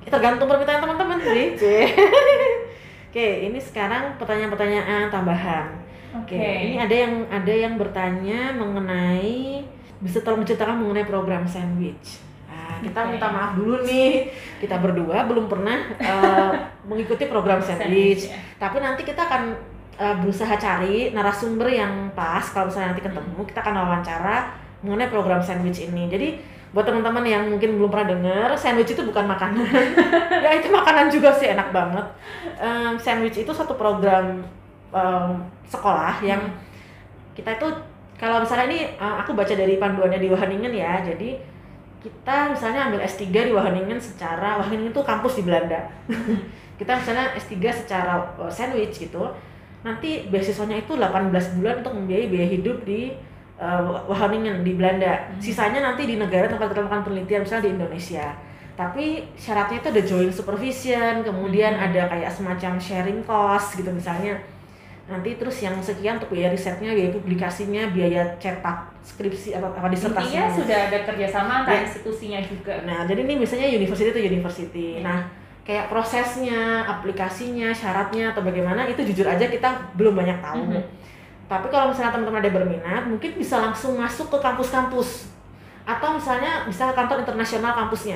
[0.04, 1.52] tergantung permintaan teman-teman sih.
[3.12, 5.68] Oke, ini sekarang pertanyaan-pertanyaan tambahan.
[6.16, 6.52] Oke, Oke.
[6.66, 9.64] ini ada yang ada yang bertanya mengenai
[10.00, 12.24] bisa tolong menceritakan mengenai program sandwich.
[12.80, 13.10] Kita Oke.
[13.12, 14.32] minta maaf dulu nih,
[14.64, 16.52] kita berdua belum pernah eh,
[16.90, 17.84] mengikuti program sandwich.
[17.84, 18.40] Sandwich, ya.
[18.56, 19.44] Tapi nanti kita akan
[20.00, 22.48] eh, berusaha cari narasumber yang pas.
[22.54, 24.38] Kalau misalnya nanti ketemu, kita akan wawancara
[24.82, 26.08] mengenai program sandwich ini.
[26.08, 26.28] Jadi
[26.72, 29.68] buat teman-teman yang mungkin belum pernah dengar, sandwich itu bukan makanan.
[30.44, 32.06] ya itu makanan juga sih enak banget.
[32.56, 34.40] Em, sandwich itu satu program
[34.96, 35.32] em,
[35.68, 36.40] sekolah yang
[37.36, 37.68] kita itu
[38.16, 41.04] kalau misalnya ini eh, aku baca dari panduannya di Wageningen ya.
[41.04, 41.36] Jadi
[42.02, 45.86] kita misalnya ambil S3 di Wageningen secara Wageningen itu kampus di Belanda.
[46.82, 47.56] kita misalnya S3
[47.86, 49.30] secara eh, sandwich gitu.
[49.86, 53.14] Nanti beasiswanya itu 18 bulan untuk membiayai biaya hidup di
[53.62, 55.30] eh, Wageningen di Belanda.
[55.38, 58.26] Sisanya nanti di negara tempat kita melakukan penelitian misalnya di Indonesia.
[58.74, 59.06] Tapi
[59.38, 64.42] syaratnya itu ada joint supervision, kemudian ada kayak semacam sharing cost gitu misalnya.
[65.12, 70.48] Nanti terus yang sekian untuk biaya risetnya, biaya publikasinya, biaya cetak skripsi apa apa disertasinya.
[70.48, 71.84] Intinya sudah ada kerjasama antar Ya.
[71.84, 72.74] institusinya juga.
[72.88, 74.88] Nah, jadi ini misalnya university to university.
[74.96, 75.04] Iya.
[75.04, 75.20] Nah,
[75.68, 79.68] kayak prosesnya, aplikasinya, syaratnya atau bagaimana itu jujur aja kita
[80.00, 80.64] belum banyak tahu.
[80.72, 80.82] Mhm.
[81.52, 85.28] Tapi kalau misalnya teman-teman ada berminat, mungkin bisa langsung masuk ke kampus-kampus.
[85.84, 88.16] Atau misalnya bisa ke kantor internasional kampusnya.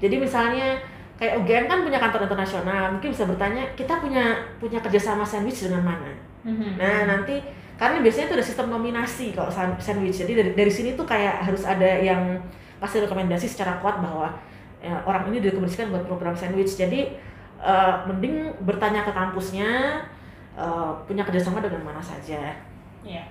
[0.00, 0.80] Jadi misalnya
[1.20, 5.84] kayak UGM kan punya kantor internasional, mungkin bisa bertanya, kita punya punya kerjasama sandwich dengan
[5.84, 6.08] mana?
[6.42, 6.76] Mhm.
[6.76, 7.36] Nah nanti
[7.76, 10.16] karena biasanya itu ada sistem nominasi kalau san- sandwich.
[10.16, 12.36] Jadi dari dari sini tuh kayak harus ada yang
[12.80, 14.32] kasih rekomendasi secara kuat bahwa
[14.80, 16.76] ya, orang ini direkomendasikan buat program sandwich.
[16.76, 17.12] Jadi
[17.60, 20.00] eh, mending bertanya ke kampusnya
[20.56, 22.56] eh, punya kerjasama dengan mana saja.
[23.00, 23.24] Iya.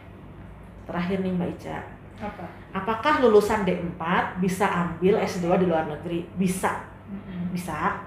[0.85, 1.77] Terakhir nih Mbak Ica,
[2.17, 2.45] Apa?
[2.73, 4.01] apakah lulusan D4
[4.41, 6.25] bisa ambil S2 di luar negeri?
[6.33, 7.53] Bisa, Mhm.
[7.53, 8.01] bisa.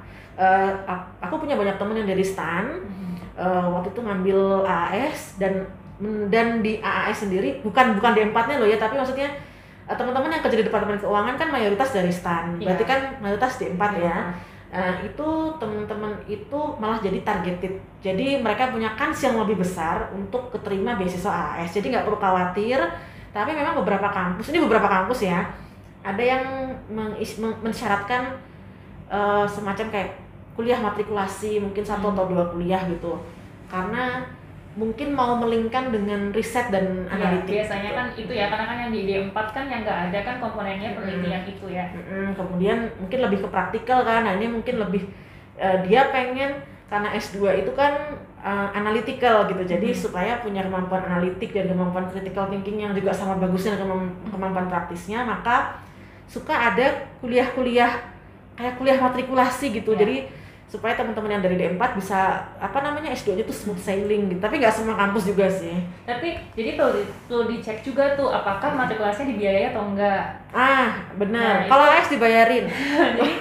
[0.82, 3.11] Ap- aku punya banyak temen yang dari STAN, Mhm.
[3.34, 5.64] Eh, waktu itu ngambil AAS dan
[6.28, 9.30] dan di AAS sendiri bukan bukan D4-nya loh ya tapi maksudnya
[9.82, 12.66] eh, teman-teman yang kerja di departemen keuangan kan mayoritas dari STAN Iya.
[12.68, 14.16] berarti kan mayoritas D4 ya Iya.
[14.72, 20.48] Nah, itu teman-teman itu malah jadi targeted jadi mereka punya kans yang lebih besar untuk
[20.50, 22.80] keterima beasiswa AAS jadi nggak perlu khawatir
[23.30, 25.44] tapi memang beberapa kampus ini beberapa kampus ya
[26.00, 26.40] ada yang
[26.88, 28.32] mengis- men- mensyaratkan
[29.06, 30.09] eh, semacam kayak
[30.52, 32.14] kuliah matrikulasi mungkin satu Hmm.
[32.14, 33.16] atau dua kuliah gitu
[33.66, 34.28] karena
[34.72, 37.98] mungkin mau melingkan dengan riset dan Iya, analitik biasanya gitu.
[38.00, 40.98] kan itu ya karena kan yang di D4 kan yang nggak ada kan komponennya Hmm.
[40.98, 41.84] penelitian itu ya.
[41.92, 45.02] Mm-mm, kemudian mungkin lebih ke praktikal kan nah ini mungkin lebih
[45.54, 46.56] eh, dia pengen
[46.88, 47.92] karena S2 itu kan
[48.42, 49.98] eh, analytical gitu jadi Mhm.
[49.98, 54.66] supaya punya kemampuan analitik dan kemampuan critical thinking yang juga sama bagusnya dengan kemam- kemampuan
[54.66, 55.78] praktisnya maka
[56.26, 56.86] suka ada
[57.20, 57.92] kuliah-kuliah
[58.52, 60.00] kayak kuliah matrikulasi gitu Ya.
[60.00, 60.16] jadi
[60.72, 64.40] supaya teman-teman yang dari D4 bisa apa namanya S2-nya tuh smooth sailing gitu.
[64.40, 65.84] Tapi nggak semua kampus juga sih.
[66.08, 70.24] Tapi jadi perlu di- perlu dicek juga tuh apakah matrikulasinya dibiayai atau enggak.
[70.56, 71.68] ah benar.
[71.68, 72.64] Nah, kalau AS dibayarin.
[73.16, 73.32] Jadi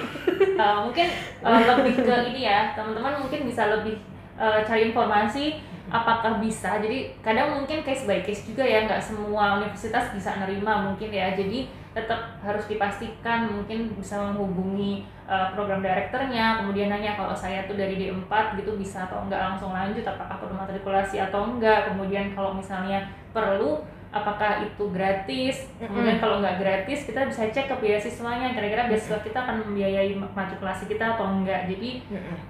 [0.60, 1.08] uh, mungkin
[1.40, 3.96] uh, lebih ke ini ya teman-teman mungkin bisa lebih
[4.36, 6.80] uh, cari informasi apakah bisa.
[6.80, 11.32] Jadi kadang mungkin case by case juga ya nggak semua universitas bisa nerima mungkin ya.
[11.32, 17.76] Jadi tetap harus dipastikan mungkin bisa menghubungi uh, program direkturnya kemudian nanya kalau saya tuh
[17.76, 21.92] dari D4 gitu bisa atau enggak langsung lanjut apakah perlu matrikulasi atau enggak.
[21.92, 25.68] Kemudian kalau misalnya perlu apakah itu gratis?
[25.80, 30.88] Kemudian kalau nggak gratis kita bisa cek ke beasiswanya kira-kira beasiswa kita akan membiayai matrikulasi
[30.88, 31.68] kita atau enggak.
[31.68, 32.04] Jadi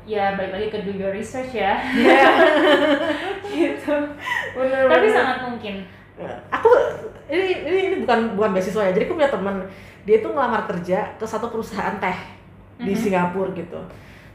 [0.07, 1.83] ya balik lagi ke do your research ya.
[1.83, 2.23] Iya.
[3.55, 3.97] gitu.
[4.59, 5.17] Bener, tapi bener.
[5.19, 5.75] sangat mungkin.
[6.51, 6.71] Aku
[7.33, 9.57] ini ini, ini bukan bukan beasiswa ya jadi aku punya teman
[10.03, 12.19] dia tuh ngelamar kerja ke satu perusahaan teh
[12.79, 12.99] di Mhm.
[12.99, 13.81] Singapura gitu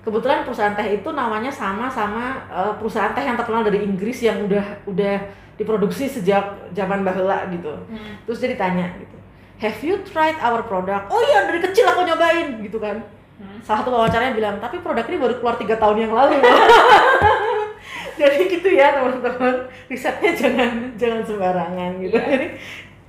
[0.02, 4.42] kebetulan perusahaan teh itu namanya sama sama eh, perusahaan teh yang terkenal dari Inggris yang
[4.42, 5.16] udah udah
[5.54, 6.42] diproduksi sejak
[6.72, 8.18] zaman bahula gitu Hmm.
[8.24, 9.18] terus dia ditanya gitu
[9.58, 12.98] have you tried our product oh iya dari kecil aku nyobain gitu kan
[13.38, 13.62] Hmm.
[13.62, 16.42] salah satu wawancaranya bilang tapi produk ini baru keluar tiga tahun yang lalu
[18.20, 19.56] jadi gitu ya teman-teman
[19.86, 22.26] risetnya jangan jangan sembarangan gitu Iya.
[22.28, 22.48] jadi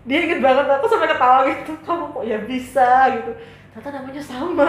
[0.09, 3.31] dia inget banget aku sampai ketawa gitu kamu kok ya bisa gitu
[3.71, 4.69] ternyata namanya sama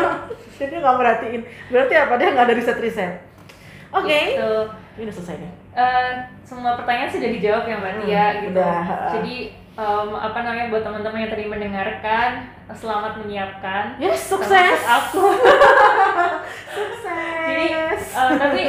[0.54, 3.14] jadi dia nggak merhatiin berarti apa dia nggak ada riset riset
[3.90, 4.54] oke Gitu.
[4.94, 6.12] ini udah selesai nih Eh,
[6.44, 8.52] semua pertanyaan sudah dijawab ya Mbak Hmm, Tia gitu.
[8.52, 8.84] udah.
[9.16, 9.36] Jadi
[9.72, 12.30] em, apa namanya buat teman-teman yang tadi mendengarkan,
[12.70, 13.96] selamat menyiapkan.
[13.96, 15.24] yes Termasuk sukses aku.
[16.76, 17.06] sukses
[17.48, 17.66] Jadi
[18.12, 18.62] eh, tapi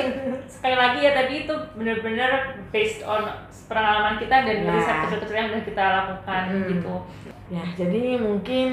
[0.47, 2.33] sekali lagi ya tadi itu benar-benar
[2.69, 3.27] based on
[3.71, 4.75] pengalaman kita dan Ya.
[4.75, 6.67] riset kecil-kecil yang udah kita lakukan Hmm.
[6.67, 6.95] gitu.
[7.51, 8.69] Ya, jadi mungkin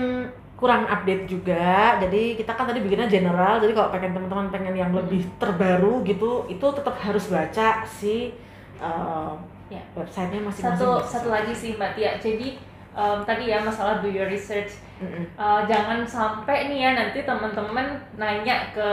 [0.58, 2.02] kurang update juga.
[2.02, 3.62] Jadi kita kan tadi bikinnya general.
[3.62, 8.34] Jadi kalau pengen teman-teman pengen yang lebih terbaru gitu, itu tetap harus baca si
[8.82, 9.38] uh,
[9.70, 9.84] Ya.
[9.94, 10.80] websitenya masing-masing.
[10.80, 12.18] Satu satu lagi sih Mbak Tia.
[12.18, 12.58] Jadi
[12.98, 14.82] em, tadi ya masalah do your research.
[14.98, 15.30] Mm-mm.
[15.30, 17.86] Eh, jangan sampai nih ya nanti teman-teman
[18.18, 18.90] nanya ke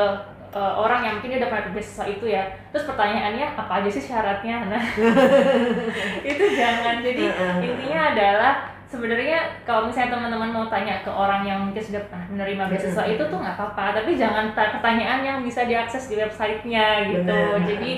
[0.55, 2.43] eh, orang yang mungkin dia udah pernah beasiswa itu ya.
[2.71, 4.57] Terus pertanyaannya apa aja sih syaratnya?
[4.71, 4.83] Nah
[6.31, 7.03] itu jangan.
[7.03, 7.25] Jadi
[7.67, 8.53] intinya adalah
[8.87, 13.23] sebenarnya kalau misalnya teman-teman mau tanya ke orang yang mungkin sudah pernah menerima beasiswa itu
[13.27, 14.01] tuh nggak apa-apa.
[14.01, 17.27] Tapi jangan ta- pertanyaan yang bisa diakses di websitenya gitu.
[17.27, 17.67] Benar.
[17.67, 17.93] jadi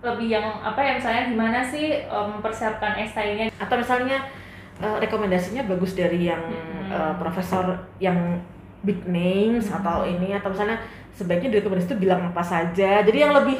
[0.00, 4.24] lebih yang apa ya misalnya gimana sih eh, mempersiapkan esainya Atau misalnya
[4.80, 6.88] uh, rekomendasinya bagus dari yang Mm-mm.
[6.88, 8.40] uh, profesor yang
[8.80, 10.80] big names atau ini atau misalnya
[11.12, 13.04] sebaiknya di rekomendasi itu bilang apa saja.
[13.04, 13.58] Jadi yang lebih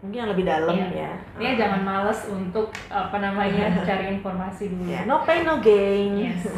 [0.00, 0.88] mungkin yang lebih dalam Iya.
[0.96, 1.12] ya.
[1.36, 6.16] ya jangan males untuk apa namanya cari informasi dulu Ya, no pain no gain.
[6.16, 6.48] Yes.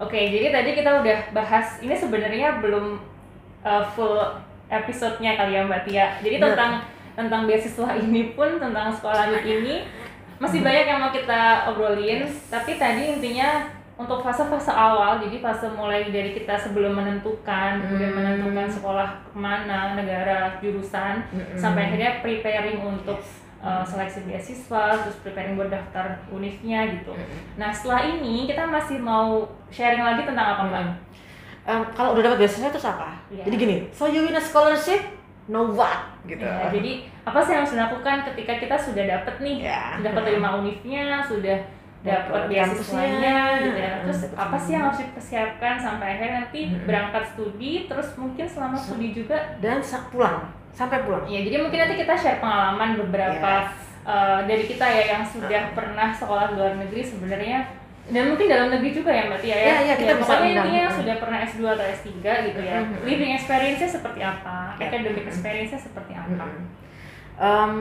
[0.00, 2.98] Oke, jadi tadi kita udah bahas ini sebenarnya belum
[3.62, 4.18] uh, full
[4.66, 6.06] episode-nya kali ya Mbak Tia.
[6.24, 6.48] Jadi Benar.
[6.56, 6.72] tentang
[7.12, 9.86] tentang beasiswa ini pun tentang sekolah ini
[10.42, 12.26] masih banyak yang mau kita obrolin.
[12.50, 13.62] Tapi tadi intinya
[13.92, 18.18] untuk fase-fase awal, jadi fase mulai dari kita sebelum menentukan, kemudian Hmm.
[18.18, 21.54] menentukan sekolah ke mana, negara, jurusan, Mm-mm.
[21.54, 23.20] sampai akhirnya preparing untuk
[23.62, 27.12] uh, seleksi beasiswa, terus preparing buat daftar univnya gitu.
[27.54, 30.82] Nah setelah ini kita masih mau sharing lagi tentang apa mbak?
[31.62, 33.14] Em, kalau udah dapat beasiswa terus apa?
[33.30, 33.46] Iya.
[33.46, 34.98] Jadi gini, so you win a scholarship,
[35.46, 36.10] know what?
[36.26, 36.42] Gitu.
[36.42, 39.94] Ya, jadi apa sih yang harus dilakukan ketika kita sudah dapat nih, Ya.
[39.94, 41.58] sudah keterima univnya, sudah
[42.02, 43.92] dapat beasiswanya, gitu ya.
[44.02, 46.86] Terus dapat apa sih yang harus dipersiapkan sampai akhirnya nanti Mm-mm.
[46.86, 49.38] berangkat studi, terus mungkin selama studi juga.
[49.62, 49.78] Dan
[50.10, 51.24] pulang, sampai pulang.
[51.30, 53.70] Ya jadi mungkin nanti kita share pengalaman beberapa
[54.02, 57.70] uh, dari kita ya yang sudah pernah sekolah luar negeri sebenarnya
[58.10, 59.62] dan mungkin dalam negeri juga ya Mbak Tia ya.
[59.62, 60.66] Ya, ya, kita pokoknya undang.
[60.66, 60.96] intinya Mm.
[60.98, 62.10] sudah pernah S2 atau S3
[62.50, 62.76] gitu ya.
[62.82, 62.94] Mm.
[63.06, 64.74] Living experience-nya seperti apa?
[64.74, 64.90] Ya.
[64.90, 65.30] Academic Mm.
[65.30, 66.44] experience-nya seperti apa?
[66.50, 66.81] Mm-mm.
[67.42, 67.74] Em,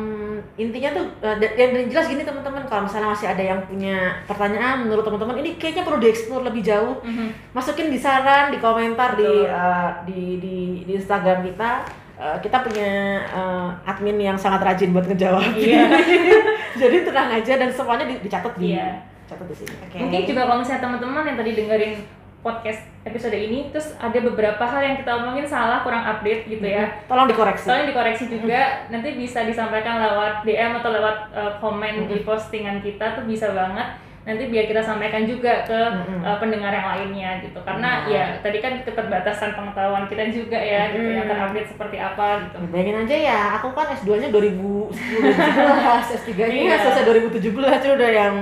[0.58, 3.94] intinya tuh eh, yang yang jelas gini teman-teman kalau misalnya masih ada yang punya
[4.26, 7.54] pertanyaan menurut teman-teman ini kayaknya perlu dieksplor lebih jauh Mhm.
[7.54, 11.72] masukin di saran di komentar di eh, di, di di Instagram kita
[12.18, 12.90] Eh, kita punya
[13.24, 15.90] eh, admin yang sangat rajin buat ngejawab Iya.
[16.78, 18.94] jadi tenang aja dan semuanya di- dicatat di Iya.
[19.26, 21.94] catat di sini oke Mungkin juga kalau misalnya teman-teman yang tadi dengerin
[22.42, 26.90] podcast episode ini terus ada beberapa hal yang kita omongin salah, kurang update gitu ya.
[27.06, 32.22] tolong dikoreksi Tolong dikoreksi juga, nanti bisa disampaikan lewat DM atau lewat uh, komen di
[32.22, 33.94] postingan kita tuh bisa banget.
[34.22, 36.22] Nanti biar kita sampaikan juga ke Mm-mm.
[36.22, 37.58] uh, pendengar yang lainnya gitu.
[37.62, 38.14] Karena Benar.
[38.14, 41.34] ya tadi kan keterbatasan pengetahuan kita juga ya gitu yang Mm.
[41.34, 42.58] terupdate seperti apa gitu.
[42.70, 46.78] Bayangin aja ya, aku kan S2-nya 2010, 2011, S3-nya Iya.
[46.80, 48.36] selesai 2017, itu udah yang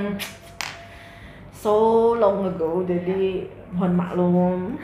[1.60, 3.44] so long ago, jadi
[3.76, 4.60] mohon maklum.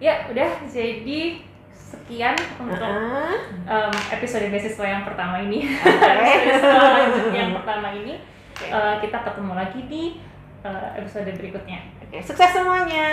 [0.00, 1.44] Ya udah jadi
[1.76, 3.36] sekian untuk Ah,
[3.68, 5.68] um, episode beasiswa yang pertama ini.
[6.96, 8.16] Lanjut yang pertama ini.
[8.64, 10.16] Uh, kita ketemu lagi di
[10.64, 11.84] uh, episode berikutnya.
[12.00, 13.04] Oke, sukses semuanya.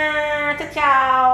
[0.56, 0.72] Ciao.
[0.72, 1.28] ciao.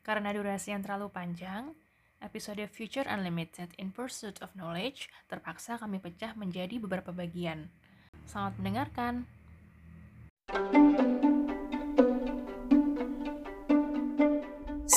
[0.00, 1.76] Karena durasi yang terlalu panjang,
[2.24, 7.68] episode Future Unlimited in Pursuit of Knowledge terpaksa kami pecah menjadi beberapa bagian.
[8.28, 9.14] Selamat mendengarkan.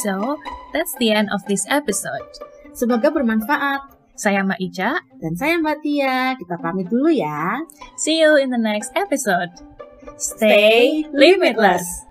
[0.06, 0.38] So,
[0.70, 2.30] that's the end of this episode.
[2.78, 3.96] Semoga bermanfaat.
[4.16, 5.02] Saya Mbak Ica.
[5.18, 7.60] Dan saya Mbak Tia, kita pamit dulu ya.
[7.98, 9.52] See you in the next episode.
[10.22, 12.05] Stay limitless.